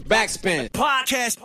Backspin. 0.00 0.68
Podcast. 0.72 1.40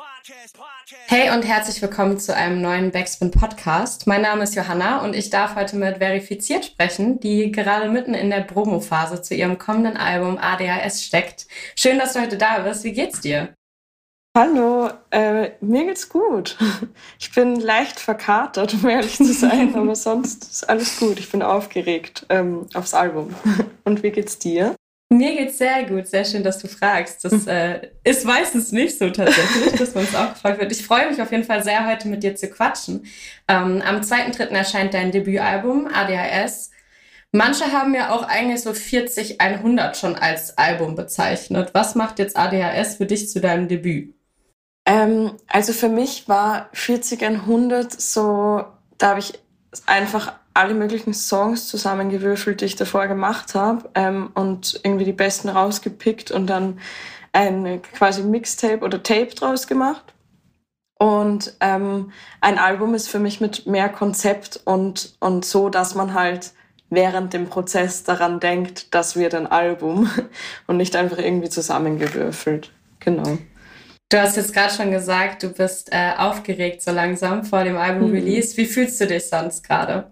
Hey 1.07 1.29
und 1.34 1.44
herzlich 1.44 1.81
willkommen 1.81 2.19
zu 2.19 2.35
einem 2.35 2.61
neuen 2.61 2.92
Backspin 2.92 3.31
Podcast. 3.31 4.08
Mein 4.08 4.21
Name 4.21 4.44
ist 4.44 4.55
Johanna 4.55 5.04
und 5.04 5.16
ich 5.16 5.29
darf 5.29 5.55
heute 5.55 5.78
mit 5.78 6.00
Verifiziert 6.00 6.66
sprechen, 6.66 7.20
die 7.22 7.52
gerade 7.52 7.90
mitten 7.90 8.14
in 8.14 8.29
der 8.29 8.42
Promophase 8.42 9.22
zu 9.22 9.36
ihrem 9.36 9.58
kommenden 9.58 9.96
Album 9.96 10.38
ADHS 10.38 11.04
steckt. 11.04 11.48
Schön, 11.76 11.98
dass 11.98 12.14
du 12.14 12.21
heute 12.21 12.38
da 12.38 12.59
bist. 12.59 12.84
Wie 12.84 12.91
geht's 12.91 13.21
dir? 13.21 13.54
Hallo, 14.38 14.89
äh, 15.11 15.52
mir 15.61 15.86
geht's 15.86 16.09
gut. 16.09 16.57
Ich 17.20 17.33
bin 17.33 17.59
leicht 17.59 17.99
verkatert, 17.99 18.73
um 18.73 18.89
ehrlich 18.89 19.15
zu 19.15 19.33
sein, 19.33 19.75
aber 19.75 19.95
sonst 19.95 20.43
ist 20.43 20.70
alles 20.70 20.99
gut. 20.99 21.20
Ich 21.20 21.31
bin 21.31 21.41
aufgeregt 21.41 22.25
ähm, 22.29 22.68
aufs 22.73 22.93
Album. 22.93 23.33
Und 23.86 24.04
wie 24.04 24.11
geht's 24.11 24.39
dir? 24.39 24.75
Mir 25.12 25.36
geht's 25.36 25.57
sehr 25.57 25.84
gut. 25.84 26.07
Sehr 26.07 26.23
schön, 26.23 26.41
dass 26.41 26.59
du 26.59 26.70
fragst. 26.70 27.25
Das 27.25 27.46
äh, 27.46 27.89
ist 28.05 28.24
meistens 28.25 28.71
nicht 28.71 28.97
so 28.97 29.10
tatsächlich, 29.10 29.74
dass 29.78 29.93
man 29.93 30.06
es 30.06 30.15
auch 30.15 30.34
gefragt 30.34 30.61
wird. 30.61 30.71
Ich 30.71 30.86
freue 30.86 31.10
mich 31.10 31.21
auf 31.21 31.32
jeden 31.32 31.43
Fall 31.43 31.61
sehr, 31.64 31.86
heute 31.86 32.07
mit 32.07 32.23
dir 32.23 32.34
zu 32.34 32.47
quatschen. 32.47 33.05
Ähm, 33.49 33.81
am 33.85 33.97
2.3. 33.97 34.47
erscheint 34.51 34.93
dein 34.93 35.11
Debütalbum 35.11 35.89
ADHS. 35.93 36.71
Manche 37.34 37.73
haben 37.73 37.93
ja 37.93 38.11
auch 38.11 38.23
eigentlich 38.23 38.61
so 38.61 38.73
40 38.73 39.41
100 39.41 39.97
schon 39.97 40.15
als 40.15 40.57
Album 40.57 40.95
bezeichnet. 40.95 41.71
Was 41.73 41.95
macht 41.95 42.17
jetzt 42.17 42.37
ADHS 42.37 42.95
für 42.95 43.05
dich 43.05 43.29
zu 43.29 43.41
deinem 43.41 43.67
Debüt? 43.67 44.15
Ähm, 44.85 45.34
also 45.48 45.73
für 45.73 45.89
mich 45.89 46.29
war 46.29 46.70
40 46.71 47.21
100 47.21 47.99
so, 47.99 48.63
da 48.98 49.09
habe 49.09 49.20
ich 49.20 49.34
einfach 49.85 50.39
alle 50.53 50.73
möglichen 50.73 51.13
Songs 51.13 51.67
zusammengewürfelt, 51.67 52.61
die 52.61 52.65
ich 52.65 52.75
davor 52.75 53.07
gemacht 53.07 53.55
habe 53.55 53.89
ähm, 53.95 54.31
und 54.33 54.79
irgendwie 54.83 55.05
die 55.05 55.13
besten 55.13 55.49
rausgepickt 55.49 56.31
und 56.31 56.47
dann 56.47 56.79
ein 57.33 57.81
quasi 57.93 58.23
Mixtape 58.23 58.83
oder 58.83 59.01
Tape 59.01 59.33
draus 59.35 59.67
gemacht. 59.67 60.13
Und 60.99 61.55
ähm, 61.61 62.11
ein 62.41 62.59
Album 62.59 62.93
ist 62.93 63.07
für 63.07 63.20
mich 63.20 63.41
mit 63.41 63.65
mehr 63.65 63.89
Konzept 63.89 64.61
und, 64.66 65.16
und 65.20 65.45
so, 65.45 65.70
dass 65.70 65.95
man 65.95 66.14
halt 66.14 66.52
während 66.92 67.33
dem 67.33 67.48
Prozess 67.48 68.04
daran 68.04 68.39
denkt, 68.39 68.94
das 68.94 69.16
wird 69.16 69.33
ein 69.33 69.48
Album 69.48 70.11
und 70.67 70.78
nicht 70.78 70.95
einfach 70.95 71.17
irgendwie 71.17 71.50
zusammengewürfelt. 71.50 72.72
Genau. 73.00 73.39
Du 74.09 74.20
hast 74.20 74.36
jetzt 74.36 74.54
gerade 74.54 74.73
schon 74.73 74.92
gesagt, 74.92 75.42
du 75.42 75.50
bist 75.50 75.89
äh, 75.92 76.11
aufgeregt 76.17 76.83
so 76.83 76.92
langsam 76.92 77.45
vor 77.45 77.64
dem 77.64 77.78
Album-Release. 77.78 78.54
Mhm. 78.54 78.58
Wie 78.58 78.66
fühlst 78.66 79.00
du 79.00 79.08
dich 79.08 79.28
sonst 79.28 79.64
gerade? 79.64 80.11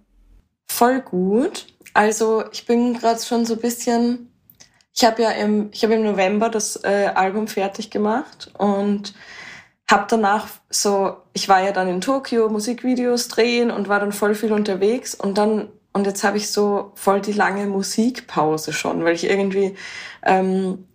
Voll 0.69 1.01
gut. 1.01 1.67
Also 1.93 2.45
ich 2.53 2.65
bin 2.65 2.93
gerade 2.93 3.21
schon 3.21 3.45
so 3.45 3.55
ein 3.55 3.59
bisschen. 3.59 4.31
Ich 4.95 5.03
habe 5.03 5.21
ja 5.21 5.31
im, 5.31 5.69
ich 5.73 5.83
habe 5.83 5.95
im 5.95 6.03
November 6.03 6.49
das 6.49 6.83
äh, 6.83 7.11
Album 7.13 7.47
fertig 7.47 7.89
gemacht 7.89 8.51
und 8.57 9.13
habe 9.89 10.05
danach 10.07 10.47
so, 10.69 11.17
ich 11.33 11.49
war 11.49 11.63
ja 11.63 11.71
dann 11.71 11.87
in 11.87 12.01
Tokio 12.01 12.49
Musikvideos 12.49 13.27
drehen 13.27 13.71
und 13.71 13.89
war 13.89 13.99
dann 13.99 14.11
voll 14.11 14.35
viel 14.35 14.53
unterwegs 14.53 15.15
und 15.15 15.37
dann 15.37 15.69
und 15.91 16.05
jetzt 16.05 16.23
habe 16.23 16.37
ich 16.37 16.51
so 16.51 16.91
voll 16.95 17.19
die 17.19 17.33
lange 17.33 17.65
Musikpause 17.65 18.73
schon, 18.73 19.03
weil 19.03 19.15
ich 19.15 19.23
irgendwie 19.27 19.75
ähm, 20.23 20.87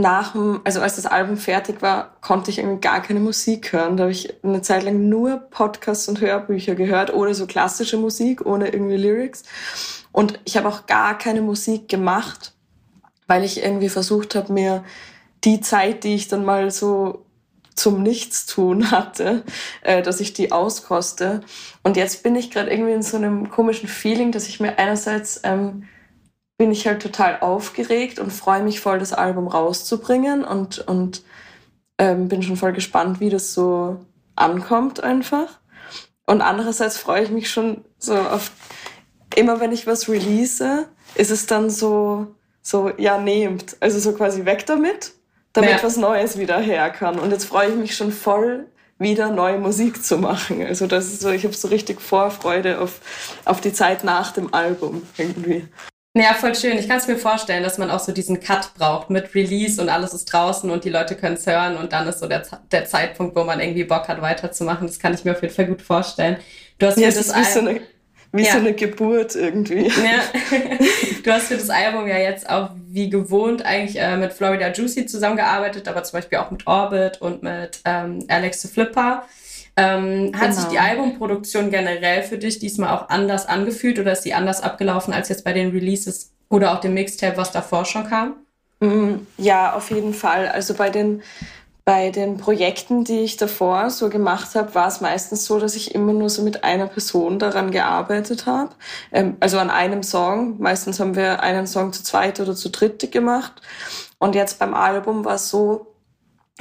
nach 0.00 0.32
dem, 0.32 0.60
also 0.64 0.80
als 0.80 0.96
das 0.96 1.06
Album 1.06 1.36
fertig 1.36 1.80
war, 1.82 2.16
konnte 2.20 2.50
ich 2.50 2.58
irgendwie 2.58 2.80
gar 2.80 3.00
keine 3.02 3.20
Musik 3.20 3.72
hören. 3.72 3.96
Da 3.96 4.04
habe 4.04 4.12
ich 4.12 4.42
eine 4.44 4.62
Zeit 4.62 4.82
lang 4.82 5.08
nur 5.08 5.38
Podcasts 5.38 6.08
und 6.08 6.20
Hörbücher 6.20 6.74
gehört, 6.74 7.12
ohne 7.14 7.34
so 7.34 7.46
klassische 7.46 7.96
Musik, 7.96 8.44
ohne 8.44 8.68
irgendwie 8.68 8.96
Lyrics. 8.96 9.44
Und 10.12 10.38
ich 10.44 10.56
habe 10.56 10.68
auch 10.68 10.86
gar 10.86 11.16
keine 11.16 11.40
Musik 11.40 11.88
gemacht, 11.88 12.52
weil 13.26 13.44
ich 13.44 13.62
irgendwie 13.62 13.88
versucht 13.88 14.34
habe, 14.34 14.52
mir 14.52 14.84
die 15.44 15.60
Zeit, 15.60 16.04
die 16.04 16.14
ich 16.14 16.28
dann 16.28 16.44
mal 16.44 16.70
so 16.70 17.24
zum 17.74 18.02
Nichtstun 18.02 18.90
hatte, 18.90 19.44
äh, 19.82 20.02
dass 20.02 20.20
ich 20.20 20.32
die 20.32 20.52
auskoste. 20.52 21.42
Und 21.82 21.96
jetzt 21.96 22.22
bin 22.22 22.34
ich 22.34 22.50
gerade 22.50 22.70
irgendwie 22.70 22.92
in 22.92 23.02
so 23.02 23.16
einem 23.16 23.50
komischen 23.50 23.88
Feeling, 23.88 24.32
dass 24.32 24.48
ich 24.48 24.60
mir 24.60 24.78
einerseits 24.78 25.40
ähm, 25.44 25.84
bin 26.58 26.72
ich 26.72 26.86
halt 26.86 27.02
total 27.02 27.40
aufgeregt 27.40 28.18
und 28.18 28.32
freue 28.32 28.62
mich 28.62 28.80
voll, 28.80 28.98
das 28.98 29.12
Album 29.12 29.46
rauszubringen 29.46 30.44
und, 30.44 30.78
und 30.78 31.22
ähm, 31.98 32.28
bin 32.28 32.42
schon 32.42 32.56
voll 32.56 32.72
gespannt, 32.72 33.20
wie 33.20 33.30
das 33.30 33.52
so 33.52 34.00
ankommt 34.34 35.02
einfach. 35.02 35.60
Und 36.26 36.40
andererseits 36.40 36.98
freue 36.98 37.22
ich 37.22 37.30
mich 37.30 37.50
schon 37.50 37.84
so 37.98 38.14
auf, 38.14 38.50
immer 39.34 39.60
wenn 39.60 39.72
ich 39.72 39.86
was 39.86 40.08
release, 40.08 40.88
ist 41.14 41.30
es 41.30 41.46
dann 41.46 41.70
so, 41.70 42.34
so, 42.62 42.90
ja, 42.96 43.18
nehmt. 43.18 43.76
Also 43.80 43.98
so 43.98 44.12
quasi 44.12 44.44
weg 44.44 44.66
damit, 44.66 45.12
damit 45.52 45.70
ja. 45.70 45.82
was 45.82 45.96
Neues 45.96 46.38
wieder 46.38 46.58
her 46.58 46.90
kann. 46.90 47.18
Und 47.18 47.30
jetzt 47.30 47.44
freue 47.44 47.68
ich 47.68 47.76
mich 47.76 47.96
schon 47.96 48.12
voll, 48.12 48.66
wieder 48.98 49.30
neue 49.30 49.58
Musik 49.58 50.02
zu 50.02 50.18
machen. 50.18 50.64
Also 50.64 50.86
das 50.86 51.06
ist 51.06 51.20
so, 51.20 51.30
ich 51.30 51.44
habe 51.44 51.54
so 51.54 51.68
richtig 51.68 52.00
Vorfreude 52.00 52.80
auf, 52.80 53.00
auf 53.44 53.60
die 53.60 53.72
Zeit 53.72 54.04
nach 54.04 54.32
dem 54.32 54.54
Album 54.54 55.02
irgendwie. 55.18 55.68
Ja, 56.18 56.32
voll 56.32 56.54
schön. 56.54 56.78
Ich 56.78 56.88
kann 56.88 56.96
es 56.96 57.06
mir 57.06 57.18
vorstellen, 57.18 57.62
dass 57.62 57.76
man 57.76 57.90
auch 57.90 58.00
so 58.00 58.10
diesen 58.10 58.40
Cut 58.40 58.72
braucht 58.72 59.10
mit 59.10 59.34
Release 59.34 59.80
und 59.80 59.90
alles 59.90 60.14
ist 60.14 60.24
draußen 60.32 60.70
und 60.70 60.84
die 60.84 60.88
Leute 60.88 61.14
können 61.14 61.34
es 61.34 61.46
hören 61.46 61.76
und 61.76 61.92
dann 61.92 62.08
ist 62.08 62.20
so 62.20 62.26
der, 62.26 62.42
der 62.72 62.86
Zeitpunkt, 62.86 63.36
wo 63.36 63.44
man 63.44 63.60
irgendwie 63.60 63.84
Bock 63.84 64.08
hat, 64.08 64.22
weiterzumachen. 64.22 64.86
Das 64.86 64.98
kann 64.98 65.12
ich 65.12 65.26
mir 65.26 65.32
auf 65.32 65.42
jeden 65.42 65.52
Fall 65.52 65.66
gut 65.66 65.82
vorstellen. 65.82 66.38
Du 66.78 66.86
hast 66.86 66.96
ja, 66.96 67.08
das 67.08 67.16
ist 67.18 67.36
wie, 67.36 67.44
so 67.44 67.60
eine, 67.60 67.80
wie 68.32 68.44
ja. 68.44 68.52
so 68.52 68.58
eine 68.58 68.72
Geburt 68.72 69.34
irgendwie. 69.34 69.88
Ja. 69.88 70.22
du 71.22 71.30
hast 71.30 71.48
für 71.48 71.58
das 71.58 71.68
Album 71.68 72.08
ja 72.08 72.16
jetzt 72.16 72.48
auch 72.48 72.70
wie 72.88 73.10
gewohnt 73.10 73.66
eigentlich 73.66 74.00
äh, 74.00 74.16
mit 74.16 74.32
Florida 74.32 74.72
Juicy 74.72 75.04
zusammengearbeitet, 75.04 75.86
aber 75.86 76.02
zum 76.02 76.16
Beispiel 76.16 76.38
auch 76.38 76.50
mit 76.50 76.66
Orbit 76.66 77.20
und 77.20 77.42
mit 77.42 77.80
ähm, 77.84 78.24
Alex 78.28 78.62
the 78.62 78.68
Flipper. 78.68 79.26
Ähm, 79.78 80.32
hat 80.34 80.54
sich 80.54 80.64
die 80.64 80.76
genau. 80.76 80.88
Albumproduktion 80.88 81.70
generell 81.70 82.22
für 82.22 82.38
dich 82.38 82.58
diesmal 82.58 82.96
auch 82.96 83.10
anders 83.10 83.46
angefühlt 83.46 83.98
oder 83.98 84.12
ist 84.12 84.22
sie 84.22 84.32
anders 84.32 84.62
abgelaufen 84.62 85.12
als 85.12 85.28
jetzt 85.28 85.44
bei 85.44 85.52
den 85.52 85.70
Releases 85.70 86.32
oder 86.48 86.72
auch 86.72 86.80
dem 86.80 86.94
Mixtape, 86.94 87.36
was 87.36 87.52
davor 87.52 87.84
schon 87.84 88.08
kam? 88.08 88.36
Mm, 88.80 89.26
ja, 89.36 89.74
auf 89.74 89.90
jeden 89.90 90.14
Fall. 90.14 90.48
Also 90.48 90.72
bei 90.74 90.88
den, 90.88 91.22
bei 91.84 92.10
den 92.10 92.38
Projekten, 92.38 93.04
die 93.04 93.20
ich 93.20 93.36
davor 93.36 93.90
so 93.90 94.08
gemacht 94.08 94.54
habe, 94.54 94.74
war 94.74 94.88
es 94.88 95.02
meistens 95.02 95.44
so, 95.44 95.58
dass 95.58 95.76
ich 95.76 95.94
immer 95.94 96.14
nur 96.14 96.30
so 96.30 96.42
mit 96.42 96.64
einer 96.64 96.86
Person 96.86 97.38
daran 97.38 97.70
gearbeitet 97.70 98.46
habe. 98.46 98.70
Ähm, 99.12 99.36
also 99.40 99.58
an 99.58 99.68
einem 99.68 100.02
Song. 100.02 100.58
Meistens 100.58 101.00
haben 101.00 101.16
wir 101.16 101.42
einen 101.42 101.66
Song 101.66 101.92
zu 101.92 102.02
zweit 102.02 102.40
oder 102.40 102.54
zu 102.54 102.70
dritt 102.70 103.12
gemacht. 103.12 103.52
Und 104.18 104.34
jetzt 104.34 104.58
beim 104.58 104.72
Album 104.72 105.26
war 105.26 105.34
es 105.34 105.50
so, 105.50 105.94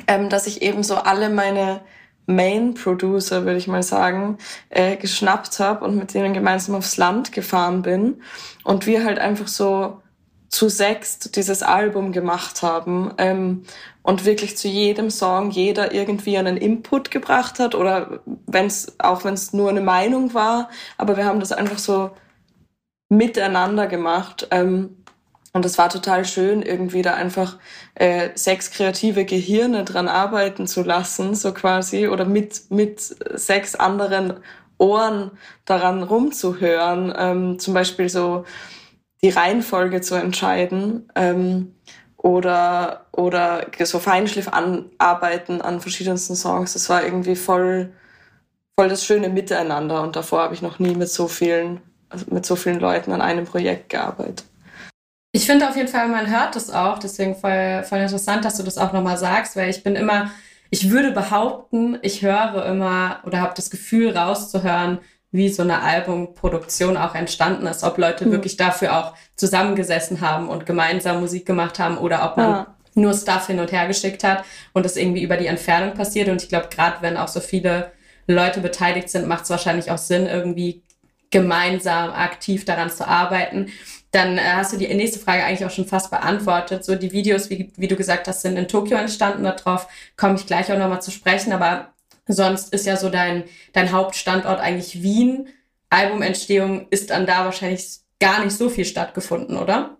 ähm, 0.07 0.29
dass 0.29 0.47
ich 0.47 0.61
eben 0.61 0.83
so 0.83 0.95
alle 0.95 1.29
meine 1.29 1.79
Main 2.27 2.73
Producer, 2.73 3.45
würde 3.45 3.57
ich 3.57 3.67
mal 3.67 3.83
sagen, 3.83 4.37
äh, 4.69 4.95
geschnappt 4.95 5.59
habe 5.59 5.85
und 5.85 5.95
mit 5.95 6.13
denen 6.13 6.33
gemeinsam 6.33 6.75
aufs 6.75 6.97
Land 6.97 7.31
gefahren 7.31 7.81
bin 7.81 8.21
und 8.63 8.85
wir 8.85 9.03
halt 9.03 9.19
einfach 9.19 9.47
so 9.47 10.01
zu 10.49 10.69
sechst 10.69 11.35
dieses 11.35 11.63
Album 11.63 12.11
gemacht 12.11 12.61
haben 12.61 13.13
ähm, 13.17 13.63
und 14.03 14.25
wirklich 14.25 14.57
zu 14.57 14.67
jedem 14.67 15.09
Song 15.09 15.51
jeder 15.51 15.93
irgendwie 15.93 16.37
einen 16.37 16.57
Input 16.57 17.11
gebracht 17.11 17.59
hat 17.59 17.75
oder 17.75 18.21
wenn 18.47 18.67
es 18.67 18.95
auch 18.99 19.23
wenn 19.25 19.33
es 19.33 19.53
nur 19.53 19.69
eine 19.69 19.81
Meinung 19.81 20.33
war, 20.33 20.69
aber 20.97 21.17
wir 21.17 21.25
haben 21.25 21.39
das 21.39 21.51
einfach 21.51 21.79
so 21.79 22.11
miteinander 23.09 23.87
gemacht. 23.87 24.47
Ähm, 24.51 24.97
und 25.55 25.63
es 25.63 25.77
war 25.77 25.87
total 25.87 26.25
schön, 26.25 26.61
irgendwie 26.61 27.01
da 27.01 27.13
einfach 27.13 27.57
äh, 27.93 28.31
sechs 28.35 28.71
kreative 28.71 29.23
Gehirne 29.23 29.85
dran 29.85 30.09
arbeiten 30.09 30.67
zu 30.67 30.83
lassen, 30.83 31.33
so 31.33 31.53
quasi, 31.53 32.09
oder 32.09 32.25
mit, 32.25 32.69
mit 32.71 32.99
sechs 32.99 33.73
anderen 33.73 34.33
Ohren 34.77 35.31
daran 35.63 36.03
rumzuhören, 36.03 37.13
ähm, 37.17 37.57
zum 37.57 37.73
Beispiel 37.73 38.09
so 38.09 38.43
die 39.23 39.29
Reihenfolge 39.29 40.01
zu 40.01 40.15
entscheiden 40.15 41.09
ähm, 41.15 41.73
oder, 42.17 43.05
oder 43.13 43.65
so 43.81 43.99
Feinschliff 43.99 44.49
anarbeiten 44.49 45.61
an 45.61 45.79
verschiedensten 45.79 46.35
Songs. 46.35 46.73
Das 46.73 46.89
war 46.89 47.01
irgendwie 47.05 47.37
voll, 47.37 47.93
voll 48.77 48.89
das 48.89 49.05
schöne 49.05 49.29
Miteinander 49.29 50.03
und 50.03 50.17
davor 50.17 50.41
habe 50.41 50.53
ich 50.53 50.61
noch 50.61 50.79
nie 50.79 50.95
mit 50.95 51.07
so 51.07 51.29
vielen, 51.29 51.79
also 52.09 52.25
mit 52.29 52.45
so 52.45 52.57
vielen 52.57 52.81
Leuten 52.81 53.13
an 53.13 53.21
einem 53.21 53.45
Projekt 53.45 53.87
gearbeitet. 53.87 54.43
Ich 55.35 55.45
finde 55.45 55.67
auf 55.67 55.75
jeden 55.75 55.89
Fall, 55.89 56.07
man 56.07 56.31
hört 56.31 56.55
das 56.55 56.69
auch, 56.69 56.97
deswegen 56.97 57.35
voll, 57.35 57.83
voll 57.83 57.99
interessant, 57.99 58.45
dass 58.45 58.55
du 58.55 58.63
das 58.63 58.77
auch 58.77 58.93
nochmal 58.93 59.17
sagst, 59.17 59.57
weil 59.57 59.69
ich 59.69 59.83
bin 59.83 59.97
immer, 59.97 60.31
ich 60.69 60.91
würde 60.91 61.11
behaupten, 61.11 61.99
ich 62.03 62.21
höre 62.21 62.65
immer 62.65 63.19
oder 63.25 63.41
habe 63.41 63.51
das 63.53 63.69
Gefühl 63.69 64.17
rauszuhören, 64.17 64.99
wie 65.31 65.49
so 65.49 65.61
eine 65.61 65.81
Albumproduktion 65.81 66.95
auch 66.95 67.15
entstanden 67.15 67.67
ist, 67.67 67.83
ob 67.83 67.97
Leute 67.97 68.25
mhm. 68.25 68.31
wirklich 68.31 68.55
dafür 68.55 68.97
auch 68.97 69.13
zusammengesessen 69.35 70.21
haben 70.21 70.47
und 70.47 70.65
gemeinsam 70.65 71.19
Musik 71.19 71.45
gemacht 71.45 71.79
haben 71.79 71.97
oder 71.97 72.23
ob 72.23 72.37
man 72.37 72.49
ja. 72.49 72.75
nur 72.93 73.13
Stuff 73.13 73.47
hin 73.47 73.59
und 73.59 73.73
her 73.73 73.87
geschickt 73.87 74.23
hat 74.23 74.45
und 74.71 74.85
es 74.85 74.95
irgendwie 74.95 75.23
über 75.23 75.35
die 75.35 75.47
Entfernung 75.47 75.95
passiert. 75.95 76.29
Und 76.29 76.43
ich 76.43 76.47
glaube, 76.47 76.69
gerade 76.73 77.01
wenn 77.01 77.17
auch 77.17 77.27
so 77.27 77.41
viele 77.41 77.91
Leute 78.25 78.61
beteiligt 78.61 79.09
sind, 79.09 79.27
macht 79.27 79.43
es 79.43 79.49
wahrscheinlich 79.49 79.91
auch 79.91 79.97
Sinn, 79.97 80.27
irgendwie 80.27 80.84
gemeinsam 81.35 82.11
aktiv 82.11 82.63
daran 82.63 82.89
zu 82.89 83.05
arbeiten. 83.05 83.67
dann 84.11 84.37
äh, 84.37 84.41
hast 84.41 84.71
du 84.71 84.77
die 84.77 84.87
nächste 84.93 85.19
Frage 85.19 85.43
eigentlich 85.43 85.65
auch 85.65 85.75
schon 85.75 85.85
fast 85.85 86.09
beantwortet. 86.09 86.85
So 86.85 86.95
die 86.95 87.11
Videos, 87.11 87.49
wie, 87.49 87.73
wie 87.75 87.89
du 87.89 87.97
gesagt 87.97 88.29
hast, 88.29 88.41
sind 88.41 88.55
in 88.55 88.69
Tokio 88.69 88.95
entstanden. 88.95 89.43
Darauf 89.43 89.87
komme 90.15 90.35
ich 90.35 90.45
gleich 90.45 90.71
auch 90.71 90.77
nochmal 90.77 91.01
zu 91.01 91.11
sprechen. 91.11 91.51
Aber 91.51 91.89
sonst 92.25 92.71
ist 92.71 92.85
ja 92.85 92.95
so 92.95 93.09
dein, 93.09 93.43
dein 93.73 93.91
Hauptstandort 93.91 94.61
eigentlich 94.61 95.03
Wien. 95.03 95.49
Albumentstehung 95.89 96.87
ist 96.89 97.09
dann 97.09 97.25
da 97.25 97.43
wahrscheinlich 97.43 97.99
gar 98.21 98.41
nicht 98.41 98.55
so 98.55 98.69
viel 98.69 98.85
stattgefunden, 98.85 99.57
oder? 99.57 99.97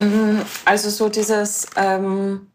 Mhm, 0.00 0.40
also 0.64 0.88
so 0.88 1.10
dieses, 1.10 1.66
ähm, 1.76 2.46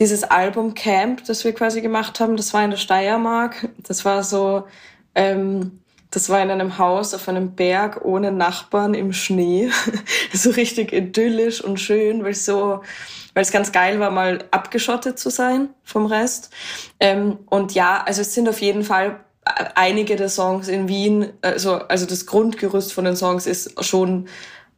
dieses 0.00 0.24
Album-Camp, 0.24 1.24
das 1.26 1.44
wir 1.44 1.52
quasi 1.52 1.82
gemacht 1.82 2.18
haben, 2.18 2.36
das 2.36 2.52
war 2.52 2.64
in 2.64 2.70
der 2.70 2.78
Steiermark. 2.78 3.68
Das 3.86 4.04
war 4.04 4.24
so, 4.24 4.66
ähm, 5.14 5.78
das 6.10 6.30
war 6.30 6.42
in 6.42 6.50
einem 6.50 6.78
Haus 6.78 7.12
auf 7.12 7.28
einem 7.28 7.52
Berg 7.54 8.04
ohne 8.04 8.32
Nachbarn 8.32 8.94
im 8.94 9.12
Schnee. 9.12 9.70
so 10.32 10.50
richtig 10.50 10.92
idyllisch 10.92 11.62
und 11.62 11.78
schön, 11.78 12.24
weil 12.24 12.30
es 12.30 12.44
so, 12.44 12.82
weil 13.34 13.42
es 13.42 13.52
ganz 13.52 13.72
geil 13.72 14.00
war, 14.00 14.10
mal 14.10 14.44
abgeschottet 14.50 15.18
zu 15.18 15.30
sein 15.30 15.68
vom 15.84 16.06
Rest. 16.06 16.50
Ähm, 16.98 17.38
und 17.46 17.74
ja, 17.74 18.02
also 18.04 18.22
es 18.22 18.34
sind 18.34 18.48
auf 18.48 18.60
jeden 18.60 18.84
Fall 18.84 19.20
einige 19.74 20.16
der 20.16 20.28
Songs 20.28 20.68
in 20.68 20.88
Wien, 20.88 21.32
also, 21.42 21.74
also 21.74 22.06
das 22.06 22.26
Grundgerüst 22.26 22.92
von 22.92 23.04
den 23.04 23.16
Songs 23.16 23.46
ist 23.46 23.84
schon 23.84 24.28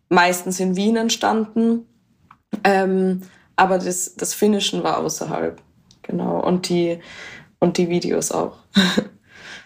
meistens 0.08 0.60
in 0.60 0.76
Wien 0.76 0.96
entstanden. 0.96 1.86
Ähm, 2.64 3.22
aber 3.56 3.78
das, 3.78 4.16
das 4.16 4.34
Finishen 4.34 4.82
war 4.82 4.98
außerhalb. 4.98 5.60
Genau. 6.02 6.40
Und 6.40 6.68
die, 6.68 6.98
und 7.58 7.78
die 7.78 7.88
Videos 7.88 8.32
auch. 8.32 8.56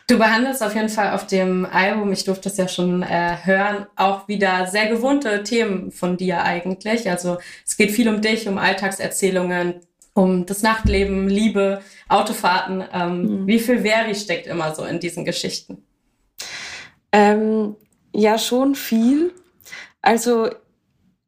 Du 0.07 0.19
behandelst 0.19 0.63
auf 0.63 0.75
jeden 0.75 0.91
Fall 0.91 1.13
auf 1.13 1.27
dem 1.27 1.65
Album, 1.65 2.13
ich 2.13 2.25
durfte 2.25 2.51
es 2.51 2.59
ja 2.59 2.69
schon 2.69 3.03
äh, 3.03 3.39
hören, 3.43 3.87
auch 3.97 4.29
wieder 4.29 4.67
sehr 4.67 4.87
gewohnte 4.87 5.43
Themen 5.45 5.91
von 5.93 6.19
dir 6.19 6.43
eigentlich. 6.43 7.09
Also 7.11 7.39
es 7.67 7.79
geht 7.79 7.91
viel 7.91 8.09
um 8.11 8.21
dich, 8.21 8.47
um 8.47 8.59
Alltagserzählungen, 8.59 9.81
um 10.13 10.45
das 10.45 10.63
Nachtleben, 10.63 11.29
Liebe, 11.29 11.81
Autofahrten. 12.09 12.85
Ähm, 12.93 13.23
mhm. 13.23 13.47
Wie 13.47 13.59
viel 13.59 13.81
Veri 13.81 14.15
steckt 14.15 14.47
immer 14.47 14.75
so 14.75 14.85
in 14.85 15.01
diesen 15.01 15.25
Geschichten? 15.25 15.83
Ähm, 17.11 17.75
ja, 18.13 18.37
schon 18.37 18.75
viel. 18.75 19.33
Also 20.03 20.51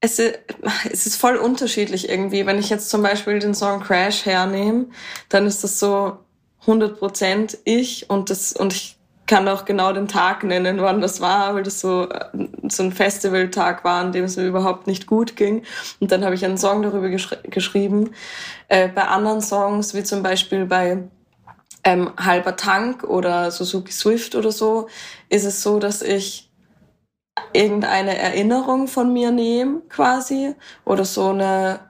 es, 0.01 0.19
es 0.19 1.07
ist 1.07 1.17
voll 1.17 1.37
unterschiedlich 1.37 2.11
irgendwie. 2.11 2.45
Wenn 2.45 2.59
ich 2.59 2.69
jetzt 2.69 2.91
zum 2.91 3.03
Beispiel 3.03 3.39
den 3.39 3.55
Song 3.55 3.81
Crash 3.81 4.27
hernehme, 4.27 4.89
dann 5.31 5.47
ist 5.47 5.65
das 5.65 5.79
so 5.79 6.19
100% 6.67 7.59
ich 7.65 8.11
und 8.11 8.31
das 8.31 8.53
und 8.53 8.73
ich 8.73 8.97
kann 9.27 9.49
auch 9.49 9.65
genau 9.65 9.93
den 9.93 10.09
Tag 10.09 10.45
nennen, 10.45 10.81
wann 10.81 11.01
das 11.01 11.21
war, 11.21 11.55
weil 11.55 11.65
das 11.65 11.81
so, 11.81 12.09
so 12.69 12.83
ein 12.83 12.93
Festivaltag 12.93 13.85
war, 13.85 14.01
an 14.01 14.13
dem 14.13 14.25
es 14.25 14.37
mir 14.37 14.47
überhaupt 14.47 14.87
nicht 14.87 15.07
gut 15.07 15.37
ging. 15.37 15.65
Und 16.01 16.13
dann 16.13 16.25
habe 16.25 16.35
ich 16.35 16.45
einen 16.45 16.59
Song 16.59 16.83
darüber 16.83 17.09
geschri 17.09 17.37
geschrieben. 17.45 18.11
Äh, 18.69 18.89
bei 18.89 19.03
anderen 19.03 19.41
Songs, 19.41 19.95
wie 19.95 20.05
zum 20.05 20.23
Beispiel 20.23 20.65
bei 20.67 21.03
ähm, 21.85 22.13
Halber 22.17 22.57
Tank 22.57 23.05
oder 23.05 23.51
Suzuki 23.51 23.93
Swift 23.93 24.35
oder 24.35 24.53
so, 24.53 24.89
ist 25.29 25.45
es 25.45 25.63
so, 25.63 25.79
dass 25.81 26.03
ich 26.03 26.51
irgendeine 27.53 28.17
Erinnerung 28.17 28.89
von 28.89 29.13
mir 29.13 29.31
nehme 29.31 29.83
quasi 29.89 30.55
oder 30.85 31.05
so 31.05 31.31
eine 31.31 31.81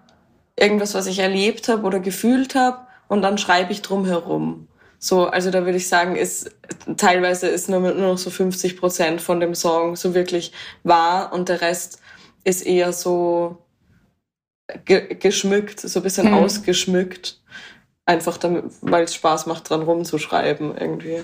irgendwas, 0.58 0.94
was 0.94 1.06
ich 1.06 1.18
erlebt 1.18 1.68
habe 1.68 1.86
oder 1.86 2.00
gefühlt 2.00 2.54
habe 2.54 2.85
und 3.08 3.22
dann 3.22 3.38
schreibe 3.38 3.72
ich 3.72 3.82
drum 3.82 4.04
herum. 4.06 4.68
So, 4.98 5.26
also 5.26 5.50
da 5.50 5.64
würde 5.64 5.76
ich 5.76 5.88
sagen, 5.88 6.16
ist 6.16 6.50
teilweise 6.96 7.48
ist 7.48 7.68
nur, 7.68 7.80
nur 7.80 7.94
noch 7.94 8.18
so 8.18 8.30
50 8.30 8.78
Prozent 8.78 9.20
von 9.20 9.40
dem 9.40 9.54
Song 9.54 9.94
so 9.96 10.14
wirklich 10.14 10.52
wahr 10.84 11.32
und 11.32 11.48
der 11.48 11.60
Rest 11.60 12.00
ist 12.44 12.64
eher 12.64 12.92
so 12.92 13.58
ge 14.84 15.14
geschmückt, 15.14 15.80
so 15.80 16.00
ein 16.00 16.02
bisschen 16.02 16.28
mhm. 16.28 16.34
ausgeschmückt. 16.34 17.40
Einfach 18.06 18.38
damit, 18.38 18.64
weil 18.82 19.04
es 19.04 19.14
Spaß 19.14 19.46
macht, 19.46 19.68
dran 19.68 19.82
rumzuschreiben 19.82 20.76
irgendwie. 20.76 21.22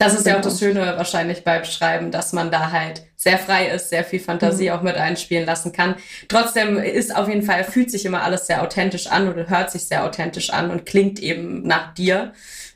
Das 0.00 0.14
ist 0.14 0.26
ja 0.26 0.36
auch 0.36 0.40
das 0.40 0.60
Schöne 0.60 0.80
wahrscheinlich 0.96 1.42
beim 1.42 1.64
Schreiben, 1.64 2.12
dass 2.12 2.32
man 2.32 2.52
da 2.52 2.70
halt 2.70 3.02
sehr 3.16 3.36
frei 3.36 3.66
ist, 3.66 3.90
sehr 3.90 4.04
viel 4.04 4.20
Fantasie 4.20 4.68
mhm. 4.68 4.76
auch 4.76 4.82
mit 4.82 4.94
einspielen 4.94 5.44
lassen 5.44 5.72
kann. 5.72 5.96
Trotzdem 6.28 6.78
ist 6.78 7.14
auf 7.14 7.28
jeden 7.28 7.42
Fall, 7.42 7.64
fühlt 7.64 7.90
sich 7.90 8.06
immer 8.06 8.22
alles 8.22 8.46
sehr 8.46 8.62
authentisch 8.62 9.08
an 9.08 9.28
oder 9.28 9.48
hört 9.48 9.72
sich 9.72 9.86
sehr 9.86 10.04
authentisch 10.04 10.50
an 10.50 10.70
und 10.70 10.86
klingt 10.86 11.18
eben 11.18 11.62
nach 11.66 11.94
dir. 11.94 12.32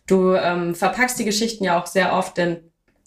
Du 0.09 0.35
ähm, 0.35 0.75
verpackst 0.75 1.17
die 1.21 1.25
Geschichten 1.25 1.63
ja 1.63 1.81
auch 1.81 1.87
sehr 1.87 2.13
oft 2.13 2.39
in, 2.39 2.59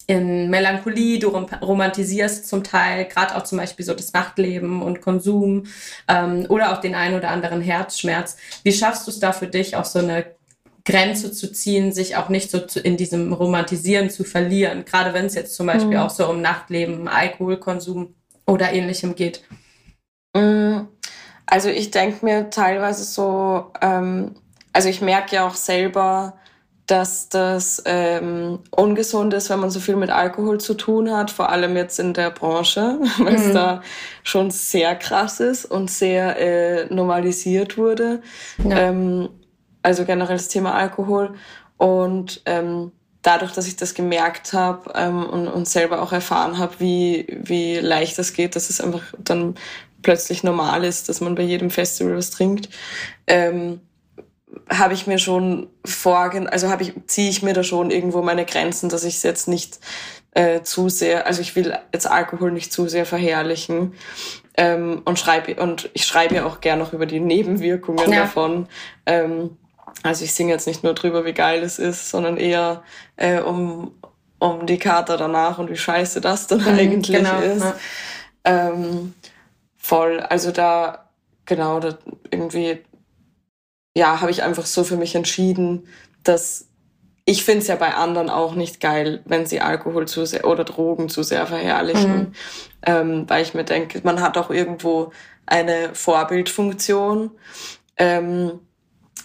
in 0.08 0.50
Melancholie, 0.50 1.20
du 1.20 1.28
rom 1.28 1.48
romantisierst 1.62 2.48
zum 2.48 2.64
Teil, 2.64 3.04
gerade 3.06 3.36
auch 3.36 3.44
zum 3.44 3.58
Beispiel 3.58 3.86
so 3.86 3.94
das 3.94 4.14
Nachtleben 4.14 4.82
und 4.82 5.02
Konsum 5.02 5.66
ähm, 6.08 6.46
oder 6.48 6.72
auch 6.72 6.80
den 6.80 6.96
einen 6.96 7.16
oder 7.16 7.32
anderen 7.32 7.60
Herzschmerz. 7.60 8.38
Wie 8.64 8.72
schaffst 8.72 9.08
du 9.08 9.12
es 9.12 9.20
da 9.20 9.34
für 9.34 9.48
dich 9.48 9.76
auch 9.76 9.84
so 9.84 10.00
eine 10.00 10.26
Grenze 10.86 11.32
zu 11.32 11.52
ziehen, 11.52 11.92
sich 11.92 12.16
auch 12.16 12.30
nicht 12.30 12.52
so 12.52 12.60
zu, 12.60 12.80
in 12.80 12.96
diesem 12.96 13.34
Romantisieren 13.34 14.10
zu 14.10 14.24
verlieren, 14.24 14.86
gerade 14.86 15.14
wenn 15.14 15.26
es 15.26 15.34
jetzt 15.34 15.56
zum 15.56 15.66
Beispiel 15.66 15.98
mhm. 15.98 16.04
auch 16.04 16.12
so 16.12 16.30
um 16.30 16.42
Nachtleben, 16.42 17.08
Alkoholkonsum 17.08 18.14
oder 18.46 18.72
ähnlichem 18.72 19.16
geht? 19.16 19.42
Mhm. 20.36 20.88
Also 21.48 21.70
ich 21.70 21.92
denke 21.92 22.24
mir 22.24 22.50
teilweise 22.50 23.04
so, 23.04 23.72
ähm, 23.82 24.36
also 24.74 24.90
ich 24.90 25.02
merke 25.02 25.36
ja 25.36 25.48
auch 25.48 25.56
selber, 25.56 26.38
dass 26.88 27.30
das 27.30 27.82
ähm, 27.86 28.60
ungesund 28.70 29.34
ist, 29.34 29.50
wenn 29.50 29.60
man 29.60 29.72
so 29.72 29.80
viel 29.80 29.96
mit 29.96 30.12
Alkohol 30.12 30.60
zu 30.60 30.76
tun 30.76 31.12
hat, 31.12 31.32
vor 31.32 31.50
allem 31.50 31.76
jetzt 31.76 32.00
in 32.00 32.14
der 32.14 32.30
Branche, 32.30 33.00
weil 33.18 33.36
es 33.36 33.48
mhm. 33.48 33.54
da 33.54 33.82
schon 34.24 34.52
sehr 34.52 34.96
krass 34.96 35.40
ist 35.40 35.66
und 35.66 35.90
sehr 35.90 36.38
äh, 36.38 36.94
normalisiert 36.94 37.78
wurde. 37.78 38.22
Ja. 38.64 38.78
Ähm, 38.78 39.30
also 39.86 40.04
generell 40.04 40.38
das 40.38 40.48
Thema 40.48 40.74
Alkohol. 40.74 41.36
Und 41.78 42.42
ähm, 42.46 42.92
dadurch, 43.22 43.52
dass 43.54 43.68
ich 43.68 43.76
das 43.76 43.94
gemerkt 43.94 44.54
habe 44.54 44.92
ähm, 44.96 45.26
und, 45.26 45.48
und 45.48 45.68
selber 45.68 46.02
auch 46.02 46.12
erfahren 46.12 46.58
habe, 46.58 46.76
wie, 46.80 47.28
wie 47.44 47.78
leicht 47.78 48.18
das 48.18 48.34
geht, 48.34 48.56
dass 48.56 48.70
es 48.70 48.82
einfach 48.82 49.04
dann 49.20 49.56
plötzlich 50.02 50.44
normal 50.44 50.84
ist, 50.84 51.10
dass 51.10 51.22
man 51.22 51.36
bei 51.36 51.44
jedem 51.44 51.70
Festival 51.70 52.16
was 52.16 52.32
trinkt, 52.32 52.70
ähm, 53.28 53.82
habe 54.70 54.94
ich 54.94 55.06
mir 55.06 55.18
schon 55.20 55.68
vorgen, 55.84 56.48
also 56.48 56.70
habe 56.70 56.84
ich 56.84 56.94
ziehe 57.08 57.30
ich 57.30 57.44
mir 57.44 57.54
da 57.54 57.64
schon 57.64 57.92
irgendwo 57.92 58.22
meine 58.22 58.46
Grenzen, 58.46 58.90
dass 58.90 59.04
ich 59.04 59.16
es 59.16 59.24
jetzt 59.24 59.48
nicht 59.48 59.80
äh, 60.32 60.62
zu 60.62 60.90
sehr, 60.90 61.28
also 61.28 61.42
ich 61.42 61.56
will 61.56 61.78
jetzt 61.94 62.10
Alkohol 62.10 62.52
nicht 62.52 62.72
zu 62.72 62.88
sehr 62.88 63.06
verherrlichen 63.06 63.94
ähm, 64.58 65.02
und 65.06 65.20
schreibe 65.20 65.62
und 65.62 65.90
ich 65.94 66.06
schreibe 66.06 66.36
ja 66.36 66.46
auch 66.46 66.62
gern 66.62 66.80
noch 66.80 66.94
über 66.94 67.06
die 67.06 67.20
Nebenwirkungen 67.20 68.12
ja. 68.12 68.22
davon. 68.22 68.68
Ähm, 69.06 69.58
also 70.04 70.24
ich 70.24 70.34
singe 70.34 70.52
jetzt 70.52 70.68
nicht 70.68 70.84
nur 70.84 70.94
drüber, 70.94 71.26
wie 71.26 71.34
geil 71.34 71.64
es 71.64 71.80
ist, 71.80 72.10
sondern 72.10 72.38
eher 72.38 72.84
äh, 73.16 73.40
um, 73.40 73.96
um 74.40 74.66
die 74.66 74.78
Kater 74.78 75.18
danach 75.18 75.58
und 75.58 75.70
wie 75.70 75.78
scheiße 75.78 76.22
das 76.22 76.48
dann 76.48 76.62
mhm, 76.62 76.68
eigentlich 76.68 77.18
genau, 77.18 77.40
ist. 77.40 77.64
Ja. 77.64 77.76
Ähm, 78.44 79.14
voll, 79.76 80.20
also 80.20 80.52
da, 80.52 81.10
genau, 81.46 81.80
da 81.80 81.98
irgendwie, 82.30 82.84
ja, 83.96 84.22
habe 84.22 84.32
ich 84.32 84.44
einfach 84.44 84.66
so 84.66 84.84
für 84.84 84.98
mich 84.98 85.16
entschieden, 85.16 85.88
dass 86.24 86.68
ich 87.28 87.44
finde 87.44 87.62
es 87.62 87.68
ja 87.68 87.76
bei 87.76 87.96
anderen 87.96 88.30
auch 88.30 88.54
nicht 88.54 88.80
geil, 88.80 89.24
wenn 89.26 89.48
sie 89.48 89.60
Alkohol 89.60 90.08
zu 90.08 90.26
sehr 90.26 90.46
oder 90.46 90.64
Drogen 90.64 91.10
zu 91.10 91.24
sehr 91.24 91.48
verherrlichen, 91.48 92.18
mhm. 92.18 92.34
ähm, 92.84 93.26
weil 93.28 93.42
ich 93.42 93.56
mir 93.56 93.64
denke, 93.64 94.02
man 94.04 94.22
hat 94.22 94.38
auch 94.38 94.52
irgendwo 94.52 95.12
eine 95.48 95.96
Vorbildfunktion. 95.96 97.32
Ähm, 97.98 98.60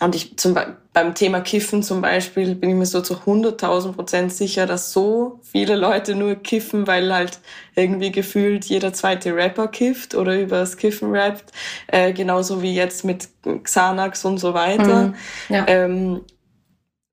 und 0.00 0.14
ich 0.14 0.38
zum, 0.38 0.57
beim 0.92 1.14
Thema 1.14 1.40
Kiffen 1.40 1.83
zum 1.83 2.00
Beispiel 2.00 2.54
bin 2.54 2.71
ich 2.71 2.76
mir 2.76 2.87
so 2.87 3.02
zu 3.02 3.14
100.000 3.14 3.92
Prozent 3.92 4.33
sicher, 4.33 4.66
dass 4.66 4.92
so 4.92 5.40
viele 5.42 5.76
Leute 5.76 6.14
nur 6.14 6.37
kiffen, 6.37 6.87
weil 6.87 7.12
halt 7.12 7.38
irgendwie 7.75 8.11
gefühlt 8.11 8.64
jeder 8.64 8.95
zweite 8.95 9.37
Rapper 9.37 9.69
kifft 9.69 10.14
oder 10.14 10.40
übers 10.40 10.78
Kiffen 10.78 11.14
rappt. 11.14 11.52
Äh, 11.87 12.14
genauso 12.14 12.62
wie 12.62 12.75
jetzt 12.75 13.04
mit 13.04 13.28
Xanax 13.62 14.25
und 14.25 14.38
so 14.38 14.54
weiter. 14.54 15.09
Mhm, 15.09 15.14
ja. 15.50 15.64
ähm, 15.69 16.21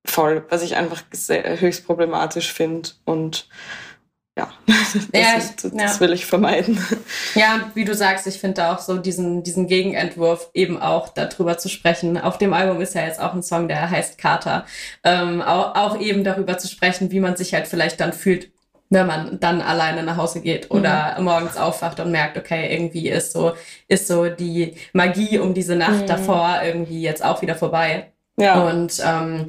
voll, 0.05 0.45
was 0.49 0.63
ich 0.63 0.77
einfach 0.77 1.03
sehr, 1.11 1.59
höchst 1.59 1.85
problematisch 1.85 2.53
finde. 2.53 2.89
Und 3.03 3.49
ja, 4.37 4.49
das, 4.67 5.07
ja, 5.13 5.37
ist, 5.37 5.63
das 5.73 5.95
ja. 5.95 5.99
will 5.99 6.13
ich 6.13 6.25
vermeiden. 6.25 6.79
Ja, 7.33 7.71
wie 7.73 7.85
du 7.85 7.95
sagst, 7.95 8.27
ich 8.27 8.39
finde 8.39 8.69
auch 8.69 8.79
so 8.79 8.97
diesen, 8.97 9.43
diesen 9.43 9.67
Gegenentwurf 9.67 10.49
eben 10.53 10.79
auch 10.79 11.09
darüber 11.09 11.57
zu 11.57 11.69
sprechen. 11.69 12.17
Auf 12.17 12.37
dem 12.37 12.53
Album 12.53 12.79
ist 12.79 12.93
ja 12.93 13.05
jetzt 13.05 13.19
auch 13.19 13.33
ein 13.33 13.41
Song, 13.41 13.67
der 13.67 13.89
heißt 13.89 14.17
Kater. 14.17 14.65
Ähm, 15.03 15.41
auch, 15.41 15.75
auch 15.75 15.99
eben 15.99 16.23
darüber 16.23 16.57
zu 16.57 16.67
sprechen, 16.67 17.11
wie 17.11 17.19
man 17.19 17.35
sich 17.35 17.53
halt 17.53 17.67
vielleicht 17.67 17.99
dann 17.99 18.13
fühlt, 18.13 18.51
wenn 18.89 19.07
man 19.07 19.39
dann 19.39 19.61
alleine 19.61 20.03
nach 20.03 20.17
Hause 20.17 20.41
geht 20.41 20.69
oder 20.69 21.15
mhm. 21.17 21.25
morgens 21.25 21.57
aufwacht 21.57 21.99
und 21.99 22.11
merkt, 22.11 22.37
okay, 22.37 22.71
irgendwie 22.71 23.09
ist 23.09 23.33
so, 23.33 23.53
ist 23.87 24.07
so 24.07 24.29
die 24.29 24.75
Magie 24.93 25.39
um 25.39 25.53
diese 25.55 25.75
Nacht 25.75 26.03
mhm. 26.03 26.07
davor 26.07 26.59
irgendwie 26.63 27.01
jetzt 27.01 27.25
auch 27.25 27.41
wieder 27.41 27.55
vorbei. 27.55 28.11
Ja. 28.39 28.67
Und 28.67 29.01
ähm, 29.03 29.47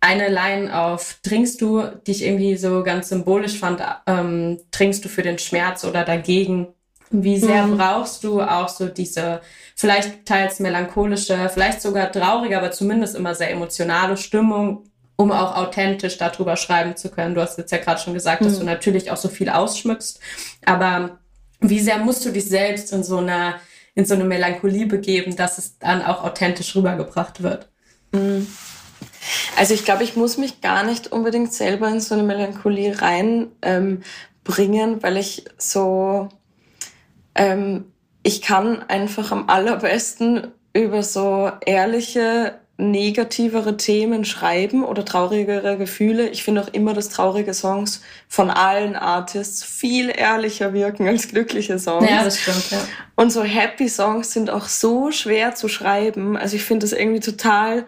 eine 0.00 0.28
Line 0.28 0.76
auf 0.78 1.18
trinkst 1.22 1.60
du, 1.60 1.82
die 2.06 2.12
ich 2.12 2.24
irgendwie 2.24 2.56
so 2.56 2.82
ganz 2.82 3.08
symbolisch 3.08 3.58
fand, 3.58 3.82
ähm, 4.06 4.58
trinkst 4.70 5.04
du 5.04 5.08
für 5.08 5.22
den 5.22 5.38
Schmerz 5.38 5.84
oder 5.84 6.04
dagegen, 6.04 6.68
Wie 7.10 7.38
sehr 7.38 7.64
mhm. 7.64 7.78
brauchst 7.78 8.22
du 8.22 8.42
auch 8.42 8.68
so 8.68 8.88
diese 8.88 9.40
vielleicht 9.74 10.26
teils 10.26 10.60
melancholische, 10.60 11.48
vielleicht 11.52 11.80
sogar 11.80 12.12
traurige, 12.12 12.58
aber 12.58 12.70
zumindest 12.70 13.16
immer 13.16 13.34
sehr 13.34 13.50
emotionale 13.50 14.16
Stimmung, 14.16 14.84
um 15.16 15.32
auch 15.32 15.56
authentisch 15.56 16.18
darüber 16.18 16.56
schreiben 16.56 16.96
zu 16.96 17.10
können. 17.10 17.34
Du 17.34 17.40
hast 17.40 17.58
jetzt 17.58 17.72
ja 17.72 17.78
gerade 17.78 18.00
schon 18.00 18.14
gesagt, 18.14 18.42
mhm. 18.42 18.46
dass 18.46 18.58
du 18.58 18.64
natürlich 18.64 19.10
auch 19.10 19.16
so 19.16 19.28
viel 19.28 19.48
ausschmückst, 19.48 20.20
aber 20.64 21.18
wie 21.60 21.80
sehr 21.80 21.98
musst 21.98 22.24
du 22.24 22.30
dich 22.30 22.48
selbst 22.48 22.92
in 22.92 23.02
so 23.02 23.18
einer 23.18 23.54
in 23.94 24.04
so 24.04 24.14
eine 24.14 24.22
Melancholie 24.24 24.86
begeben, 24.86 25.34
dass 25.34 25.58
es 25.58 25.76
dann 25.80 26.02
auch 26.02 26.22
authentisch 26.22 26.76
rübergebracht 26.76 27.42
wird? 27.42 27.68
Mhm. 28.12 28.46
Also 29.56 29.74
ich 29.74 29.84
glaube, 29.84 30.04
ich 30.04 30.16
muss 30.16 30.38
mich 30.38 30.60
gar 30.60 30.84
nicht 30.84 31.12
unbedingt 31.12 31.52
selber 31.52 31.88
in 31.88 32.00
so 32.00 32.14
eine 32.14 32.22
Melancholie 32.22 33.00
reinbringen, 33.00 33.52
ähm, 33.62 35.02
weil 35.02 35.16
ich 35.16 35.44
so 35.56 36.28
ähm, 37.34 37.84
ich 38.22 38.42
kann 38.42 38.82
einfach 38.88 39.32
am 39.32 39.48
allerbesten 39.48 40.48
über 40.74 41.02
so 41.02 41.50
ehrliche, 41.64 42.58
negativere 42.76 43.76
Themen 43.76 44.24
schreiben 44.24 44.84
oder 44.84 45.04
traurigere 45.04 45.76
Gefühle. 45.78 46.28
Ich 46.28 46.44
finde 46.44 46.62
auch 46.62 46.68
immer, 46.68 46.94
dass 46.94 47.08
traurige 47.08 47.54
Songs 47.54 48.02
von 48.28 48.50
allen 48.50 48.94
Artists 48.94 49.64
viel 49.64 50.10
ehrlicher 50.14 50.72
wirken 50.74 51.08
als 51.08 51.28
glückliche 51.28 51.78
Songs. 51.78 52.08
Ja, 52.08 52.22
das 52.22 52.38
stimmt, 52.38 52.70
ja. 52.70 52.78
Und 53.16 53.32
so 53.32 53.42
Happy 53.42 53.88
Songs 53.88 54.32
sind 54.32 54.50
auch 54.50 54.68
so 54.68 55.10
schwer 55.10 55.54
zu 55.54 55.68
schreiben. 55.68 56.36
Also 56.36 56.54
ich 56.54 56.64
finde 56.64 56.84
das 56.84 56.92
irgendwie 56.92 57.20
total 57.20 57.84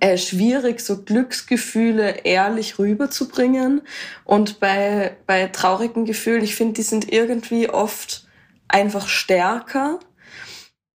äh, 0.00 0.16
schwierig, 0.18 0.80
so 0.80 1.02
Glücksgefühle 1.02 2.20
ehrlich 2.24 2.78
rüberzubringen. 2.78 3.82
Und 4.24 4.60
bei, 4.60 5.16
bei 5.26 5.46
traurigen 5.48 6.04
Gefühlen, 6.04 6.44
ich 6.44 6.56
finde, 6.56 6.74
die 6.74 6.82
sind 6.82 7.12
irgendwie 7.12 7.68
oft 7.68 8.26
einfach 8.68 9.08
stärker. 9.08 10.00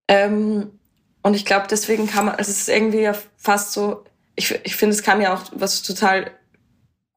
Ähm, 0.08 0.72
und 1.22 1.36
ich 1.36 1.46
glaube, 1.46 1.68
deswegen 1.70 2.08
kann 2.08 2.25
man, 2.25 2.36
also 2.36 2.51
es 2.51 2.62
ist 2.62 2.70
irgendwie 2.70 3.01
ja 3.01 3.15
fast 3.38 3.74
so, 3.74 4.03
ich, 4.36 4.60
ich 4.63 4.75
finde, 4.75 4.96
es 4.96 5.03
kann 5.03 5.22
ja 5.22 5.34
auch 5.34 5.44
was 5.51 5.82
total 5.82 6.32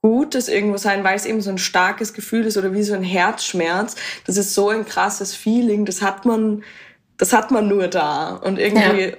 Gutes 0.02 0.48
irgendwo 0.48 0.76
sein, 0.78 1.04
weil 1.04 1.16
es 1.16 1.24
eben 1.24 1.40
so 1.40 1.50
ein 1.50 1.58
starkes 1.58 2.12
Gefühl 2.12 2.44
ist 2.46 2.56
oder 2.56 2.74
wie 2.74 2.82
so 2.82 2.94
ein 2.94 3.04
Herzschmerz. 3.04 3.94
Das 4.26 4.36
ist 4.36 4.52
so 4.52 4.68
ein 4.68 4.84
krasses 4.84 5.34
Feeling, 5.34 5.84
das 5.84 6.02
hat 6.02 6.24
man, 6.26 6.64
das 7.18 7.32
hat 7.32 7.52
man 7.52 7.68
nur 7.68 7.86
da. 7.86 8.34
Und 8.34 8.58
irgendwie, 8.58 9.10
ja. 9.10 9.16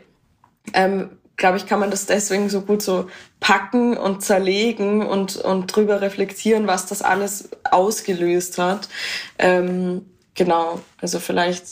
ähm, 0.74 1.18
glaube 1.36 1.58
ich, 1.58 1.66
kann 1.66 1.80
man 1.80 1.92
das 1.92 2.06
deswegen 2.06 2.50
so 2.50 2.62
gut 2.62 2.82
so 2.82 3.10
packen 3.40 3.98
und 3.98 4.22
zerlegen 4.22 5.06
und, 5.06 5.38
und 5.38 5.68
drüber 5.68 6.02
reflektieren, 6.02 6.68
was 6.68 6.86
das 6.86 7.02
alles 7.02 7.50
ausgelöst 7.64 8.58
hat. 8.58 8.88
Ähm, 9.40 10.06
Genau, 10.36 10.82
also 11.00 11.20
vielleicht 11.20 11.66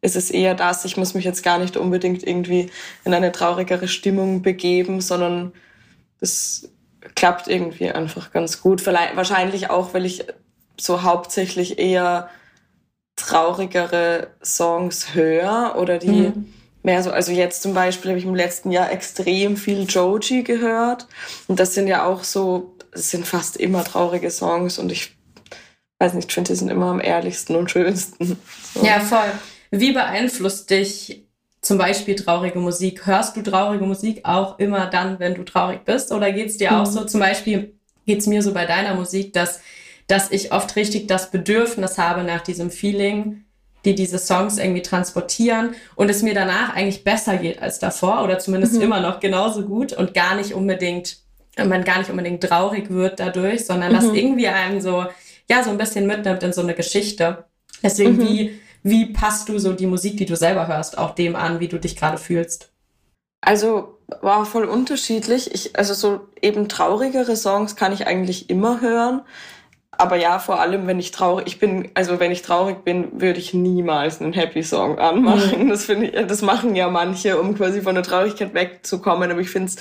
ist 0.00 0.16
es 0.16 0.30
eher 0.30 0.54
das, 0.54 0.84
ich 0.84 0.96
muss 0.96 1.14
mich 1.14 1.24
jetzt 1.24 1.42
gar 1.42 1.58
nicht 1.58 1.76
unbedingt 1.76 2.26
irgendwie 2.26 2.70
in 3.04 3.14
eine 3.14 3.32
traurigere 3.32 3.86
Stimmung 3.86 4.42
begeben, 4.42 5.00
sondern 5.00 5.52
das 6.18 6.70
klappt 7.14 7.48
irgendwie 7.48 7.90
einfach 7.90 8.32
ganz 8.32 8.60
gut. 8.60 8.80
Vielleicht, 8.80 9.16
wahrscheinlich 9.16 9.70
auch, 9.70 9.94
weil 9.94 10.06
ich 10.06 10.24
so 10.78 11.02
hauptsächlich 11.02 11.78
eher 11.78 12.30
traurigere 13.16 14.28
Songs 14.42 15.14
höre 15.14 15.76
oder 15.78 15.98
die 15.98 16.08
mhm. 16.08 16.52
Mehr 16.82 17.02
so, 17.02 17.10
also 17.10 17.32
jetzt 17.32 17.62
zum 17.62 17.74
Beispiel 17.74 18.10
habe 18.10 18.18
ich 18.18 18.24
im 18.24 18.34
letzten 18.34 18.70
Jahr 18.70 18.90
extrem 18.90 19.56
viel 19.56 19.84
Joji 19.84 20.42
gehört 20.42 21.06
und 21.48 21.60
das 21.60 21.74
sind 21.74 21.86
ja 21.88 22.06
auch 22.06 22.24
so, 22.24 22.76
das 22.92 23.10
sind 23.10 23.26
fast 23.26 23.56
immer 23.56 23.84
traurige 23.84 24.30
Songs 24.30 24.78
und 24.78 24.90
ich 24.90 25.16
weiß 25.98 26.14
nicht, 26.14 26.28
ich 26.28 26.34
finde, 26.34 26.52
die 26.52 26.58
sind 26.58 26.70
immer 26.70 26.86
am 26.86 27.00
ehrlichsten 27.00 27.56
und 27.56 27.70
schönsten. 27.70 28.38
So. 28.74 28.84
Ja, 28.84 29.00
voll. 29.00 29.30
Wie 29.70 29.92
beeinflusst 29.92 30.70
dich 30.70 31.26
zum 31.60 31.78
Beispiel 31.78 32.16
traurige 32.16 32.58
Musik? 32.58 33.06
Hörst 33.06 33.36
du 33.36 33.42
traurige 33.42 33.84
Musik 33.84 34.20
auch 34.24 34.58
immer 34.58 34.86
dann, 34.86 35.18
wenn 35.18 35.34
du 35.34 35.44
traurig 35.44 35.84
bist? 35.84 36.10
Oder 36.10 36.32
geht 36.32 36.48
es 36.48 36.56
dir 36.56 36.72
mhm. 36.72 36.76
auch 36.78 36.86
so? 36.86 37.04
Zum 37.04 37.20
Beispiel 37.20 37.74
geht 38.06 38.20
es 38.20 38.26
mir 38.26 38.42
so 38.42 38.54
bei 38.54 38.64
deiner 38.64 38.94
Musik, 38.94 39.34
dass, 39.34 39.60
dass 40.06 40.30
ich 40.30 40.52
oft 40.52 40.74
richtig 40.76 41.06
das 41.06 41.30
Bedürfnis 41.30 41.98
habe 41.98 42.24
nach 42.24 42.40
diesem 42.40 42.70
Feeling, 42.70 43.44
die 43.84 43.94
diese 43.94 44.18
Songs 44.18 44.58
irgendwie 44.58 44.82
transportieren 44.82 45.74
und 45.94 46.10
es 46.10 46.22
mir 46.22 46.34
danach 46.34 46.74
eigentlich 46.74 47.04
besser 47.04 47.36
geht 47.36 47.62
als 47.62 47.78
davor 47.78 48.22
oder 48.24 48.38
zumindest 48.38 48.74
mhm. 48.74 48.82
immer 48.82 49.00
noch 49.00 49.20
genauso 49.20 49.62
gut 49.62 49.92
und 49.92 50.14
gar 50.14 50.34
nicht 50.34 50.54
unbedingt, 50.54 51.18
man 51.56 51.84
gar 51.84 51.98
nicht 51.98 52.10
unbedingt 52.10 52.42
traurig 52.42 52.90
wird 52.90 53.20
dadurch, 53.20 53.64
sondern 53.64 53.92
mhm. 53.92 53.96
dass 53.96 54.04
irgendwie 54.06 54.48
einem 54.48 54.80
so 54.80 55.06
ja, 55.50 55.64
so 55.64 55.70
ein 55.70 55.78
bisschen 55.78 56.06
mitnimmt 56.06 56.42
in 56.44 56.52
so 56.52 56.62
eine 56.62 56.74
Geschichte. 56.74 57.44
Deswegen, 57.82 58.16
mhm. 58.16 58.20
wie, 58.20 58.60
wie 58.84 59.06
passt 59.06 59.48
du 59.48 59.58
so 59.58 59.72
die 59.72 59.88
Musik, 59.88 60.16
die 60.16 60.24
du 60.24 60.36
selber 60.36 60.68
hörst, 60.68 60.96
auch 60.96 61.14
dem 61.14 61.34
an, 61.34 61.58
wie 61.58 61.68
du 61.68 61.78
dich 61.78 61.96
gerade 61.96 62.18
fühlst? 62.18 62.70
Also 63.40 63.98
war 64.20 64.46
voll 64.46 64.64
unterschiedlich. 64.64 65.52
Ich, 65.52 65.76
also 65.76 65.92
so 65.92 66.20
eben 66.40 66.68
traurigere 66.68 67.36
Songs 67.36 67.74
kann 67.74 67.92
ich 67.92 68.06
eigentlich 68.06 68.48
immer 68.48 68.80
hören. 68.80 69.22
Aber 70.00 70.16
ja, 70.16 70.38
vor 70.38 70.58
allem, 70.60 70.86
wenn 70.86 70.98
ich 70.98 71.10
traurig, 71.10 71.46
ich 71.46 71.58
bin, 71.58 71.90
also 71.92 72.18
wenn 72.18 72.32
ich 72.32 72.40
traurig 72.40 72.84
bin, 72.84 73.20
würde 73.20 73.38
ich 73.38 73.52
niemals 73.52 74.22
einen 74.22 74.32
Happy 74.32 74.62
Song 74.62 74.98
anmachen. 74.98 75.64
Mhm. 75.64 75.68
Das 75.68 75.84
finde 75.84 76.06
ich, 76.06 76.26
das 76.26 76.40
machen 76.40 76.74
ja 76.74 76.88
manche, 76.88 77.38
um 77.38 77.54
quasi 77.54 77.82
von 77.82 77.94
der 77.94 78.02
Traurigkeit 78.02 78.54
wegzukommen. 78.54 79.30
Aber 79.30 79.42
ich 79.42 79.50
finde 79.50 79.68
es 79.68 79.76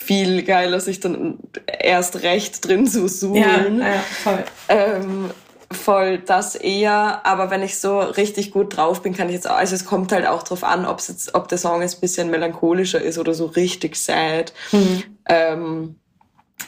viel 0.00 0.44
geiler, 0.44 0.78
sich 0.78 1.00
dann 1.00 1.38
erst 1.66 2.22
recht 2.22 2.64
drin 2.64 2.86
zu 2.86 3.08
suchen. 3.08 3.80
Ja, 3.80 3.94
ja 3.94 4.00
voll. 4.22 4.44
Ähm, 4.68 5.30
voll 5.72 6.18
das 6.18 6.54
eher, 6.54 7.26
aber 7.26 7.50
wenn 7.50 7.62
ich 7.62 7.80
so 7.80 7.98
richtig 7.98 8.52
gut 8.52 8.76
drauf 8.76 9.02
bin, 9.02 9.12
kann 9.12 9.28
ich 9.28 9.34
jetzt 9.34 9.50
auch, 9.50 9.56
also 9.56 9.74
es 9.74 9.84
kommt 9.84 10.12
halt 10.12 10.24
auch 10.24 10.44
drauf 10.44 10.62
an, 10.62 10.86
ob 10.86 11.00
jetzt, 11.00 11.34
ob 11.34 11.48
der 11.48 11.58
Song 11.58 11.82
jetzt 11.82 11.96
ein 11.96 12.00
bisschen 12.00 12.30
melancholischer 12.30 13.02
ist 13.02 13.18
oder 13.18 13.34
so 13.34 13.46
richtig 13.46 13.96
sad. 13.96 14.52
Mhm. 14.70 15.02
Ähm, 15.28 15.96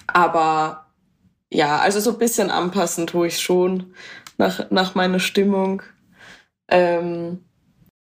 aber 0.09 0.86
ja, 1.57 1.79
also 1.79 2.01
so 2.01 2.13
ein 2.13 2.19
bisschen 2.19 2.51
anpassen 2.51 3.07
tue 3.07 3.29
ich 3.29 3.41
schon 3.41 3.95
nach, 4.37 4.71
nach 4.71 4.95
meiner 4.95 5.21
Stimmung. 5.21 5.83
Ähm, 6.71 7.45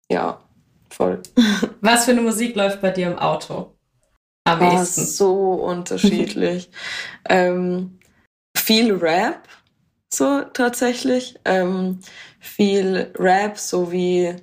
ja, 0.09 0.41
voll. 0.89 1.21
Was 1.81 2.05
für 2.05 2.11
eine 2.11 2.21
Musik 2.21 2.55
läuft 2.55 2.81
bei 2.81 2.89
dir 2.89 3.07
im 3.07 3.19
Auto? 3.19 3.75
Am 4.45 4.59
oh, 4.59 4.71
ehesten? 4.71 5.05
So 5.05 5.53
unterschiedlich. 5.53 6.71
ähm, 7.29 7.99
viel 8.57 8.91
Rap, 8.95 9.47
so 10.11 10.41
tatsächlich. 10.41 11.39
Ähm, 11.45 11.99
viel 12.39 13.13
Rap, 13.19 13.59
so 13.59 13.91
wie 13.91 14.35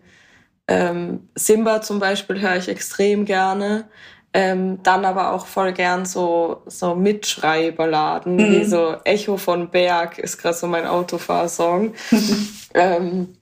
ähm, 0.68 1.28
Simba 1.34 1.82
zum 1.82 1.98
Beispiel 1.98 2.40
höre 2.40 2.56
ich 2.56 2.68
extrem 2.68 3.24
gerne. 3.24 3.88
Ähm, 4.32 4.80
dann 4.84 5.04
aber 5.04 5.32
auch 5.32 5.46
voll 5.46 5.72
gern 5.72 6.06
so, 6.06 6.62
so 6.66 6.94
Mitschreiballaden, 6.94 8.36
mhm. 8.36 8.52
wie 8.52 8.64
so 8.64 8.96
Echo 9.02 9.36
von 9.36 9.70
Berg 9.70 10.18
ist 10.18 10.38
gerade 10.38 10.56
so 10.56 10.68
mein 10.68 10.86
Autofahrsong. 10.86 11.94
ähm, 12.74 13.34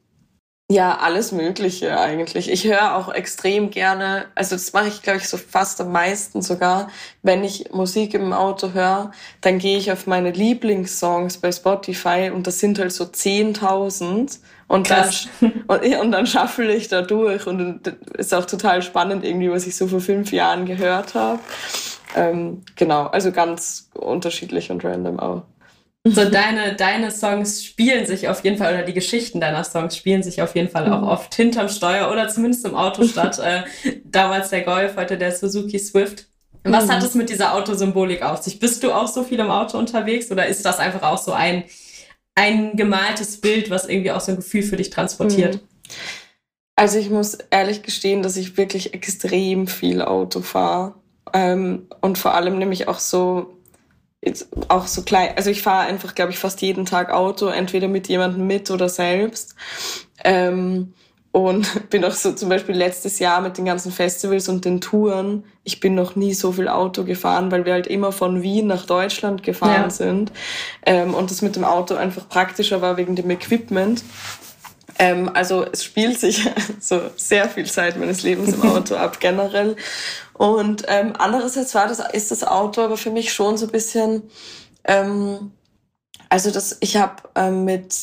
ja, 0.71 0.99
alles 0.99 1.33
Mögliche 1.33 1.99
eigentlich. 1.99 2.51
Ich 2.51 2.65
höre 2.65 2.95
auch 2.95 3.09
extrem 3.13 3.71
gerne, 3.71 4.27
also 4.35 4.55
das 4.55 4.75
mache 4.75 4.89
ich, 4.89 5.01
glaube 5.01 5.19
ich, 5.19 5.29
so 5.29 5.39
fast 5.39 5.81
am 5.81 5.93
meisten 5.93 6.43
sogar, 6.43 6.91
wenn 7.23 7.43
ich 7.43 7.73
Musik 7.73 8.13
im 8.13 8.35
Auto 8.35 8.75
höre, 8.75 9.13
dann 9.41 9.59
gehe 9.59 9.79
ich 9.79 9.91
auf 9.93 10.07
meine 10.07 10.31
Lieblingssongs 10.31 11.39
bei 11.39 11.53
Spotify 11.53 12.31
und 12.35 12.47
das 12.47 12.59
sind 12.61 12.79
halt 12.79 12.93
so 12.93 13.05
10.000 13.05 14.41
und 14.69 14.91
dann, 14.91 15.11
und, 15.67 15.83
und 15.83 16.13
dann 16.13 16.27
schaffel 16.27 16.71
ich 16.71 16.89
da 16.89 17.03
durch 17.03 17.47
und 17.47 17.81
ist 18.17 18.35
auch 18.35 18.45
total 18.45 18.83
spannend 18.83 19.25
irgendwie, 19.25 19.51
was 19.51 19.67
ich 19.67 19.77
so 19.77 19.89
vor 19.89 20.01
fünf 20.01 20.31
Jahren 20.31 20.67
gehört 20.67 21.15
habe. 21.15 21.41
Ähm, 22.15 22.63
genau, 22.77 23.07
also 23.07 23.33
ganz 23.33 23.91
unterschiedlich 23.95 24.71
und 24.71 24.85
random 24.85 25.19
auch. 25.19 25.43
So 26.05 26.25
deine, 26.25 26.75
deine 26.75 27.11
Songs 27.11 27.65
spielen 27.65 28.07
sich 28.07 28.29
auf 28.29 28.45
jeden 28.45 28.57
Fall, 28.57 28.75
oder 28.75 28.85
die 28.85 28.95
Geschichten 28.95 29.41
deiner 29.41 29.65
Songs 29.65 29.97
spielen 29.97 30.23
sich 30.23 30.41
auf 30.41 30.55
jeden 30.55 30.69
Fall 30.69 30.91
auch 30.91 31.03
mhm. 31.03 31.09
oft 31.09 31.35
hinterm 31.35 31.69
Steuer 31.69 32.11
oder 32.11 32.29
zumindest 32.29 32.65
im 32.65 32.75
Auto 32.75 33.05
statt. 33.05 33.39
äh, 33.45 33.63
damals 34.05 34.51
der 34.51 34.63
Golf, 34.63 34.97
heute 34.97 35.19
der 35.19 35.33
Suzuki 35.33 35.79
Swift. 35.79 36.27
Was 36.65 36.87
mhm. 36.87 36.93
hat 36.93 37.03
es 37.03 37.15
mit 37.15 37.31
dieser 37.31 37.55
Autosymbolik 37.55 38.23
auf 38.23 38.43
sich? 38.43 38.59
Bist 38.59 38.83
du 38.83 38.93
auch 38.93 39.09
so 39.09 39.23
viel 39.23 39.39
im 39.39 39.51
Auto 39.51 39.79
unterwegs 39.79 40.31
oder 40.31 40.47
ist 40.47 40.65
das 40.65 40.79
einfach 40.79 41.03
auch 41.03 41.19
so 41.19 41.33
ein 41.33 41.65
ein 42.39 42.77
gemaltes 42.77 43.41
Bild, 43.41 43.69
was 43.69 43.89
irgendwie 43.89 44.13
auch 44.13 44.21
so 44.21 44.31
ein 44.31 44.37
Gefühl 44.37 44.63
für 44.63 44.77
dich 44.77 44.91
transportiert? 44.91 45.57
Mhm. 45.57 45.61
Also 46.77 46.99
ich 46.99 47.11
muss 47.11 47.35
ehrlich 47.51 47.83
gestehen, 47.83 48.23
dass 48.23 48.37
ich 48.37 48.57
wirklich 48.57 48.95
extrem 48.95 49.67
viel 49.67 50.01
Auto 50.01 50.41
fahre. 50.43 50.95
Ähm, 51.33 51.89
und 52.01 52.17
vor 52.17 52.35
allem 52.35 52.59
nämlich 52.59 52.87
auch 52.87 53.01
so, 53.01 53.59
auch 54.69 54.87
so 54.87 55.03
klein, 55.03 55.31
also 55.37 55.51
ich 55.51 55.63
fahre 55.63 55.89
einfach, 55.89 56.15
glaube 56.15 56.31
ich, 56.31 56.39
fast 56.39 56.63
jeden 56.63 56.87
Tag 56.87 57.11
Auto, 57.11 57.49
entweder 57.49 57.89
mit 57.89 58.07
jemandem 58.09 58.47
mit 58.47 58.71
oder 58.71 58.89
selbst. 58.89 59.57
Ähm, 60.23 60.95
und 61.33 61.69
bin 61.91 62.05
auch 62.05 62.13
so 62.13 62.33
zum 62.33 62.49
Beispiel 62.49 62.75
letztes 62.75 63.19
Jahr 63.19 63.41
mit 63.41 63.59
den 63.59 63.65
ganzen 63.65 63.93
Festivals 63.93 64.49
und 64.49 64.65
den 64.65 64.81
Touren, 64.81 65.45
ich 65.65 65.81
bin 65.81 65.95
noch 65.95 66.17
nie 66.17 66.35
so 66.35 66.53
viel 66.53 66.69
Auto 66.69 67.05
gefahren, 67.05 67.51
weil 67.51 67.65
wir 67.65 67.75
halt 67.75 67.87
immer 67.87 68.13
von 68.13 68.43
Wien 68.43 68.67
nach 68.67 68.87
Deutschland 68.87 69.43
gefahren 69.43 69.85
ja. 69.85 69.91
sind. 69.91 70.33
Ähm, 70.87 71.15
und 71.15 71.31
das 71.31 71.43
mit 71.43 71.57
dem 71.57 71.65
Auto 71.65 71.95
einfach 71.95 72.29
praktischer 72.29 72.81
war 72.81 72.97
wegen 72.97 73.17
dem 73.17 73.31
Equipment. 73.31 74.03
Ähm, 74.99 75.31
also 75.33 75.65
es 75.71 75.85
spielt 75.85 76.19
sich 76.19 76.49
so 76.81 77.03
sehr 77.17 77.49
viel 77.49 77.67
Zeit 77.67 77.99
meines 77.99 78.23
Lebens 78.23 78.55
im 78.55 78.63
Auto 78.63 78.95
ab 78.97 79.21
generell. 79.21 79.77
Und 80.33 80.85
ähm, 80.89 81.13
andererseits 81.19 81.75
war 81.75 81.89
das, 81.89 82.01
ist 82.13 82.31
das 82.31 82.45
Auto 82.45 82.81
aber 82.81 82.97
für 82.97 83.11
mich 83.11 83.33
schon 83.33 83.57
so 83.57 83.67
ein 83.67 83.73
bisschen, 83.73 84.23
ähm, 84.85 85.53
also 86.29 86.51
das, 86.51 86.77
ich 86.81 86.97
habe 86.97 87.23
ähm, 87.35 87.65
mit, 87.65 87.95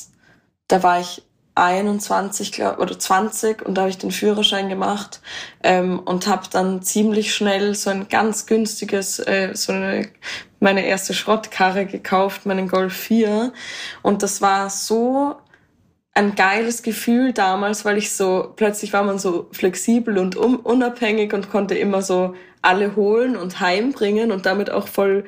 da 0.68 0.84
war 0.84 1.00
ich 1.00 1.24
21 1.56 2.52
glaub, 2.52 2.80
oder 2.80 3.00
20 3.00 3.66
und 3.66 3.76
da 3.76 3.82
habe 3.82 3.90
ich 3.90 3.98
den 3.98 4.12
Führerschein 4.12 4.70
gemacht 4.70 5.22
ähm, 5.64 6.00
und 6.00 6.28
habe 6.28 6.44
dann 6.52 6.82
ziemlich 6.82 7.34
schnell 7.34 7.76
so 7.76 7.90
ein 7.90 8.10
ganz 8.10 8.46
günstiges, 8.46 9.20
äh, 9.20 9.52
so 9.54 9.72
eine, 9.72 10.10
meine 10.60 10.86
erste 10.86 11.14
Schrottkarre 11.14 11.86
gekauft, 11.86 12.46
meinen 12.46 12.68
Golf 12.68 12.94
4 12.94 13.54
und 14.04 14.22
das 14.22 14.42
war 14.42 14.70
so 14.70 15.38
ein 16.14 16.36
geiles 16.36 16.82
Gefühl 16.82 17.34
damals, 17.34 17.86
weil 17.86 17.98
ich 17.98 18.14
so, 18.14 18.54
plötzlich 18.56 18.94
war 18.94 19.04
man 19.04 19.20
so 19.20 19.50
flexibel 19.52 20.18
und 20.18 20.36
um, 20.38 20.58
unabhängig 20.58 21.34
und 21.34 21.52
konnte 21.52 21.76
immer 21.76 22.02
so 22.02 22.36
alle 22.62 22.96
holen 22.96 23.36
und 23.36 23.60
heimbringen 23.60 24.32
und 24.32 24.46
damit 24.46 24.70
auch 24.70 24.88
voll, 24.88 25.26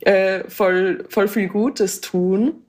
äh, 0.00 0.48
voll, 0.48 1.04
voll 1.08 1.28
viel 1.28 1.48
Gutes 1.48 2.00
tun. 2.00 2.64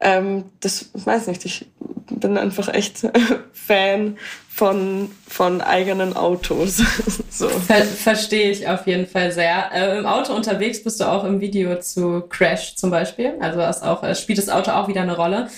Ähm, 0.00 0.44
das 0.60 0.90
weiß 0.92 1.28
nicht, 1.28 1.44
ich 1.44 1.66
bin 2.10 2.36
einfach 2.36 2.68
echt 2.68 3.06
Fan 3.52 4.18
von, 4.48 5.10
von 5.26 5.60
eigenen 5.60 6.14
Autos. 6.14 6.76
so. 7.30 7.48
Ver 7.48 7.84
Verstehe 7.84 8.50
ich 8.50 8.68
auf 8.68 8.86
jeden 8.86 9.06
Fall 9.06 9.32
sehr. 9.32 9.70
Äh, 9.72 9.98
Im 9.98 10.06
Auto 10.06 10.34
unterwegs 10.34 10.82
bist 10.82 11.00
du 11.00 11.10
auch 11.10 11.24
im 11.24 11.40
Video 11.40 11.78
zu 11.80 12.22
Crash 12.28 12.76
zum 12.76 12.90
Beispiel. 12.90 13.34
Also 13.40 13.58
das 13.58 13.82
auch, 13.82 14.02
äh, 14.02 14.14
spielt 14.14 14.38
das 14.38 14.48
Auto 14.48 14.72
auch 14.72 14.88
wieder 14.88 15.02
eine 15.02 15.16
Rolle. 15.16 15.48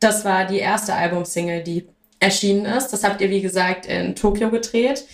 Das 0.00 0.24
war 0.24 0.46
die 0.46 0.58
erste 0.58 0.94
Albumsingle, 0.94 1.62
die 1.62 1.86
erschienen 2.18 2.64
ist. 2.64 2.88
Das 2.88 3.04
habt 3.04 3.20
ihr, 3.20 3.30
wie 3.30 3.42
gesagt, 3.42 3.86
in 3.86 4.14
Tokio 4.14 4.50
gedreht. 4.50 5.04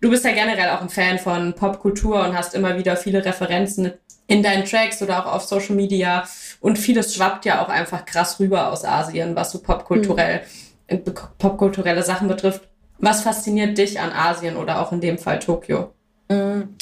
Du 0.00 0.10
bist 0.10 0.24
ja 0.24 0.32
generell 0.32 0.70
auch 0.70 0.80
ein 0.80 0.88
Fan 0.88 1.18
von 1.18 1.54
Popkultur 1.54 2.22
und 2.22 2.36
hast 2.36 2.54
immer 2.54 2.78
wieder 2.78 2.96
viele 2.96 3.24
Referenzen 3.24 3.92
in 4.26 4.42
deinen 4.42 4.64
Tracks 4.64 5.02
oder 5.02 5.24
auch 5.24 5.32
auf 5.32 5.44
Social 5.44 5.74
Media. 5.74 6.24
Und 6.60 6.78
vieles 6.78 7.14
schwappt 7.14 7.44
ja 7.44 7.64
auch 7.64 7.68
einfach 7.68 8.04
krass 8.04 8.40
rüber 8.40 8.72
aus 8.72 8.84
Asien, 8.84 9.36
was 9.36 9.52
so 9.52 9.60
popkulturell, 9.60 10.42
mhm. 10.90 11.02
popkulturelle 11.38 12.02
Sachen 12.02 12.28
betrifft. 12.28 12.68
Was 12.98 13.22
fasziniert 13.22 13.76
dich 13.76 14.00
an 14.00 14.12
Asien 14.12 14.56
oder 14.56 14.80
auch 14.80 14.92
in 14.92 15.00
dem 15.00 15.18
Fall 15.18 15.38
Tokio? 15.38 15.92
Mhm. 16.28 16.76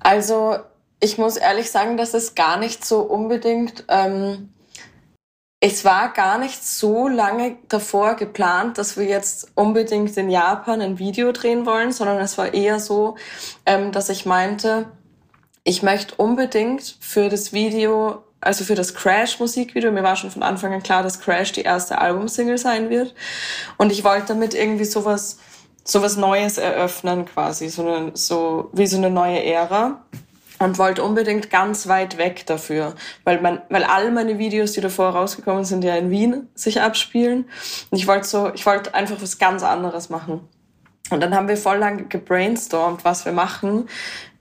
Also 0.00 0.56
ich 1.00 1.18
muss 1.18 1.36
ehrlich 1.36 1.70
sagen, 1.70 1.96
dass 1.96 2.14
es 2.14 2.34
gar 2.34 2.58
nicht 2.58 2.84
so 2.84 3.00
unbedingt, 3.00 3.84
ähm, 3.88 4.50
es 5.60 5.84
war 5.84 6.12
gar 6.12 6.38
nicht 6.38 6.62
so 6.64 7.08
lange 7.08 7.56
davor 7.68 8.16
geplant, 8.16 8.78
dass 8.78 8.96
wir 8.96 9.06
jetzt 9.06 9.52
unbedingt 9.54 10.16
in 10.16 10.28
Japan 10.28 10.80
ein 10.80 10.98
Video 10.98 11.32
drehen 11.32 11.64
wollen, 11.64 11.92
sondern 11.92 12.18
es 12.18 12.36
war 12.36 12.52
eher 12.52 12.80
so, 12.80 13.16
ähm, 13.64 13.92
dass 13.92 14.08
ich 14.08 14.26
meinte, 14.26 14.86
ich 15.62 15.82
möchte 15.82 16.16
unbedingt 16.16 16.96
für 17.00 17.30
das 17.30 17.52
Video, 17.54 18.24
also 18.44 18.64
für 18.64 18.74
das 18.74 18.94
Crash-Musikvideo, 18.94 19.90
mir 19.90 20.02
war 20.02 20.16
schon 20.16 20.30
von 20.30 20.42
Anfang 20.42 20.72
an 20.72 20.82
klar, 20.82 21.02
dass 21.02 21.20
Crash 21.20 21.52
die 21.52 21.62
erste 21.62 21.98
Albumsingle 21.98 22.58
sein 22.58 22.90
wird. 22.90 23.14
Und 23.76 23.92
ich 23.92 24.04
wollte 24.04 24.28
damit 24.28 24.54
irgendwie 24.54 24.84
sowas, 24.84 25.38
sowas 25.84 26.16
Neues 26.16 26.58
eröffnen 26.58 27.24
quasi, 27.24 27.68
so, 27.68 27.86
eine, 27.86 28.10
so 28.14 28.70
wie 28.72 28.86
so 28.86 28.96
eine 28.96 29.10
neue 29.10 29.42
Ära 29.44 30.04
und 30.58 30.78
wollte 30.78 31.02
unbedingt 31.02 31.50
ganz 31.50 31.88
weit 31.88 32.16
weg 32.16 32.46
dafür, 32.46 32.94
weil 33.24 33.40
man, 33.40 33.60
weil 33.70 33.84
all 33.84 34.10
meine 34.10 34.38
Videos, 34.38 34.72
die 34.72 34.80
davor 34.80 35.10
rausgekommen 35.10 35.64
sind, 35.64 35.84
ja 35.84 35.96
in 35.96 36.10
Wien 36.10 36.48
sich 36.54 36.80
abspielen. 36.80 37.46
Und 37.90 37.98
ich 37.98 38.06
wollte 38.06 38.26
so, 38.26 38.52
ich 38.54 38.64
wollte 38.66 38.94
einfach 38.94 39.20
was 39.20 39.38
ganz 39.38 39.62
anderes 39.62 40.10
machen. 40.10 40.48
Und 41.10 41.20
dann 41.20 41.34
haben 41.34 41.48
wir 41.48 41.56
voll 41.58 41.78
lang 41.78 42.08
gebrainstormt, 42.08 43.04
was 43.04 43.26
wir 43.26 43.32
machen. 43.32 43.88